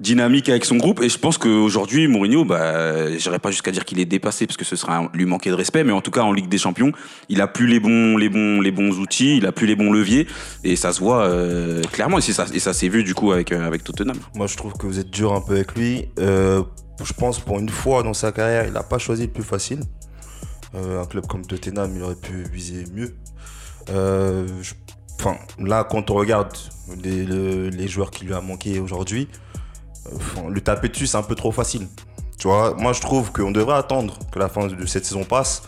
dynamique 0.00 0.48
avec 0.48 0.64
son 0.64 0.76
groupe. 0.76 1.02
Et 1.02 1.08
je 1.08 1.18
pense 1.18 1.38
qu'aujourd'hui, 1.38 2.06
Mourinho, 2.08 2.44
bah, 2.44 3.16
j'irai 3.16 3.38
pas 3.38 3.50
jusqu'à 3.50 3.70
dire 3.72 3.84
qu'il 3.84 3.98
est 4.00 4.04
dépassé 4.04 4.46
parce 4.46 4.56
que 4.56 4.64
ce 4.64 4.76
serait 4.76 4.92
un- 4.92 5.10
lui 5.12 5.24
manquer 5.26 5.50
de 5.50 5.54
respect, 5.54 5.82
mais 5.84 5.92
en 5.92 6.00
tout 6.00 6.10
cas 6.10 6.22
en 6.22 6.32
Ligue 6.32 6.48
des 6.48 6.58
Champions, 6.58 6.92
il 7.28 7.40
a 7.40 7.46
plus 7.48 7.66
les 7.66 7.80
bons, 7.80 8.16
les 8.16 8.28
bons, 8.28 8.60
les 8.60 8.70
bons 8.70 8.98
outils, 8.98 9.36
il 9.38 9.46
a 9.46 9.52
plus 9.52 9.66
les 9.66 9.74
bons 9.76 9.90
leviers, 9.92 10.26
et 10.64 10.76
ça 10.76 10.92
se 10.92 11.00
voit 11.00 11.22
euh, 11.24 11.82
clairement. 11.92 12.18
Et 12.18 12.20
ça, 12.20 12.46
et 12.52 12.58
ça 12.60 12.72
s'est 12.72 12.88
vu 12.88 13.02
du 13.04 13.14
coup 13.14 13.32
avec 13.32 13.50
euh, 13.52 13.66
avec 13.66 13.82
Tottenham. 13.84 14.16
Moi, 14.34 14.46
je 14.46 14.56
trouve 14.56 14.74
que 14.74 14.86
vous 14.86 14.98
êtes 14.98 15.10
dur 15.10 15.32
un 15.32 15.40
peu 15.40 15.54
avec 15.54 15.74
lui. 15.74 16.08
Euh, 16.20 16.62
je 17.02 17.12
pense 17.12 17.40
pour 17.40 17.58
une 17.58 17.68
fois 17.68 18.02
dans 18.02 18.14
sa 18.14 18.32
carrière, 18.32 18.66
il 18.66 18.72
n'a 18.72 18.82
pas 18.82 18.98
choisi 18.98 19.22
le 19.22 19.32
plus 19.32 19.42
facile. 19.44 19.80
Un 20.74 21.06
club 21.06 21.26
comme 21.26 21.46
Tottenham, 21.46 21.90
il 21.96 22.02
aurait 22.02 22.14
pu 22.14 22.44
viser 22.52 22.84
mieux. 22.94 23.14
Là, 25.58 25.84
quand 25.90 26.10
on 26.10 26.14
regarde 26.14 26.52
les, 27.02 27.24
le- 27.24 27.68
les 27.70 27.88
joueurs 27.88 28.10
qui 28.10 28.24
lui 28.24 28.34
a 28.34 28.40
manqué 28.40 28.78
aujourd'hui, 28.78 29.28
le 30.48 30.60
taper 30.60 30.88
dessus, 30.88 31.06
c'est 31.06 31.16
un 31.16 31.22
peu 31.22 31.34
trop 31.34 31.52
facile. 31.52 31.86
Moi, 32.44 32.92
je 32.92 33.00
trouve 33.00 33.32
qu'on 33.32 33.50
devrait 33.50 33.76
attendre 33.76 34.18
que 34.30 34.38
la 34.38 34.48
fin 34.48 34.66
de 34.66 34.86
cette 34.86 35.04
saison 35.04 35.24
passe, 35.24 35.62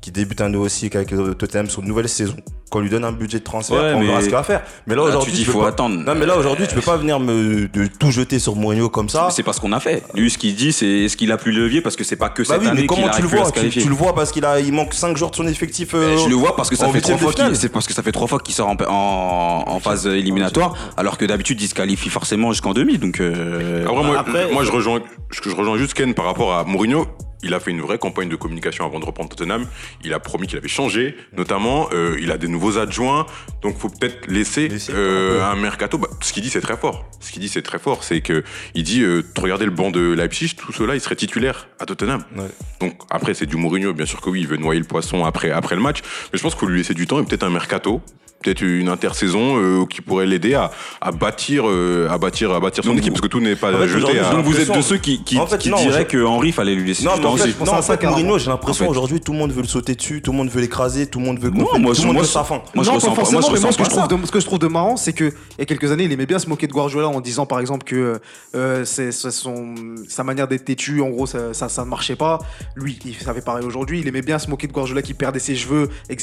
qu'il 0.00 0.12
débute 0.12 0.40
un 0.40 0.48
nouveau 0.48 0.68
cycle 0.68 0.96
avec 0.96 1.12
euh, 1.12 1.34
Tottenham 1.34 1.68
sur 1.68 1.82
une 1.82 1.88
nouvelle 1.88 2.08
saison, 2.08 2.36
qu'on 2.68 2.80
lui 2.80 2.90
donne 2.90 3.04
un 3.04 3.12
budget 3.12 3.38
de 3.38 3.44
transfert, 3.44 3.76
Ouais, 3.76 3.92
on 3.94 4.00
mais- 4.00 4.06
verra 4.06 4.20
ce 4.20 4.26
qu'il 4.26 4.34
va 4.34 4.42
faire. 4.42 4.62
Mais 4.86 4.94
là, 4.94 5.02
Là, 5.02 5.08
aujourd'hui, 5.08 5.32
tu 5.32 5.38
dis 5.38 5.44
faut 5.44 5.60
pas- 5.60 5.68
attendre. 5.68 5.96
Non, 6.04 6.14
mais 6.14 6.26
là, 6.26 6.36
aujourd'hui, 6.36 6.66
tu 6.68 6.74
peux 6.74 6.80
pas 6.80 6.96
venir 6.96 7.18
me 7.20 7.66
de 7.68 7.86
tout 7.86 8.10
jeter 8.10 8.38
sur 8.38 8.56
Mourinho 8.56 8.88
comme 8.88 9.08
ça. 9.08 9.24
Mais 9.26 9.32
c'est 9.32 9.42
pas 9.42 9.52
ce 9.52 9.60
qu'on 9.60 9.72
a 9.72 9.80
fait. 9.80 10.02
Lui, 10.14 10.30
ce 10.30 10.38
qu'il 10.38 10.54
dit, 10.54 10.72
c'est 10.72 10.86
est-ce 10.86 11.16
qu'il 11.16 11.32
a 11.32 11.36
plus 11.36 11.52
le 11.52 11.62
levier 11.64 11.80
parce 11.80 11.96
que 11.96 12.04
c'est 12.04 12.16
pas 12.16 12.28
que 12.28 12.42
Bah 12.42 12.48
cette 12.54 12.60
oui, 12.62 12.68
année 12.68 12.80
mais 12.82 12.86
comment 12.86 13.02
qu'il 13.08 13.16
tu 13.16 13.22
le 13.22 13.28
vois? 13.28 13.50
tu, 13.52 13.88
le 13.88 13.94
vois 13.94 14.14
parce 14.14 14.32
qu'il 14.32 14.44
a, 14.44 14.60
il 14.60 14.72
manque 14.72 14.94
5 14.94 15.16
joueurs 15.16 15.30
de 15.30 15.36
son 15.36 15.46
effectif. 15.46 15.90
euh, 15.94 16.16
Je 16.18 16.28
le 16.28 16.34
vois 16.34 16.56
parce 16.56 16.68
que 16.70 16.76
ça 16.76 16.88
fait 16.88 17.00
trois 17.00 17.16
fois 17.16 17.32
qu'il, 17.32 17.56
c'est 17.56 17.68
parce 17.68 17.86
que 17.86 17.92
ça 17.94 18.02
fait 18.02 18.12
trois 18.12 18.26
fois 18.26 18.38
qu'il 18.38 18.54
sort 18.54 18.68
en, 18.68 18.76
en, 18.88 19.64
en 19.66 19.80
phase 19.80 20.06
éliminatoire, 20.06 20.74
alors 20.96 21.18
que 21.18 21.24
d'habitude 21.24 21.60
il 21.60 21.68
se 21.68 21.74
qualifie 21.74 22.08
forcément 22.10 22.52
jusqu'en 22.52 22.72
demi. 22.72 22.98
Donc 22.98 23.20
euh, 23.20 23.84
Après, 23.86 24.02
moi, 24.04 24.18
Après- 24.18 24.52
moi 24.52 24.64
je, 24.64 24.70
rejoins, 24.70 25.00
je, 25.30 25.40
je 25.48 25.54
rejoins 25.54 25.76
juste 25.78 25.94
Ken 25.94 26.14
par 26.14 26.24
rapport 26.26 26.54
à 26.54 26.64
Mourinho. 26.64 27.06
Il 27.44 27.54
a 27.54 27.60
fait 27.60 27.70
une 27.70 27.80
vraie 27.80 27.98
campagne 27.98 28.28
de 28.28 28.34
communication 28.34 28.84
avant 28.84 28.98
de 28.98 29.04
reprendre 29.04 29.28
Tottenham. 29.28 29.64
Il 30.02 30.12
a 30.12 30.18
promis 30.18 30.48
qu'il 30.48 30.58
avait 30.58 30.66
changé, 30.66 31.14
notamment. 31.36 31.88
euh, 31.92 32.16
il 32.20 32.32
a 32.32 32.36
des 32.36 32.48
nouveaux 32.58 32.78
adjoints. 32.78 33.26
Donc, 33.62 33.78
faut 33.78 33.88
peut-être 33.88 34.26
laisser, 34.26 34.68
Laisser, 34.68 34.92
euh, 34.94 35.42
un 35.44 35.56
mercato. 35.56 35.98
Bah, 35.98 36.08
ce 36.20 36.32
qu'il 36.32 36.42
dit, 36.42 36.50
c'est 36.50 36.60
très 36.60 36.76
fort. 36.76 37.08
Ce 37.20 37.30
qu'il 37.30 37.40
dit, 37.40 37.48
c'est 37.48 37.62
très 37.62 37.78
fort. 37.78 38.02
C'est 38.02 38.20
que 38.20 38.42
il 38.74 38.82
dit, 38.82 39.02
euh, 39.02 39.22
regardez 39.40 39.64
le 39.64 39.70
banc 39.70 39.90
de 39.90 40.12
Leipzig, 40.12 40.54
tout 40.56 40.72
cela, 40.72 40.94
il 40.94 41.00
serait 41.00 41.16
titulaire 41.16 41.68
à 41.78 41.86
Tottenham. 41.86 42.24
Ouais. 42.36 42.48
Donc, 42.80 42.94
après, 43.10 43.34
c'est 43.34 43.46
du 43.46 43.56
Mourinho. 43.56 43.92
Bien 43.94 44.06
sûr 44.06 44.20
que 44.20 44.30
oui, 44.30 44.40
il 44.40 44.48
veut 44.48 44.56
noyer 44.56 44.80
le 44.80 44.86
poisson 44.86 45.24
après, 45.24 45.50
après 45.50 45.76
le 45.76 45.82
match. 45.82 46.02
Mais 46.32 46.38
je 46.38 46.42
pense 46.42 46.54
qu'il 46.54 46.60
faut 46.60 46.66
lui 46.66 46.78
laisser 46.78 46.94
du 46.94 47.06
temps 47.06 47.20
et 47.20 47.24
peut-être 47.24 47.44
un 47.44 47.50
mercato. 47.50 48.02
Peut-être 48.40 48.62
une 48.62 48.88
intersaison 48.88 49.56
euh, 49.58 49.84
qui 49.84 50.00
pourrait 50.00 50.24
l'aider 50.26 50.54
à, 50.54 50.70
à 51.00 51.10
bâtir, 51.10 51.64
euh, 51.68 52.06
à 52.08 52.18
bâtir, 52.18 52.52
à 52.52 52.60
bâtir 52.60 52.84
son 52.84 52.90
Donc, 52.90 52.98
équipe 52.98 53.12
parce 53.14 53.22
que 53.22 53.26
tout 53.26 53.40
n'est 53.40 53.56
pas 53.56 53.74
en 53.74 53.78
fait, 53.78 53.88
jeté 53.88 54.20
à. 54.20 54.30
donc 54.30 54.44
vous 54.44 54.60
êtes 54.60 54.70
de 54.72 54.80
ceux 54.80 54.96
qui, 54.98 55.24
qui, 55.24 55.38
En 55.40 55.46
fait, 55.48 55.58
qui 55.58 55.70
non, 55.70 55.76
diraient 55.78 56.02
je- 56.08 56.16
que 56.16 56.24
Henry 56.24 56.52
fallait 56.52 56.76
lui 56.76 56.86
laisser 56.86 57.04
Non, 57.04 57.14
du 57.14 57.20
mais 57.20 57.26
en 57.26 57.30
temps 57.30 57.36
fait, 57.36 57.42
aussi. 57.42 57.50
je 57.52 57.56
pense 57.56 57.66
non, 57.68 57.74
à 57.74 57.82
ça 57.82 57.96
carrément. 57.96 58.18
Mourinho, 58.20 58.38
j'ai 58.38 58.48
l'impression 58.50 58.84
En 58.84 58.86
fait. 58.86 58.90
aujourd'hui, 58.92 59.20
tout 59.20 59.32
le 59.32 59.38
monde 59.38 59.50
veut 59.50 59.62
le 59.62 59.66
sauter 59.66 59.96
dessus, 59.96 60.22
tout 60.22 60.30
le 60.30 60.36
monde 60.36 60.50
veut 60.50 60.60
l'écraser, 60.60 61.08
tout 61.08 61.18
le 61.18 61.24
monde 61.24 61.40
veut 61.40 61.50
Non, 61.50 61.66
moi, 61.80 61.90
tout 61.92 61.96
je- 61.96 62.00
le 62.02 62.06
monde 62.06 62.14
moi, 62.14 62.22
veut 62.22 62.28
sa 62.28 62.44
fin. 62.44 62.62
moi, 62.76 62.84
je 62.84 62.88
non, 62.90 62.94
ressens 62.94 63.08
pas 63.08 63.22
moi, 63.22 63.40
je 63.42 63.46
ressens 63.50 63.72
ce 63.72 63.78
que, 63.78 63.84
je 63.84 63.90
trouve 63.90 64.06
de, 64.06 64.26
ce 64.26 64.30
que 64.30 64.38
je 64.40 64.46
trouve 64.46 64.58
de 64.60 64.68
marrant, 64.68 64.96
c'est 64.96 65.12
que 65.12 65.24
il 65.24 65.58
y 65.58 65.62
a 65.62 65.66
quelques 65.66 65.90
années, 65.90 66.04
il 66.04 66.12
aimait 66.12 66.26
bien 66.26 66.38
se 66.38 66.48
moquer 66.48 66.68
de 66.68 66.72
Guardiola 66.72 67.08
en 67.08 67.20
disant, 67.20 67.44
par 67.44 67.58
exemple, 67.58 67.84
que 67.84 68.20
euh, 68.54 68.84
c'est, 68.84 69.10
son, 69.10 69.74
sa 70.08 70.22
manière 70.22 70.46
d'être 70.46 70.64
têtu, 70.64 71.00
en 71.02 71.08
gros, 71.10 71.26
ça, 71.26 71.52
ça, 71.54 71.68
ça 71.68 71.84
ne 71.84 71.88
marchait 71.90 72.14
pas. 72.14 72.38
Lui, 72.76 72.96
il 73.04 73.16
savait 73.16 73.40
pareil 73.40 73.64
aujourd'hui. 73.66 73.98
Il 73.98 74.06
aimait 74.06 74.22
bien 74.22 74.38
se 74.38 74.48
moquer 74.48 74.68
de 74.68 74.72
Guardiola 74.72 75.02
qui 75.02 75.14
perdait 75.14 75.40
ses 75.40 75.56
cheveux, 75.56 75.88
et 76.08 76.14
que 76.14 76.22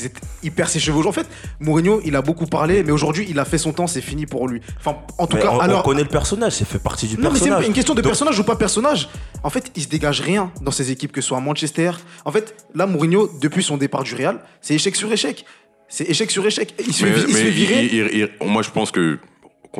perd 0.56 0.70
ses 0.70 0.80
cheveux. 0.80 1.06
En 1.06 1.12
fait, 1.12 1.28
Mourinho, 1.60 2.00
il 2.06 2.16
a 2.16 2.22
beaucoup 2.22 2.46
parlé, 2.46 2.84
mais 2.84 2.92
aujourd'hui, 2.92 3.26
il 3.30 3.38
a 3.40 3.46
fait 3.46 3.58
son 3.58 3.74
temps, 3.74 3.88
c'est 3.88 4.02
fini 4.02 4.26
pour 4.26 4.48
lui. 4.48 4.62
Enfin, 4.80 4.98
en 5.18 5.28
tout 5.28 5.36
Mais 5.38 5.42
cas, 5.44 5.50
on, 5.52 5.56
on 5.58 5.60
alors. 5.60 5.84
connaît 5.84 6.04
le 6.04 6.08
personnage, 6.10 6.54
ça 6.54 6.66
fait 6.66 6.80
partie 6.80 7.08
du 7.08 7.16
Non, 7.18 7.24
mais 7.32 7.40
c'est 7.40 7.46
personnage. 7.46 7.68
une 7.68 7.74
question 7.74 7.94
de 7.96 8.02
Donc, 8.02 8.10
personnage 8.12 8.40
ou 8.40 8.44
pas 8.44 8.56
personnage. 8.56 9.10
En 9.44 9.50
fait, 9.50 9.72
il 9.76 9.84
se 9.84 9.88
dégage 9.88 10.22
rien 10.22 10.52
dans 10.62 10.72
ses 10.72 10.92
équipes, 10.92 11.12
que 11.12 11.22
ce 11.22 11.28
soit 11.30 11.38
à 11.38 11.42
Manchester. 11.42 11.92
En 12.26 12.32
fait, 12.32 12.56
là, 12.74 12.86
Mourinho, 12.86 13.30
depuis 13.42 13.64
son 13.64 13.78
départ 13.78 14.04
du 14.04 14.16
Real, 14.16 14.40
c'est 14.62 14.74
échec 14.76 14.96
sur 14.96 15.12
échec. 15.12 15.46
C'est 15.88 16.06
échec 16.10 16.32
sur 16.32 16.46
échec. 16.46 16.74
Il 16.86 16.94
se 16.94 17.06
fait, 17.06 17.12
Mais, 17.12 17.16
il 17.18 17.22
se 17.22 17.28
mais 17.28 17.34
fait 17.34 17.50
virer. 17.52 17.86
il- 17.86 17.94
il- 17.94 18.30
il- 18.42 18.48
moi, 18.48 18.62
je 18.64 18.70
pense 18.72 18.92
que. 18.92 19.20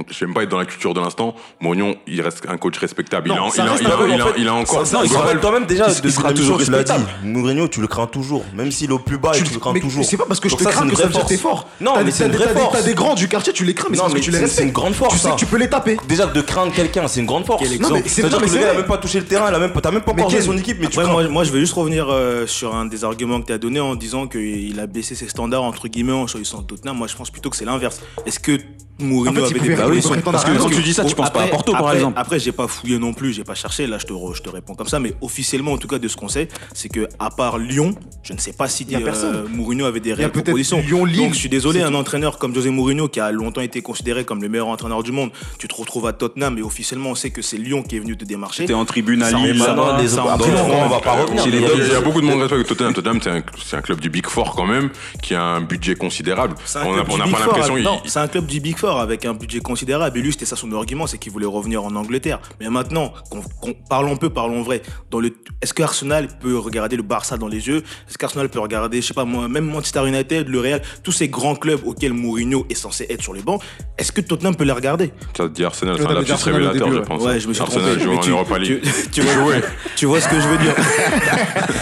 J'aime 0.10 0.34
pas 0.34 0.44
être 0.44 0.50
dans 0.50 0.58
la 0.58 0.66
culture 0.66 0.94
de 0.94 1.00
l'instant. 1.00 1.36
Mourinho, 1.62 1.96
il 2.08 2.22
reste 2.22 2.44
un 2.48 2.58
coach 2.58 2.78
respectable. 2.78 3.30
Non, 3.30 3.36
il, 3.36 3.48
a, 3.48 3.52
ça 3.52 3.64
il, 3.64 3.68
a, 3.68 3.72
reste 3.72 3.84
il, 3.84 3.88
a, 3.88 3.94
un 3.94 3.98
peu, 3.98 4.10
il, 4.10 4.20
a, 4.22 4.24
en 4.24 4.28
fait, 4.28 4.34
il 4.42 4.48
a 4.48 4.54
encore. 4.54 4.86
Ça, 4.88 5.02
il 5.04 5.16
rappelle 5.16 5.40
toi-même 5.40 5.66
déjà, 5.66 5.88
depuis 5.88 6.12
sera 6.12 6.34
toujours 6.34 6.58
tu 6.62 6.70
l'as 6.72 6.84
dit. 6.84 6.92
respectable. 6.92 7.06
Mourinho, 7.24 7.68
tu 7.68 7.82
le 7.82 7.88
crains 7.88 8.08
toujours. 8.08 8.44
Même 8.56 8.72
s'il 8.72 8.90
est 8.90 8.94
au 8.94 9.00
plus 9.00 9.18
bas, 9.18 9.32
Tu 9.32 9.44
tu, 9.44 9.54
le 9.54 9.60
crains 9.60 9.74
mais 9.74 9.80
toujours. 9.80 10.04
C'est 10.06 10.18
pas 10.18 10.26
parce 10.28 10.40
que 10.40 10.50
je 10.50 10.56
te 10.56 10.64
ça, 10.64 10.70
c'est 10.70 10.76
crains 10.76 10.90
que 10.90 10.96
ça 10.96 11.04
veut 11.08 11.14
dire 11.14 11.26
t'es 11.26 11.38
fort. 11.38 11.68
Non, 11.82 11.94
T'as 11.94 12.00
mais 12.00 12.06
des- 12.06 12.12
c'est 12.12 12.26
une 12.26 12.32
t'as 12.32 12.38
vraie 12.38 12.54
t'as 12.54 12.60
force. 12.60 12.74
T'as 12.78 12.82
des 12.84 12.94
grands 12.94 13.16
du 13.16 13.28
quartier, 13.28 13.54
tu 13.54 13.64
les 13.66 13.74
crains, 13.74 13.88
mais 13.90 13.96
c'est 13.98 14.04
Non, 14.04 14.10
parce 14.10 14.14
que 14.14 14.20
mais 14.20 14.24
tu 14.26 14.32
les 14.32 14.38
c'est- 14.38 14.42
c'est 14.44 14.46
respectes. 14.50 14.68
une 14.68 14.74
grande 14.74 14.94
force, 14.94 15.14
Tu 15.14 15.20
sais 15.20 15.32
que 15.32 15.36
tu 15.36 15.46
peux 15.46 15.58
les 15.58 15.70
taper. 15.70 15.98
Déjà 16.08 16.26
de 16.26 16.42
craindre 16.42 16.72
quelqu'un, 16.74 17.08
c'est 17.08 17.20
une 17.22 17.26
grande 17.26 17.46
force. 17.46 17.62
Non, 17.80 17.90
mais 17.92 18.02
c'est- 18.04 18.10
C'est-à-dire 18.10 18.40
non, 18.40 18.46
que 18.46 18.52
le 18.52 18.56
gars, 18.56 18.60
il 18.60 18.64
a 18.64 18.68
vrai. 18.70 18.78
même 18.78 18.86
pas 18.88 18.98
touché 18.98 19.20
le 19.20 19.26
terrain, 19.26 19.50
il 19.50 19.56
a 19.56 19.60
même 19.60 19.72
pas, 19.72 19.82
t'as 19.82 19.92
même 19.92 20.02
pas 20.02 20.12
encore 20.12 20.32
son 20.32 20.58
équipe, 20.58 20.78
mais 20.80 20.88
tu 20.88 21.00
moi, 21.30 21.44
je 21.44 21.52
vais 21.52 21.60
juste 21.60 21.74
revenir 21.74 22.08
euh, 22.10 22.46
sur 22.48 22.76
un 22.76 22.86
des 22.86 23.04
arguments 23.04 23.42
que 23.42 23.48
tu 23.48 23.54
as 23.54 23.58
donné 23.58 23.80
en 23.80 23.96
disant 23.96 24.28
qu'il 24.28 24.80
a 24.80 24.88
baissé 24.88 25.16
ses 25.16 25.28
standards, 25.30 25.64
entre 25.64 25.88
guillemets, 25.88 26.12
en 26.12 26.28
choisissant 26.28 26.62
Tottenham. 26.64 26.98
Moi, 26.98 27.08
je 27.08 27.16
pense 27.16 27.30
plutôt 27.30 27.50
que 27.50 27.56
c'est 27.56 27.66
l'inverse. 27.66 28.02
Est-ce 28.26 28.40
que 28.40 28.60
Mourinho 29.00 29.44
avait 29.44 29.60
des 29.60 29.76
Bah 29.86 29.92
oui, 29.94 30.02
pouvait 30.02 30.22
parce 30.22 30.44
que 30.44 30.58
quand 30.58 30.70
tu 30.70 30.82
dis 30.82 30.94
ça, 30.94 31.06
tu 31.06 31.16
penses 31.16 31.30
pas 31.32 31.44
à 31.44 31.48
Porto, 31.48 31.72
par 31.72 31.82
après, 31.82 31.96
exemple. 31.96 32.20
Après, 32.20 32.40
j'ai 32.40 32.52
pas 32.52 32.68
fouillé 32.68 32.98
non 32.98 33.14
plus, 33.14 33.34
j'ai 33.34 33.44
pas 33.44 33.56
cherché. 33.56 33.88
Là, 33.88 33.98
je 34.00 34.06
te, 34.06 34.14
re- 34.14 34.36
je 34.36 34.42
te 34.42 34.50
réponds 34.50 34.76
comme 34.76 34.88
ça. 34.88 35.00
Mais 35.00 35.14
officiellement, 35.22 35.74
en 35.74 35.78
tout 35.78 35.88
cas, 35.88 36.00
de 36.00 36.08
ce 36.08 36.16
qu'on 36.16 36.28
sait, 36.28 36.48
c'est 36.74 36.90
que 36.90 37.08
à 37.20 37.30
part 37.30 37.58
Lyon, 37.58 37.96
je 38.24 38.34
ne 38.34 38.40
sais 38.40 38.54
pas 38.54 38.68
si 38.68 38.86
a 38.96 39.00
euh. 39.00 39.48
Mourinho 39.50 39.86
avait 39.86 40.00
des 40.00 40.14
réelles 40.14 40.32
propositions. 40.32 40.80
Lyon-Lille, 40.80 41.18
Donc, 41.18 41.34
je 41.34 41.40
suis 41.40 41.50
désolé, 41.50 41.82
un 41.82 41.92
tout. 41.92 41.96
entraîneur 41.98 42.38
comme 42.38 42.54
José 42.54 42.70
Mourinho, 42.70 43.08
qui 43.08 43.20
a 43.20 43.32
longtemps 43.32 43.62
été 43.62 43.82
considéré 43.82 44.26
comme 44.26 44.42
le 44.42 44.50
meilleur 44.50 44.68
entraîneur 44.68 45.04
du 45.04 45.12
monde, 45.12 45.32
tu 45.60 45.68
te 45.68 45.76
retrouves 45.76 46.08
à 46.08 46.14
Tottenham 46.14 46.58
et 46.58 46.62
officiellement, 46.62 47.12
on 47.12 47.16
sait 47.16 47.30
que 47.32 47.42
c'est 47.42 47.58
Lyon 47.58 47.84
qui 47.84 47.98
est 47.98 48.00
venu 48.00 48.18
te 48.18 48.26
démarcher. 48.26 48.66
T'es 48.66 48.74
en 48.74 48.86
tribune 48.86 49.22
à 49.24 49.32
Lille. 49.32 49.62
on 49.62 50.88
va 50.90 51.00
pas 51.00 51.14
revenir. 51.14 51.44
Il 51.48 51.62
y, 51.92 51.96
a- 51.96 52.02
beaucoup 52.02 52.22
de 52.22 52.26
monde 52.26 52.42
avec 52.44 52.68
Tottenham. 52.68 52.94
Tottenham, 52.94 53.20
c'est 53.64 53.76
un, 53.78 53.82
club 53.82 54.00
du 54.00 54.10
Big 54.10 54.28
Four 54.28 54.56
quand 54.56 54.66
même, 54.66 54.90
qui 55.22 55.34
a 55.34 55.42
un 55.42 55.62
budget 55.62 55.96
considérable. 55.96 56.56
C'est 56.66 56.80
un 56.80 56.86
On 56.86 56.94
club 56.94 56.98
n'a 56.98 57.04
pas 57.04 57.38
Four, 57.38 57.58
l'impression. 57.58 58.00
c'est 58.06 58.20
un 58.20 58.28
club 58.28 58.46
du 58.46 58.60
Big 58.60 58.78
Four 58.78 59.00
avec 59.00 59.26
un 59.26 59.34
budget 59.34 59.60
considérable. 59.60 59.75
Et 59.76 60.20
lui, 60.22 60.32
c'était 60.32 60.46
ça 60.46 60.56
son 60.56 60.72
argument, 60.74 61.08
c'est 61.08 61.18
qu'il 61.18 61.32
voulait 61.32 61.46
revenir 61.46 61.84
en 61.84 61.96
Angleterre. 61.96 62.40
Mais 62.60 62.70
maintenant, 62.70 63.14
qu'on, 63.30 63.42
qu'on- 63.62 63.74
parlons 63.90 64.18
peu, 64.18 64.30
parlons 64.30 64.62
vrai. 64.62 64.82
Dans 65.12 65.20
le, 65.20 65.34
est-ce 65.62 65.74
que 65.74 65.84
Arsenal 65.84 66.28
peut 66.40 66.58
regarder 66.58 66.96
le 66.96 67.04
Barça 67.04 67.38
dans 67.38 67.48
les 67.48 67.68
yeux? 67.68 67.84
Est-ce 68.10 68.18
qu'Arsenal 68.18 68.50
peut 68.50 68.60
regarder, 68.60 69.02
je 69.02 69.08
sais 69.08 69.14
pas 69.14 69.26
moi, 69.26 69.48
même 69.48 69.66
Manchester 69.66 70.08
United, 70.08 70.48
le 70.48 70.60
Real, 70.60 70.82
tous 71.04 71.12
ces 71.12 71.28
grands 71.28 71.56
clubs 71.56 71.80
auxquels 71.86 72.14
Mourinho 72.14 72.66
est 72.70 72.76
censé 72.76 73.06
être 73.10 73.22
sur 73.22 73.34
les 73.34 73.42
bancs 73.42 73.62
Est-ce 73.98 74.12
que 74.12 74.22
Tottenham 74.22 74.56
peut 74.56 74.64
les 74.64 74.72
regarder? 74.72 75.12
Ça 75.36 75.44
te 75.44 75.54
dit 75.54 75.64
Arsenal, 75.66 75.98
c'est 76.00 76.06
un 76.06 76.14
lapsus 76.14 76.34
révélateur, 76.44 76.88
début, 76.88 76.98
je 76.98 77.02
pense. 77.04 77.22
Ouais, 77.24 77.40
je 77.40 77.48
me 77.48 77.54
suis 77.54 77.62
Arsenal 77.64 78.00
joue 78.00 78.14
en 78.14 78.20
tu, 78.20 78.30
Europa 78.32 78.58
League. 78.60 78.82
tu- 78.82 79.10
tu 79.12 79.22
vois, 79.22 79.54
tu 79.96 80.06
vois 80.06 80.22
ce 80.22 80.28
que 80.30 80.40
je 80.40 80.48
veux 80.48 80.58
dire 80.58 80.74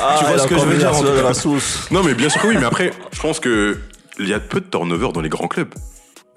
Ah, 0.01 0.15
tu 0.19 0.25
vois 0.25 0.37
ce 0.37 0.43
a 0.43 0.47
que 0.47 0.57
je 0.57 0.65
veux 0.65 0.77
dire, 0.77 0.93
en 0.95 1.03
la 1.03 1.33
sauce. 1.33 1.87
Non, 1.91 2.03
mais 2.03 2.13
bien 2.13 2.29
sûr 2.29 2.41
que 2.41 2.47
oui, 2.47 2.55
mais 2.59 2.65
après, 2.65 2.91
je 3.11 3.19
pense 3.21 3.39
que 3.39 3.77
il 4.19 4.27
y 4.27 4.33
a 4.33 4.39
peu 4.39 4.59
de 4.61 4.65
turnover 4.65 5.09
dans 5.13 5.21
les 5.21 5.29
grands 5.29 5.47
clubs. 5.47 5.73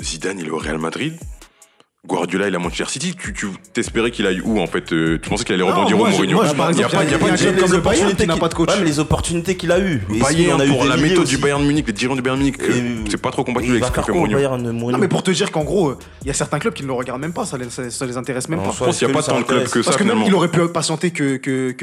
Zidane, 0.03 0.39
il 0.39 0.47
est 0.47 0.51
au 0.51 0.59
Real 0.59 0.79
Madrid. 0.79 1.15
Guardiola, 2.07 2.49
il 2.49 2.55
à 2.55 2.59
Manchester 2.59 2.91
City. 2.91 3.15
Tu, 3.19 3.33
tu 3.33 3.49
t'espérais 3.73 4.11
qu'il 4.11 4.27
aille 4.27 4.41
où 4.41 4.61
en 4.61 4.67
fait 4.67 4.93
euh, 4.93 5.19
Tu 5.21 5.29
pensais 5.29 5.45
qu'il 5.45 5.55
allait 5.55 5.65
rebondir 5.65 5.97
je- 5.97 6.03
Mourinho 6.03 6.37
moi, 6.37 6.47
je- 6.47 6.55
par 6.55 6.71
Il 6.71 6.79
y 6.79 6.85
a 6.85 6.89
pas- 6.89 7.05
il 7.05 7.11
y 7.11 7.15
a 7.15 7.19
pas 7.19 7.29
a 7.29 7.37
de 7.37 7.61
comme 7.61 7.73
le 7.73 7.81
Bayern 7.81 8.15
qui 8.15 8.27
n'a 8.27 8.37
pas 8.37 8.49
de 8.49 8.55
coach. 8.55 8.71
Ouais, 8.71 8.77
mais 8.79 8.85
les 8.87 8.99
opportunités 8.99 9.57
qu'il 9.57 9.73
a 9.73 9.79
eues. 9.79 10.03
Bayern 10.09 10.61
a 10.61 10.67
pour 10.67 10.85
la 10.85 10.97
méthode 10.97 11.27
du. 11.27 11.39
Bayern 11.39 11.65
Munich, 11.65 11.87
les 11.87 11.93
dirigeants 11.93 12.17
du 12.17 12.23
Bayern 12.23 12.39
Munich, 12.39 12.57
euh, 12.61 13.05
c'est 13.09 13.21
pas 13.21 13.31
trop 13.31 13.45
compatible 13.45 13.77
il 13.77 13.83
avec 13.83 13.95
ce 13.95 14.01
que 14.01 14.11
au 14.11 14.15
Mourinho. 14.15 14.37
Bayern 14.37 14.71
Mourinho 14.71 14.93
Non, 14.93 14.99
mais 14.99 15.09
pour 15.09 15.23
te 15.23 15.31
dire 15.31 15.51
qu'en 15.51 15.65
gros, 15.65 15.95
il 16.23 16.29
y 16.29 16.31
a 16.31 16.35
certains 16.35 16.59
clubs 16.59 16.75
qui 16.75 16.83
ne 16.83 16.89
le 16.89 16.95
regardent 16.95 17.21
même 17.21 17.33
pas, 17.33 17.45
ça 17.45 17.59
les, 17.59 17.71
ça, 17.71 17.89
ça 17.91 18.07
les 18.07 18.17
intéresse 18.17 18.49
même 18.49 18.61
Non, 18.61 18.67
pas. 18.67 18.73
Je 18.73 18.85
pense 18.85 18.99
qu'il 18.99 19.09
n'y 19.09 19.13
a 19.13 19.17
pas 19.17 19.23
tant 19.23 19.39
de 19.39 19.45
clubs 19.45 19.69
que 19.69 19.83
ça 19.83 19.91
Parce 19.91 20.03
que 20.03 20.05
même, 20.05 20.23
il 20.27 20.35
aurait 20.35 20.51
pu 20.51 20.61
patienter 20.69 21.11
que, 21.11 21.75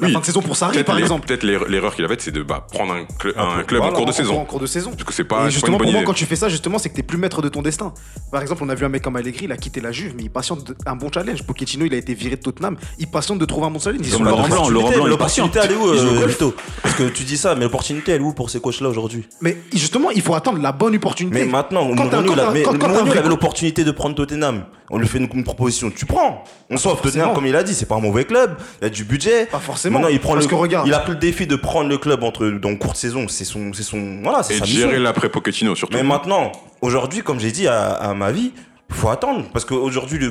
la 0.00 0.08
fin 0.08 0.20
de 0.20 0.24
saison 0.24 0.42
pour 0.42 0.56
Sarri, 0.56 0.82
par 0.84 0.98
exemple. 0.98 1.26
Peut-être 1.26 1.44
l'erreur 1.44 1.94
qu'il 1.94 2.04
avait, 2.04 2.16
c'est 2.18 2.30
de 2.30 2.42
bah, 2.42 2.66
prendre 2.72 2.94
un, 2.94 3.62
club 3.64 3.82
en 3.82 3.92
cours 3.92 4.06
de 4.06 4.12
saison. 4.12 4.40
En 4.40 4.44
cours 4.44 4.60
de 4.60 4.66
saison. 4.66 4.90
Parce 4.90 5.04
que 5.04 5.12
c'est 5.12 5.24
pas, 5.24 5.48
justement, 5.48 5.78
pour 5.78 5.90
moi, 5.92 6.02
quand 6.04 6.14
tu 6.14 6.26
fais 6.26 6.36
ça, 6.36 6.48
justement, 6.48 6.78
c'est 6.78 6.88
que 6.88 6.94
t'es 6.94 7.02
plus 7.02 7.18
maître 7.18 7.42
de 7.42 7.48
ton 7.48 7.62
destin. 7.62 7.92
Par 8.30 8.42
exemple, 8.42 8.62
on 8.64 8.68
a 8.68 8.74
vu 8.74 8.84
un 8.84 8.88
mec 8.88 9.02
comme 9.02 9.16
Allegri, 9.16 9.44
il 9.44 9.52
a 9.52 9.56
quitté 9.56 9.71
quitter 9.72 9.80
la 9.80 9.92
Juve, 9.92 10.12
mais 10.16 10.24
il 10.24 10.30
patiente 10.30 10.72
un 10.84 10.96
bon 10.96 11.10
challenge. 11.12 11.42
Pochettino, 11.44 11.86
il 11.86 11.94
a 11.94 11.96
été 11.96 12.12
viré 12.14 12.36
de 12.36 12.42
Tottenham. 12.42 12.76
Il 12.98 13.06
patiente 13.06 13.38
de 13.38 13.44
trouver 13.46 13.66
un 13.66 13.70
bon 13.70 13.78
challenge. 13.80 14.02
Ils 14.04 14.12
sont 14.12 14.22
Laurent 14.22 14.42
là. 14.42 14.48
Blanc, 14.48 14.68
Laurent 14.68 15.06
L'opportunité, 15.06 15.60
elle 15.64 15.72
est 15.72 15.76
où, 15.76 15.88
euh, 15.88 16.52
Parce 16.82 16.94
que 16.94 17.08
tu 17.08 17.24
dis 17.24 17.38
ça, 17.38 17.54
mais 17.54 17.64
l'opportunité, 17.64 18.12
elle 18.12 18.20
est 18.20 18.24
où 18.24 18.34
pour 18.34 18.50
ces 18.50 18.60
coachs-là 18.60 18.88
aujourd'hui? 18.90 19.26
Mais 19.40 19.56
justement, 19.72 20.10
il 20.10 20.20
faut 20.20 20.34
attendre 20.34 20.60
la 20.60 20.72
bonne 20.72 20.94
opportunité. 20.94 21.38
Mais 21.38 21.50
maintenant, 21.50 21.86
Mourinho, 21.86 22.34
il 22.34 23.18
avait 23.18 23.28
l'opportunité 23.28 23.84
de 23.84 23.90
prendre 23.90 24.14
Tottenham. 24.14 24.64
On 24.90 24.98
lui 24.98 25.08
fait 25.08 25.16
une, 25.18 25.28
une 25.32 25.44
proposition, 25.44 25.90
tu 25.90 26.04
prends. 26.04 26.44
On 26.68 26.76
sort 26.76 27.00
Tottenham, 27.00 27.32
comme 27.32 27.46
il 27.46 27.56
a 27.56 27.62
dit, 27.62 27.74
c'est 27.74 27.86
pas 27.86 27.94
un 27.94 28.00
mauvais 28.00 28.26
club. 28.26 28.56
Il 28.80 28.84
y 28.84 28.86
a 28.88 28.90
du 28.90 29.04
budget. 29.04 29.46
Pas 29.46 29.58
forcément. 29.58 30.00
Maintenant, 30.00 30.12
il 30.12 30.20
prend 30.20 30.34
Parce 30.34 30.44
le. 30.44 30.50
que 30.50 30.54
regarde. 30.54 30.86
Il 30.86 30.92
a 30.92 30.98
pris 31.00 31.12
le 31.12 31.18
défi 31.18 31.46
de 31.46 31.56
prendre 31.56 31.88
le 31.88 31.96
club 31.96 32.22
entre 32.22 32.46
dans 32.48 32.76
courte 32.76 32.96
saison. 32.96 33.26
C'est 33.28 33.46
son, 33.46 33.72
c'est 33.72 33.84
son, 33.84 34.20
voilà, 34.22 34.42
c'est 34.42 34.56
Et 34.56 34.58
sa 34.58 34.64
gérer 34.66 34.98
l'après 34.98 35.30
Pochettino 35.30 35.74
surtout. 35.74 35.96
Mais 35.96 36.02
maintenant, 36.02 36.52
aujourd'hui, 36.82 37.22
comme 37.22 37.40
j'ai 37.40 37.52
dit 37.52 37.66
à, 37.68 37.92
à 37.92 38.12
ma 38.12 38.32
vie, 38.32 38.52
faut 38.92 39.08
attendre 39.08 39.44
parce 39.52 39.64
qu'aujourd'hui, 39.64 40.18
le, 40.18 40.30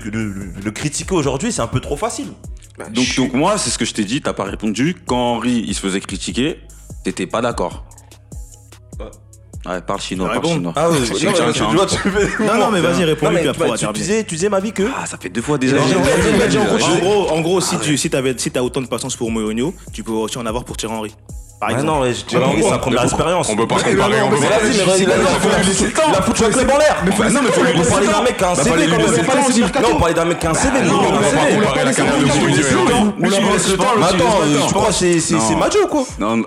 le, 0.64 0.72
critiquer 0.72 1.14
aujourd'hui, 1.16 1.51
c'est 1.51 1.62
un 1.62 1.68
peu 1.68 1.80
trop 1.80 1.97
facile. 1.97 2.28
Donc, 2.93 3.16
donc 3.16 3.34
moi, 3.34 3.57
c'est 3.57 3.70
ce 3.70 3.78
que 3.78 3.86
je 3.86 3.93
t'ai 3.93 4.03
dit, 4.03 4.22
t'as 4.22 4.34
pas 4.34 4.43
répondu. 4.45 4.95
Quand 5.05 5.36
Henri, 5.36 5.64
il 5.68 5.76
se 5.76 5.80
faisait 5.82 5.99
critiquer, 5.99 6.59
t'étais 7.03 7.28
pas 7.28 7.41
d'accord. 7.41 7.86
Ouais, 9.64 9.80
parle 9.82 10.01
chinois, 10.01 10.30
parle 10.30 10.47
chinois. 10.47 10.74
Ah 10.76 10.89
oui. 10.89 10.97
Non, 12.39 12.55
non, 12.57 12.72
mais 12.72 12.82
vas-y, 12.82 13.03
réponds, 13.03 13.28
Non, 13.28 13.32
mais 13.32 13.41
puis 13.41 13.43
tu, 13.43 13.49
après, 13.49 13.66
on 13.68 13.72
va 13.72 13.76
tu- 13.78 13.82
terminer. 13.82 14.03
disais, 14.03 14.24
tu 14.24 14.36
disais 14.36 14.49
ma 14.49 14.59
vie 14.59 14.72
que. 14.72 14.84
Ah, 14.97 15.05
ça 15.05 15.18
fait 15.20 15.30
deux 15.30 15.43
fois 15.43 15.59
déjà. 15.59 15.78
En 15.80 16.97
gros, 16.99 17.30
en 17.30 17.41
gros, 17.41 17.62
si 17.62 17.78
tu 17.78 17.95
si 17.97 18.16
avais, 18.16 18.34
si 18.38 18.51
as 18.55 18.64
autant 18.64 18.82
de 18.82 18.88
patience 18.88 19.16
pour 19.16 19.30
Mourinho, 19.30 19.76
tu 19.93 20.03
peux 20.03 20.12
aussi 20.14 20.38
en 20.39 20.45
avoir 20.47 20.64
pour 20.66 20.78
Thierry 20.78 20.95
Henry. 20.95 21.16
Par 21.62 21.70
Ah 21.70 21.74
exemple. 21.74 21.91
non, 21.93 22.01
ouais, 22.01 22.12
je 22.12 22.26
dirais, 22.26 22.41
pourquoi 22.43 22.70
ça 22.72 22.78
prend 22.80 22.89
de 22.89 22.95
Mais 22.95 23.01
l'expérience. 23.03 23.49
On 23.49 23.55
peut 23.55 23.68
pas 23.68 23.76
Mais 23.86 23.93
comparer, 23.93 24.22
on 24.24 24.30
mais 24.32 24.36
peut 24.36 24.41
Mais 24.41 24.49
pas. 24.49 24.55
mais 24.66 24.74
il 24.74 26.16
a 26.18 26.22
foutu 26.24 26.43
un 26.43 26.49
club 26.49 26.72
en 26.72 26.78
l'air. 26.80 26.95
Mais 27.05 27.12
faut- 27.12 27.24
non, 27.24 27.39
mais 27.43 27.51
faut 27.51 27.62
lui 27.64 27.70
On 27.76 27.78
laisser 27.78 27.91
parlait 27.91 28.07
le 28.07 28.12
d'un 28.14 28.22
mec 28.24 28.38
qui 28.38 28.43
a 28.43 28.49
un 28.49 28.55
CV 28.55 28.72
quand 28.88 28.97
même. 28.97 29.82
Non, 29.84 29.89
on 29.93 29.99
parlait 29.99 30.14
d'un 30.16 30.26
mec 30.26 30.39
qui 30.39 30.47
a 30.47 30.49
un 30.49 30.53
CV. 30.55 30.82
Non, 30.82 30.93
on 30.95 31.01
va 31.12 31.18
un 31.18 31.22
pas 31.22 31.30
CV. 31.30 31.62
comparer 31.62 31.86
la 31.86 31.93
carrière 31.93 32.18
de 32.18 32.26
Mourinho 32.26 32.45
Mais 32.47 32.53
tu 32.53 32.62
Mais 33.20 33.30
tu 33.30 33.74
attends, 33.74 34.74
pense 34.74 34.88
que 34.88 34.93
c'est 34.93 35.20
c'est- 35.20 35.39
c'est 35.39 35.55
Madio 35.55 35.86
quoi. 35.88 36.03
Non, 36.20 36.38
non. 36.38 36.43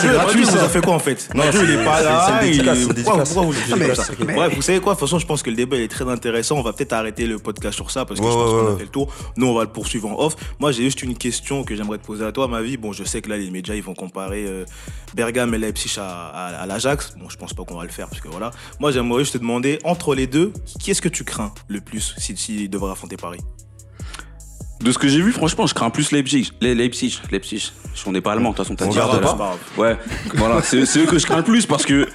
C'est 0.00 0.08
gratuit, 0.08 0.46
ça, 0.46 0.68
fait 0.68 0.80
quoi 0.84 0.94
en 0.94 0.98
fait 0.98 1.28
Non, 1.34 1.44
Mathieu, 1.44 1.60
il 1.62 1.70
est 1.70 1.84
pas 1.84 1.98
c'est- 1.98 2.04
là. 2.04 2.40
c'est 2.42 2.52
c'est 2.96 3.04
Pourquoi 3.04 3.42
vous 3.44 3.52
le 3.52 3.56
dites 3.58 3.66
Ah, 3.72 3.76
mais- 3.78 3.86
comme 3.86 3.94
ça 3.94 4.02
mais- 4.26 4.34
Bref, 4.34 4.52
vous 4.56 4.62
savez 4.62 4.80
quoi 4.80 4.94
De 4.94 4.98
toute 4.98 5.08
façon, 5.08 5.18
je 5.20 5.26
pense 5.26 5.42
que 5.44 5.50
le 5.50 5.56
débat 5.56 5.76
il 5.76 5.82
est 5.82 5.88
très 5.88 6.08
intéressant. 6.08 6.56
On 6.56 6.62
va 6.62 6.72
peut-être 6.72 6.92
arrêter 6.92 7.24
le 7.26 7.38
podcast 7.38 7.74
sur 7.76 7.90
ça 7.92 8.04
parce 8.04 8.18
que 8.18 8.26
je 8.26 8.32
pense 8.32 8.50
qu'on 8.50 8.74
a 8.74 8.76
fait 8.78 8.82
le 8.82 8.88
tour. 8.88 9.06
Nous, 9.36 9.46
on 9.46 9.54
va 9.54 9.62
le 9.62 9.68
poursuivre 9.68 10.08
en 10.10 10.18
off. 10.24 10.34
Moi, 10.58 10.72
j'ai 10.72 10.82
juste 10.82 11.02
une 11.04 11.16
question 11.16 11.62
que 11.62 11.76
j'aimerais 11.76 11.98
te 11.98 12.06
poser 12.06 12.24
à 12.26 12.32
toi, 12.32 12.48
ma 12.48 12.62
vie. 12.62 12.76
Bon, 12.76 12.92
je 12.92 13.04
sais 13.04 13.20
que 13.20 13.28
là, 13.30 13.36
les 13.36 13.50
médias 13.50 13.74
ils 13.74 13.82
vont 13.82 13.94
comparer 14.08 14.44
euh, 14.46 14.64
Bergame 15.14 15.54
et 15.54 15.58
Leipzig 15.58 15.94
à, 15.98 16.28
à- 16.28 16.62
à 16.62 16.66
l'Ajax. 16.66 17.14
Bon, 17.18 17.28
je 17.28 17.36
pense 17.36 17.52
pas 17.54 17.64
qu'on 17.64 17.76
va 17.76 17.84
le 17.84 17.90
faire 17.90 18.08
parce 18.08 18.20
que 18.20 18.28
voilà. 18.28 18.50
Moi, 18.80 18.90
j'aimerais 18.92 19.20
juste 19.20 19.34
te 19.34 19.38
demander 19.38 19.78
entre 19.84 20.14
les 20.14 20.26
deux, 20.26 20.52
qui 20.80 20.90
est-ce 20.90 21.02
que 21.02 21.08
tu 21.08 21.24
crains 21.24 21.52
le 21.68 21.80
plus 21.80 22.14
s'il 22.18 22.36
si, 22.38 22.68
devrait 22.68 22.92
affronter 22.92 23.16
Paris? 23.16 23.40
De 24.80 24.92
ce 24.92 24.98
que 24.98 25.08
j'ai 25.08 25.20
vu, 25.20 25.32
franchement, 25.32 25.66
je 25.66 25.74
crains 25.74 25.90
plus 25.90 26.12
Leipzig. 26.12 26.52
Les 26.60 26.74
Leipzig, 26.74 27.18
Leipzig. 27.32 27.72
On 28.06 28.12
n'est 28.12 28.20
pas 28.20 28.32
allemand, 28.32 28.50
de 28.52 28.56
toute 28.56 28.64
façon, 28.64 28.76
t'as 28.76 28.86
dit. 28.86 28.96
pas. 28.96 29.56
Ouais, 29.76 29.98
voilà, 30.34 30.62
c'est 30.62 30.86
c'est 30.86 31.00
eux 31.00 31.06
que 31.06 31.18
je 31.18 31.26
crains 31.26 31.38
le 31.38 31.42
plus 31.42 31.66
parce 31.66 31.84
que 31.84 32.06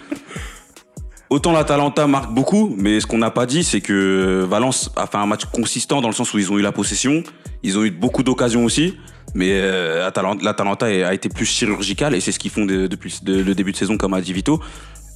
autant 1.29 1.51
l'Atalanta 1.51 2.07
marque 2.07 2.31
beaucoup, 2.33 2.73
mais 2.77 3.01
ce 3.01 3.05
qu'on 3.05 3.17
n'a 3.17 3.31
pas 3.31 3.45
dit, 3.45 3.63
c'est 3.65 3.81
que 3.81 4.45
Valence 4.49 4.91
a 4.95 5.07
fait 5.07 5.17
un 5.17 5.25
match 5.25 5.43
consistant 5.45 5.99
dans 5.99 6.07
le 6.07 6.13
sens 6.13 6.33
où 6.33 6.39
ils 6.39 6.51
ont 6.53 6.57
eu 6.57 6.61
la 6.61 6.71
possession, 6.71 7.21
ils 7.63 7.77
ont 7.77 7.83
eu 7.83 7.91
beaucoup 7.91 8.23
d'occasions 8.23 8.63
aussi, 8.63 8.97
mais 9.33 9.51
euh, 9.51 10.07
Atalan- 10.07 10.41
l'Atalanta 10.43 10.85
a 10.85 11.13
été 11.13 11.29
plus 11.29 11.45
chirurgical 11.45 12.13
et 12.15 12.19
c'est 12.21 12.31
ce 12.31 12.39
qu'ils 12.39 12.51
font 12.51 12.65
de- 12.65 12.87
depuis 12.87 13.19
de- 13.23 13.41
le 13.41 13.55
début 13.55 13.71
de 13.71 13.77
saison, 13.77 13.97
comme 13.97 14.13
a 14.13 14.21
dit 14.21 14.33
Vito. 14.33 14.61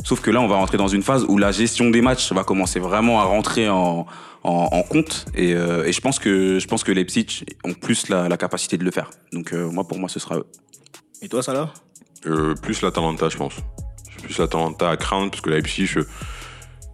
Sauf 0.04 0.22
que 0.22 0.30
là, 0.32 0.40
on 0.42 0.48
va 0.48 0.56
rentrer 0.56 0.78
dans 0.78 0.88
une 0.88 1.02
phase 1.04 1.26
où 1.28 1.38
la 1.38 1.52
gestion 1.52 1.90
des 1.90 2.02
matchs 2.02 2.32
va 2.32 2.44
commencer 2.44 2.80
vraiment 2.80 3.20
à 3.20 3.24
rentrer 3.24 3.68
en, 3.68 4.06
en, 4.44 4.70
en 4.72 4.84
compte. 4.84 5.26
Et, 5.36 5.54
euh, 5.54 5.86
et 5.86 5.92
je 5.92 6.00
pense 6.02 6.20
que 6.20 6.60
je 6.60 6.68
pense 6.68 6.84
que 6.84 6.92
Leipzig 6.92 7.44
ont 7.66 7.74
plus 7.74 8.08
la, 8.10 8.30
la 8.30 8.38
capacité 8.38 8.78
de 8.78 8.84
le 8.84 8.92
faire. 8.92 9.10
Donc 9.34 9.54
euh, 9.54 9.70
moi, 9.70 9.88
pour 9.88 9.98
moi, 9.98 10.08
ce 10.08 10.20
sera 10.20 10.38
eux. 10.38 10.46
Et 11.22 11.28
toi, 11.28 11.42
Salah? 11.42 11.74
Euh, 12.26 12.54
plus 12.56 12.82
l'Atalanta, 12.82 13.28
je 13.30 13.38
pense. 13.38 13.54
Plus 14.24 14.38
l'Atalanta 14.38 14.90
à 14.90 14.98
craindre, 14.98 15.32
parce 15.32 15.42
que 15.42 15.50
la 15.50 15.58
Leipzig, 15.58 15.86
je- 15.88 16.00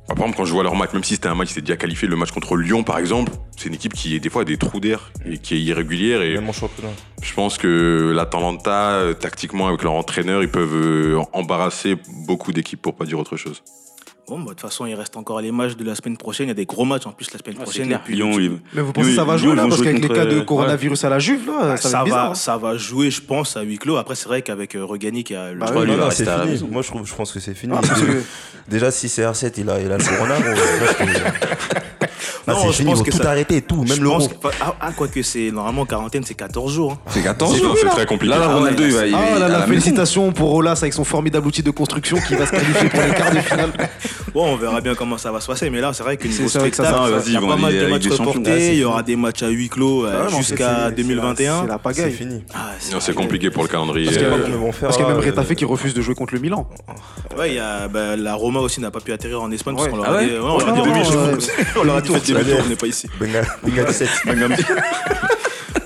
par 0.08 0.18
exemple, 0.18 0.38
quand 0.38 0.46
je 0.46 0.52
vois 0.52 0.64
leur 0.64 0.76
match, 0.76 0.92
même 0.94 1.04
si 1.04 1.16
c'était 1.16 1.30
un 1.30 1.36
match 1.36 1.48
qui 1.48 1.54
s'était 1.54 1.68
déjà 1.68 1.78
qualifié, 1.78 2.08
le 2.08 2.16
match 2.16 2.32
contre 2.32 2.56
Lyon, 2.58 2.84
par 2.84 2.98
exemple, 2.98 3.32
c'est 3.58 3.68
une 3.68 3.76
équipe 3.76 3.94
qui, 3.94 4.20
des 4.20 4.30
fois, 4.30 4.42
a 4.42 4.46
des 4.46 4.58
trous 4.58 4.80
d'air 4.80 5.12
et 5.26 5.38
qui 5.38 5.56
est 5.56 5.60
irrégulière. 5.62 6.22
Et 6.22 6.34
Même 6.34 6.50
en 6.50 6.54
championnat. 6.54 6.92
je 7.22 7.34
pense 7.34 7.58
que 7.58 8.12
l'Atalanta, 8.14 8.92
euh, 8.92 9.14
tactiquement, 9.14 9.68
avec 9.68 9.82
leur 9.82 9.94
entraîneur, 9.94 10.44
ils 10.44 10.50
peuvent 10.52 10.76
euh, 10.76 11.22
embarrasser 11.32 11.96
beaucoup 12.28 12.52
d'équipes, 12.52 12.82
pour 12.82 12.96
pas 12.96 13.06
dire 13.06 13.18
autre 13.18 13.38
chose. 13.38 13.64
Bon, 14.28 14.40
bah, 14.40 14.44
de 14.46 14.50
toute 14.52 14.62
façon, 14.62 14.86
il 14.86 14.96
reste 14.96 15.18
encore 15.18 15.42
les 15.42 15.52
matchs 15.52 15.76
de 15.76 15.84
la 15.84 15.96
semaine 15.96 16.16
prochaine. 16.16 16.46
Il 16.46 16.50
y 16.50 16.52
a 16.52 16.56
des 16.56 16.66
gros 16.66 16.86
matchs 16.86 17.06
en 17.06 17.12
plus 17.12 17.32
la 17.34 17.40
semaine 17.40 17.56
Ah, 17.60 17.64
c'est 17.66 17.80
prochaine. 17.82 17.92
Et 17.92 17.98
puis, 17.98 18.16
Lyon, 18.16 18.60
Mais 18.74 18.82
vous 18.82 18.94
pensez 18.94 19.10
que 19.10 19.16
ça 19.16 19.26
va 19.26 19.36
jouer 19.36 19.56
là 19.56 19.68
Parce 19.68 19.82
qu'avec 19.82 20.02
les 20.02 20.08
contre, 20.08 20.16
cas 20.16 20.26
de 20.26 20.38
euh, 20.38 20.44
coronavirus 20.44 21.04
à 21.04 21.10
la 21.10 21.20
Juve, 21.20 21.46
là, 21.48 21.76
ça, 21.76 21.90
ça, 21.90 21.98
va 21.98 22.00
être 22.00 22.06
bizarre. 22.06 22.30
va, 22.30 22.36
ça 22.36 22.58
va 22.58 22.78
jouer, 22.78 23.12
je 23.12 23.22
pense, 23.22 23.58
à 23.58 23.62
huis 23.64 23.78
clos. 23.78 23.98
Après, 23.98 24.16
c'est 24.16 24.30
vrai 24.30 24.42
qu'avec 24.42 24.76
euh, 24.76 24.86
Regani 24.86 25.26
qui 25.26 25.36
a 25.36 25.52
le 25.52 25.60
Bah 25.60 25.66
crois 25.66 25.84
oui, 25.84 25.92
c'est 26.12 26.28
à 26.28 26.46
fini. 26.48 26.70
Moi, 26.72 26.82
je, 26.82 26.88
trouve, 26.88 27.06
je 27.06 27.14
pense 27.14 27.34
que 27.34 27.40
c'est 27.42 27.54
fini. 27.54 27.74
Ah, 27.76 27.82
parce 27.86 28.02
que- 28.02 28.24
Déjà, 28.70 28.92
si 28.92 29.08
CR7 29.08 29.54
il 29.58 29.70
a, 29.70 29.82
il 29.82 29.92
a 29.92 29.98
le 29.98 30.04
corona, 30.04 30.36
Là, 32.48 32.54
Non, 32.54 32.60
c'est 32.62 32.68
je 32.68 32.74
fini, 32.74 32.90
pense 32.92 33.00
ils 33.00 33.04
que 33.06 33.12
vont 33.12 33.18
tout 33.18 33.24
ça- 33.24 33.30
arrêter 33.30 33.56
et 33.58 33.62
tout, 33.62 33.84
Je 33.88 33.94
même 33.94 34.04
l'euro. 34.04 34.28
que- 34.28 34.34
ah, 34.62 34.76
ah, 34.82 34.92
quoi 34.96 35.08
que 35.08 35.22
c'est 35.24 35.52
normalement 35.52 35.86
quarantaine, 35.86 36.24
c'est 36.26 36.34
14 36.34 36.74
jours. 36.74 36.94
hein. 36.94 36.98
C'est 37.10 37.22
14 37.24 37.54
C'est 37.56 37.62
jours. 37.62 37.76
c'est 37.80 37.88
très 37.90 38.06
compliqué. 38.06 38.34
Là, 38.34 38.40
là, 38.40 38.46
Ah 38.46 38.54
ouais, 38.54 38.60
Ronaldo, 38.60 38.84
il 38.84 38.92
va. 38.92 39.06
il 39.08 39.16
Ah 39.16 39.40
là 39.40 39.48
là, 39.48 39.62
félicitations 39.68 40.32
pour 40.32 40.54
Olas 40.54 40.78
avec 40.82 40.94
son 40.94 41.04
formidable 41.04 41.48
outil 41.48 41.64
de 41.64 41.72
construction 41.72 42.18
qui 42.28 42.36
va 42.36 42.46
se 42.46 42.52
qualifier 42.52 42.90
pour 42.90 43.02
les 43.02 43.14
quarts 43.14 43.32
de 43.34 43.40
finale. 43.40 43.72
Bon, 44.34 44.48
on 44.52 44.56
verra 44.56 44.82
bien 44.82 44.96
comment 44.96 45.20
ça 45.20 45.32
va 45.32 45.40
se 45.40 45.46
passer, 45.46 45.70
mais 45.70 45.80
là, 45.80 45.94
c'est 45.94 46.02
vrai 46.02 46.18
C'est 46.20 46.28
que 46.28 46.48
ça, 46.50 46.60
spectacle, 46.60 46.90
il 47.06 47.12
vas-y, 47.14 47.32
y 47.34 47.38
a 47.38 47.42
pas 47.42 47.56
mal 47.56 47.72
de 47.72 47.86
matchs 47.86 48.08
reportés, 48.08 48.42
c'est 48.60 48.74
il 48.74 48.80
y 48.80 48.84
aura 48.84 49.04
des 49.04 49.16
matchs 49.16 49.44
à 49.44 49.50
huis 49.50 49.70
clos 49.70 50.08
euh, 50.08 50.24
Ah 50.28 50.36
jusqu'à 50.36 50.56
c'est- 50.56 50.86
c'est- 50.90 50.96
2021. 50.96 51.62
C'est 51.62 51.68
la 51.68 51.74
C'est 51.74 51.80
pagaille. 51.84 52.12
fini. 52.14 52.44
Ah, 52.52 52.72
Non, 52.92 53.00
C'est 53.00 53.14
compliqué 53.14 53.52
pour 53.52 53.62
le 53.62 53.70
calendrier. 53.70 54.06
Parce 54.08 54.18
qu'il 54.18 55.06
y 55.06 55.08
a 55.08 55.12
même 55.14 55.22
euh, 55.22 55.26
Retafe 55.26 55.54
qui 55.54 55.66
refuse 55.66 55.94
de 55.94 56.02
jouer 56.02 56.16
contre 56.16 56.34
le 56.34 56.40
Milan. 56.40 56.68
Ouais, 57.38 57.58
bah, 57.94 58.16
la 58.18 58.34
Roma 58.34 58.60
aussi 58.60 58.82
n'a 58.82 58.90
pas 58.90 59.02
pu 59.02 59.12
atterrir 59.14 59.40
en 59.42 59.52
Espagne 59.52 59.76
parce 59.76 59.88
qu'on 59.90 59.98
leur 59.98 60.06
Ah 60.10 60.18
a 60.18 60.24
dit, 60.24 60.32
on 62.18 62.20
faites 62.20 62.70
n'est 62.70 62.76
pas 62.76 62.88
ici. 62.88 63.08
Bengal 63.20 63.48
Bengal 63.64 63.94
7. 63.94 64.10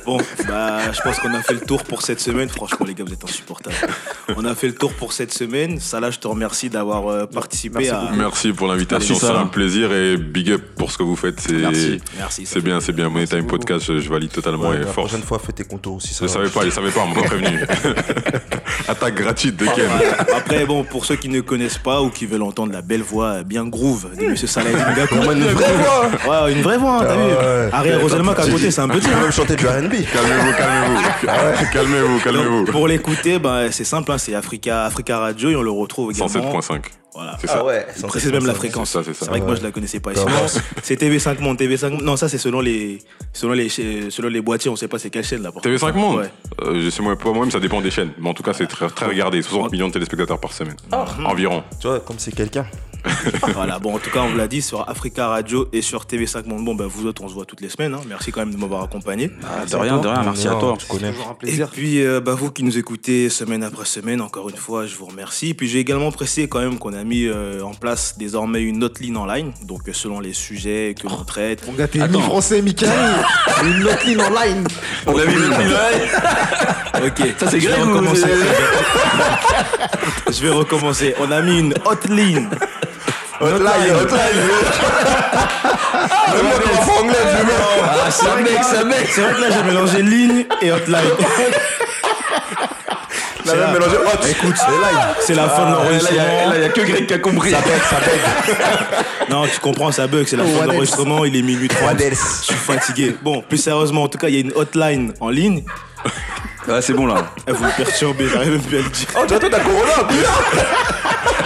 Bon, 0.06 0.18
bah, 0.48 0.90
je 0.94 1.02
pense 1.02 1.20
qu'on 1.20 1.34
a 1.34 1.42
fait 1.42 1.56
le 1.56 1.60
tour 1.60 1.84
pour 1.84 2.02
cette 2.02 2.22
semaine. 2.22 2.48
Franchement, 2.48 2.86
les 2.86 2.94
gars, 2.94 3.04
vous 3.06 3.12
êtes 3.12 3.26
insupportables. 3.26 3.76
On 4.38 4.46
a 4.46 4.56
fait 4.56 4.68
le 4.68 4.74
tour 4.76 4.94
pour 4.94 5.12
cette 5.12 5.34
semaine. 5.34 5.82
Salah, 5.82 6.12
je 6.12 6.20
te 6.20 6.30
remercie 6.30 6.70
d'avoir 6.70 7.08
euh, 7.10 7.26
participé 7.26 7.80
Merci 7.80 7.92
à. 7.92 8.12
Merci 8.16 8.54
pour 8.54 8.68
l'invitation, 8.68 9.16
c'est 9.16 9.26
un 9.26 9.48
plaisir 9.48 9.92
et 9.92 10.16
big 10.16 10.50
up 10.52 10.62
pour 10.78 10.94
ce 10.94 10.98
que 10.98 11.04
vous 11.04 11.18
faites. 11.18 11.42
C'est 11.42 11.52
Merci. 11.56 12.00
Merci. 12.18 12.46
ça 12.46 12.54
c'est 12.54 12.62
bien, 12.62 12.80
c'est 12.80 12.94
bien. 12.94 13.10
Money 13.10 13.28
Time. 13.28 13.48
Podcast, 13.48 13.86
je, 13.86 14.00
je 14.00 14.10
valide 14.10 14.32
totalement 14.32 14.70
Ouais, 14.70 14.78
et 14.78 14.80
la 14.80 14.86
force. 14.86 15.10
prochaine 15.10 15.26
fois, 15.28 15.40
fais 15.40 15.52
tes 15.52 15.66
contours 15.66 15.96
aussi. 15.98 16.16
Je 16.22 16.26
savais 16.28 16.50
pas, 16.50 16.64
je 16.64 16.70
savais 16.70 16.92
pas, 16.92 17.02
on 17.02 17.08
m'a 17.10 17.16
pas 17.16 17.28
prévenu. 17.28 17.66
Attaque 18.88 19.16
gratuite 19.16 19.58
de 19.58 19.66
Ken. 19.66 19.86
Voilà. 19.88 20.38
Après, 20.38 20.66
bon, 20.66 20.84
pour 20.84 21.06
ceux 21.06 21.16
qui 21.16 21.30
ne 21.30 21.42
connaissent 21.42 21.78
pas 21.78 22.02
ou 22.02 22.10
qui 22.10 22.26
veulent 22.26 22.42
entendre 22.44 22.72
la 22.74 22.82
belle 22.82 23.02
voix 23.02 23.44
bien 23.44 23.66
groove 23.66 24.10
de 24.18 24.28
Monsieur 24.28 24.48
Salah 24.48 24.70
Eddin 24.72 24.94
Gakou. 24.96 25.16
Une 25.32 25.44
vraie 25.44 25.74
voix 25.74 26.46
Ouais, 26.46 26.54
une 26.54 26.62
vraie 26.62 26.78
voix, 26.78 27.00
hein, 27.02 27.06
t'as 27.06 27.14
Ah 27.14 27.16
vu. 27.18 27.74
Ariel 27.74 28.02
Roselmack 28.02 28.40
à 28.40 28.48
côté, 28.48 28.72
c'est 28.72 28.82
un 28.82 28.88
petit. 28.88 29.08
Tu 29.08 29.14
peux 29.14 29.22
même 29.22 29.32
chanter 29.32 29.56
du 29.56 29.66
R&B. 29.68 29.94
Calmez-vous, 30.12 30.54
calmez-vous. 30.58 31.66
calmez-vous, 31.74 32.20
calmez-vous. 32.20 32.58
Donc, 32.66 32.72
pour 32.72 32.88
l'écouter, 32.88 33.40
bah, 33.40 33.72
c'est 33.72 33.84
simple, 33.84 34.12
hein, 34.12 34.18
c'est 34.18 34.36
Africa, 34.36 34.86
Africa 34.86 35.20
Radio 35.20 35.50
et 35.50 35.56
on 35.56 35.64
le 35.64 35.72
retrouve 35.72 36.12
également. 36.12 36.60
107.5. 36.60 36.80
Voilà. 37.18 37.36
C'est 37.42 37.48
ça. 37.48 37.66
ouais. 37.66 37.84
Il 37.98 38.04
précise 38.04 38.32
même 38.32 38.46
la 38.46 38.54
fréquence. 38.54 38.92
C'est 38.92 39.00
ça, 39.00 39.04
c'est 39.04 39.14
ça. 39.16 39.26
C'est 39.26 39.32
vrai 39.32 39.40
que 39.40 39.46
moi 39.46 39.56
je 39.56 39.64
la 39.64 39.72
connaissais 39.72 40.00
pas. 40.00 40.12
Va. 40.14 40.24
c'est 40.84 41.02
TV5 41.02 41.40
Monde, 41.42 41.58
TV5 41.60 42.04
Non, 42.04 42.16
ça 42.16 42.30
c'est 42.30 42.38
selon 42.38 42.62
les, 42.62 43.00
selon 43.34 43.54
les, 43.54 43.70
selon 43.70 44.30
les 44.30 44.42
boîtiers, 44.42 44.70
on 44.70 44.76
sait 44.76 44.88
pas 44.88 45.00
c'est 45.00 45.10
quelle 45.10 45.24
chaîne 45.24 45.42
là. 45.42 45.52
pour 45.52 45.64
TV5 45.64 45.94
Monde 45.94 46.18
Ouais. 46.20 46.30
euh, 46.62 46.80
Je 46.84 46.90
sais 46.92 47.02
moi, 47.02 47.16
pour 47.18 47.34
moi-même, 47.34 47.50
ça 47.52 47.60
dépend 47.60 47.82
des 47.82 47.90
chaînes. 47.90 48.12
Mais 48.20 48.30
en 48.30 48.34
tout 48.36 48.44
cas, 48.44 48.54
c'est 48.54 48.68
très, 48.68 48.88
très 48.90 49.08
regardé. 49.08 49.42
60 49.42 49.72
millions 49.72 49.88
de 49.88 49.94
téléspectateurs 49.94 50.40
par 50.40 50.54
semaine. 50.54 50.76
Environ. 51.26 51.64
Tu 51.82 51.88
vois, 51.88 52.00
comme 52.02 52.20
c'est 52.20 52.36
quelqu'un. 52.36 52.68
Voilà, 53.54 53.80
bon, 53.80 53.96
en 53.96 54.00
tout 54.00 54.10
cas, 54.10 54.20
on 54.22 54.30
vous 54.30 54.38
l'a 54.38 54.48
dit 54.48 54.62
sur 54.62 54.88
Africa 54.90 55.28
Radio 55.28 55.68
et 55.74 55.82
sur 55.82 56.04
TV5 56.06 56.46
Monde. 56.48 56.64
Bon, 56.66 56.76
bah, 56.76 56.86
vous 56.88 57.06
autres, 57.06 57.24
on 57.24 57.28
se 57.30 57.34
voit 57.34 57.46
toutes 57.46 57.62
les 57.62 57.70
semaines. 57.70 57.94
hein. 57.94 58.02
Merci 58.08 58.32
quand 58.32 58.42
même 58.42 58.52
de 58.54 58.58
m'avoir 58.58 58.84
accompagné. 58.84 59.32
Ah, 59.44 59.66
de 59.66 59.76
rien, 59.76 59.98
de 59.98 60.08
rien. 60.08 60.24
Merci 60.24 60.48
à 60.48 60.56
toi. 60.56 60.76
Tu 60.78 60.86
connais. 60.88 61.12
Toujours 61.12 61.30
un 61.30 61.34
Et 61.34 61.38
plaisir. 61.38 61.70
puis, 61.72 62.04
euh, 62.06 62.20
bah, 62.20 62.34
vous 62.34 62.52
qui 62.52 62.64
nous 62.64 62.78
écoutez 62.78 63.30
semaine 63.30 63.64
après 63.64 63.86
semaine, 63.86 64.22
encore 64.22 64.50
une 64.50 64.56
fois, 64.58 64.86
je 64.86 64.96
vous 64.96 65.06
remercie. 65.06 65.54
Puis, 65.54 65.68
j'ai 65.68 65.80
également 65.80 66.12
précisé 66.12 66.48
quand 66.48 66.60
même 66.60 66.78
qu'on 66.78 66.94
a 66.94 67.04
mis 67.04 67.26
euh, 67.26 67.62
en 67.64 67.74
place 67.74 68.16
désormais 68.18 68.62
une 68.62 68.84
autre 68.84 69.02
ligne 69.02 69.18
en 69.18 69.26
ligne. 69.26 69.52
Donc, 69.64 69.88
euh, 69.90 69.94
selon 69.94 70.20
les 70.20 70.34
sujets 70.34 70.96
que 71.00 71.08
l'on 71.08 71.24
traite. 71.24 71.66
Mon 71.68 71.74
gars, 71.74 71.88
t'es 71.88 72.02
Attends. 72.02 72.20
mi-français, 72.20 72.62
Michael. 72.62 72.92
Une 73.64 73.84
autre 73.84 74.06
ligne 74.06 74.22
en 74.22 74.30
ligne. 74.30 74.64
On 75.08 75.18
a 75.18 75.26
vu 75.26 75.40
le 75.40 75.48
Ok, 77.08 77.22
Ça, 77.40 77.50
c'est 77.52 77.60
je 77.60 77.68
vais 77.68 77.76
grave 77.76 78.16
Je 80.32 80.42
vais 80.42 80.50
recommencer. 80.50 81.14
On 81.20 81.32
a 81.32 81.42
mis 81.42 81.60
une 81.60 81.74
hotline. 83.42 83.68
Hotline, 83.68 83.96
hotline. 83.96 84.20
Le 86.36 86.44
mec 86.44 86.68
en 86.74 86.82
franglais, 86.82 87.16
je 87.32 87.46
veux 87.46 87.54
Ah, 87.84 88.34
un 88.38 88.42
mec, 88.42 88.60
c'est 88.64 88.78
un 88.78 88.84
mec. 88.86 89.08
C'est 89.14 89.22
vrai 89.22 89.34
que 89.34 89.42
là, 89.42 89.48
j'ai 89.52 89.64
mélangé 89.72 90.02
ligne 90.02 90.46
et 90.62 90.72
hotline. 90.72 90.98
Même 93.46 93.60
là. 93.60 93.68
mélangé. 93.72 93.96
Tu- 94.22 94.30
Écoute, 94.32 94.56
c'est 94.58 94.68
live. 94.72 95.16
c'est 95.22 95.34
la 95.36 95.48
fin 95.48 95.66
de 95.66 95.72
Là, 95.72 95.80
y 95.80 95.84
l'enregistrement. 95.86 96.50
là, 96.50 96.56
il 96.56 96.62
y 96.62 96.66
a 96.66 96.70
que 96.70 96.82
Greg 96.82 97.06
qui 97.08 97.14
a 97.14 97.20
compris. 97.20 97.52
Ça 97.52 97.60
bug, 97.62 97.82
ça 97.90 97.96
bug. 97.96 98.58
Non, 99.30 99.46
tu 99.46 99.60
comprends, 99.60 99.92
ça 99.92 100.08
bug, 100.08 100.26
c'est 100.28 100.36
la 100.38 100.44
fin 100.44 100.66
de 100.66 100.72
l'enregistrement, 100.72 101.24
il 101.26 101.36
est 101.36 101.42
minuit 101.42 101.68
30. 101.70 101.82
What 101.84 101.96
Je 102.10 102.16
suis 102.44 102.56
fatigué. 102.56 103.16
Bon, 103.22 103.42
plus 103.48 103.58
sérieusement, 103.58 104.04
en 104.04 104.08
tout 104.10 104.18
cas, 104.18 104.28
il 104.28 104.34
y 104.36 104.38
a 104.38 104.42
une 104.42 104.52
hotline 104.56 105.14
en 105.22 105.30
ligne. 105.30 105.64
Ah, 106.70 106.82
c'est 106.82 106.92
bon 106.94 107.06
là. 107.06 107.16
Eh, 107.48 107.52
Vous 107.54 107.64
me 107.64 107.70
perturbez, 107.72 108.28
j'arrive 108.28 108.52
même 108.52 108.62
plus 108.62 108.80
à 108.80 108.82
le 108.82 108.90
dire. 108.90 109.08
Oh, 109.16 109.26
toi, 109.26 109.40
toi, 109.40 109.50
t'as 109.50 109.60
Corona. 109.62 110.08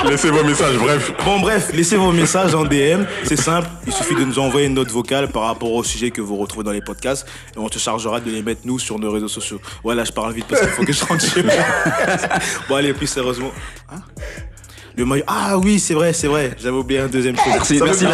Laissez 0.08 0.30
vos 0.32 0.43
messages, 0.43 0.78
bref. 0.78 1.14
Bon, 1.24 1.39
bref, 1.39 1.72
laissez 1.74 1.95
vos 1.95 2.12
messages 2.12 2.56
en 2.56 2.64
DM. 2.64 3.04
C'est 3.24 3.39
simple, 3.39 3.68
il 3.86 3.93
suffit 3.93 4.16
de 4.16 4.24
nous 4.24 4.39
envoyer 4.39 4.68
une 4.68 4.74
note 4.74 4.89
vocale 4.89 5.28
par 5.30 5.43
rapport 5.43 5.72
au 5.72 5.84
sujet 5.84 6.12
que 6.12 6.22
vous 6.22 6.36
retrouvez 6.38 6.64
dans 6.64 6.72
les 6.72 6.82
podcasts 6.82 7.28
et 7.56 7.60
on 7.60 7.72
se 7.72 7.80
chargera 7.80 8.20
de 8.20 8.30
les 8.30 8.41
mettre, 8.41 8.62
nous, 8.66 8.80
sur 8.80 8.97
nos 8.99 9.12
réseaux 9.12 9.28
sociaux. 9.28 9.62
Voilà, 9.84 10.04
je 10.04 10.12
parle 10.12 10.34
vite 10.34 10.45
parce 10.49 10.62
qu'il 10.62 10.72
faut 10.72 10.84
que 10.84 10.93
je 10.93 11.06
rentre 11.06 11.24
chez 11.24 11.43
moi. 11.43 11.54
bon, 12.70 12.76
allez, 12.76 12.93
plus 12.93 13.08
sérieusement. 13.08 13.52
Hein? 13.91 14.02
Le 14.97 15.06
maillot. 15.06 15.24
Ah 15.28 15.58
oui, 15.58 15.80
c'est 15.80 15.93
vrai, 15.93 16.14
c'est 16.14 16.28
vrai. 16.28 16.56
J'avais 16.60 16.78
oublié 16.78 17.02
un 17.02 17.08
deuxième 17.08 17.36
truc. 17.36 17.54
Merci, 17.54 17.78
Ça 17.78 17.86
merci 17.86 18.06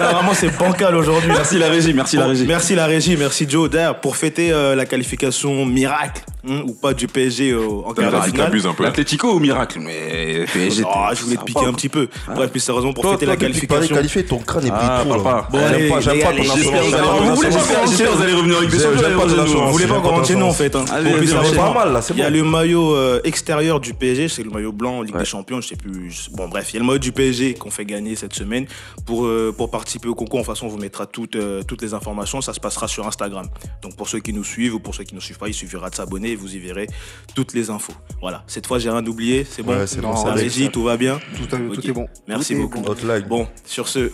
Non, 0.00 0.06
vraiment, 0.06 0.34
c'est 0.34 0.56
bancal 0.58 0.94
aujourd'hui. 0.94 1.28
Merci 1.32 1.58
la 1.58 1.68
régie, 1.68 1.92
merci 1.94 2.16
la 2.16 2.26
régie. 2.26 2.44
Merci 2.46 2.74
la 2.74 2.86
régie, 2.86 3.16
merci 3.16 3.46
Joe. 3.48 3.68
D'ailleurs, 3.70 4.00
pour 4.00 4.16
fêter 4.16 4.52
euh, 4.52 4.74
la 4.74 4.86
qualification 4.86 5.64
miracle 5.66 6.22
hein, 6.48 6.62
ou 6.66 6.72
pas 6.74 6.94
du 6.94 7.06
PSG 7.08 7.54
au- 7.54 7.84
en 7.86 7.92
quart 7.92 8.10
de 8.12 8.30
finale. 8.30 8.46
abuse 8.48 8.66
un 8.66 8.72
peu. 8.74 8.84
L'Atlético 8.84 9.32
ou 9.34 9.38
miracle 9.40 9.78
Mais 9.80 10.44
PSG. 10.52 10.82
Ah, 10.86 11.08
t'es- 11.10 11.16
je 11.16 11.24
voulais 11.24 11.36
te 11.36 11.44
piquer 11.44 11.60
un 11.60 11.70
pas. 11.70 11.72
petit 11.72 11.88
peu. 11.88 12.08
Bref, 12.34 12.50
plus 12.50 12.60
sérieusement, 12.60 12.92
pour 12.92 13.02
Toi, 13.02 13.12
fêter 13.12 13.26
toi, 13.26 13.34
la 13.34 13.40
qualification. 13.40 13.94
qualifié, 13.96 14.24
ton 14.24 14.38
crâne 14.38 14.66
est 14.66 14.70
Ah, 14.72 15.02
trop. 15.04 15.14
papa. 15.16 15.48
Bon, 15.50 15.58
J'aime 15.58 15.88
pas- 15.90 16.00
j'aime 16.00 16.18
pas 16.20 16.32
ton 16.32 16.42
assurance. 16.42 16.90
pas 16.90 17.02
vous 17.02 17.34
voulez- 17.36 17.48
que 17.48 18.16
vous 18.16 18.22
allez 18.22 18.34
revenir 18.34 18.56
avec 18.58 18.70
des 18.70 18.78
choses. 18.78 19.02
pas. 19.02 19.08
Vous 19.08 19.72
voulez 19.72 19.86
pas 19.86 19.94
J'aime 19.94 20.02
qu'on 20.02 20.08
rentre 20.10 20.26
chez 20.28 20.34
nous 20.36 20.46
en 20.46 20.52
fait 20.52 20.74
hein. 20.76 20.84
Sérieusement, 20.86 21.42
Pas 21.72 21.84
mal, 21.84 21.92
là, 21.92 22.02
c'est 22.02 22.14
Il 22.14 22.20
y 22.20 22.22
a 22.22 22.30
le 22.30 22.42
maillot 22.44 22.94
euh, 22.94 23.20
extérieur 23.24 23.80
du 23.80 23.94
PSG, 23.94 24.28
c'est 24.28 24.42
le 24.42 24.50
maillot 24.50 24.72
blanc 24.72 25.02
Ligue 25.02 25.16
des 25.16 25.24
Champions, 25.24 25.60
je 25.60 25.68
sais 25.68 25.76
plus. 25.76 26.28
Bon 26.32 26.48
bref, 26.48 26.68
il 26.70 26.74
y 26.74 26.76
a 26.76 26.80
le 26.80 26.86
maillot 26.86 26.98
du 26.98 27.12
PSG 27.12 27.54
qu'on 27.54 27.70
fait 27.70 27.84
gagner 27.84 28.14
cette 28.16 28.34
semaine. 28.34 28.66
Pour, 29.04 29.26
euh, 29.26 29.54
pour 29.66 29.72
participer 29.80 30.06
au 30.08 30.14
concours, 30.14 30.38
de 30.40 30.44
toute 30.44 30.54
façon, 30.54 30.66
on 30.66 30.68
vous 30.68 30.78
mettra 30.78 31.06
toutes, 31.06 31.34
euh, 31.34 31.62
toutes 31.64 31.82
les 31.82 31.92
informations. 31.92 32.40
Ça 32.40 32.52
se 32.52 32.60
passera 32.60 32.86
sur 32.86 33.04
Instagram. 33.04 33.46
Donc 33.82 33.96
pour 33.96 34.08
ceux 34.08 34.20
qui 34.20 34.32
nous 34.32 34.44
suivent 34.44 34.74
ou 34.76 34.78
pour 34.78 34.94
ceux 34.94 35.02
qui 35.02 35.12
ne 35.12 35.16
nous 35.16 35.20
suivent 35.20 35.38
pas, 35.38 35.48
il 35.48 35.54
suffira 35.54 35.90
de 35.90 35.94
s'abonner 35.96 36.30
et 36.30 36.36
vous 36.36 36.54
y 36.54 36.60
verrez 36.60 36.86
toutes 37.34 37.52
les 37.52 37.68
infos. 37.68 37.92
Voilà, 38.20 38.44
cette 38.46 38.66
fois 38.68 38.78
j'ai 38.78 38.90
rien 38.90 39.04
oublié, 39.04 39.44
c'est 39.44 39.64
bon? 39.64 39.72
Ouais, 39.76 39.86
c'est 39.88 40.00
bon, 40.00 40.10
La 40.10 40.16
ça 40.16 40.24
va. 40.28 40.34
régie, 40.34 40.70
tout 40.70 40.84
va 40.84 40.96
bien? 40.96 41.18
Tout, 41.36 41.46
tout 41.46 41.86
est 41.88 41.92
bon. 41.92 42.06
Merci 42.28 42.54
Tout 42.54 42.60
est 42.60 42.62
beaucoup. 42.62 42.82
bon. 43.28 43.48
Sur 43.64 43.88
ce, 43.88 44.08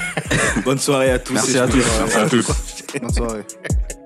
bonne 0.64 0.78
soirée 0.78 1.10
à 1.12 1.18
tous. 1.18 1.32
Merci 1.32 1.56
et 1.56 1.60
à 1.60 1.66
tous. 1.68 1.84
à 2.14 2.28
tous. 2.28 2.46
Bonne 3.00 3.12
soirée. 3.14 3.44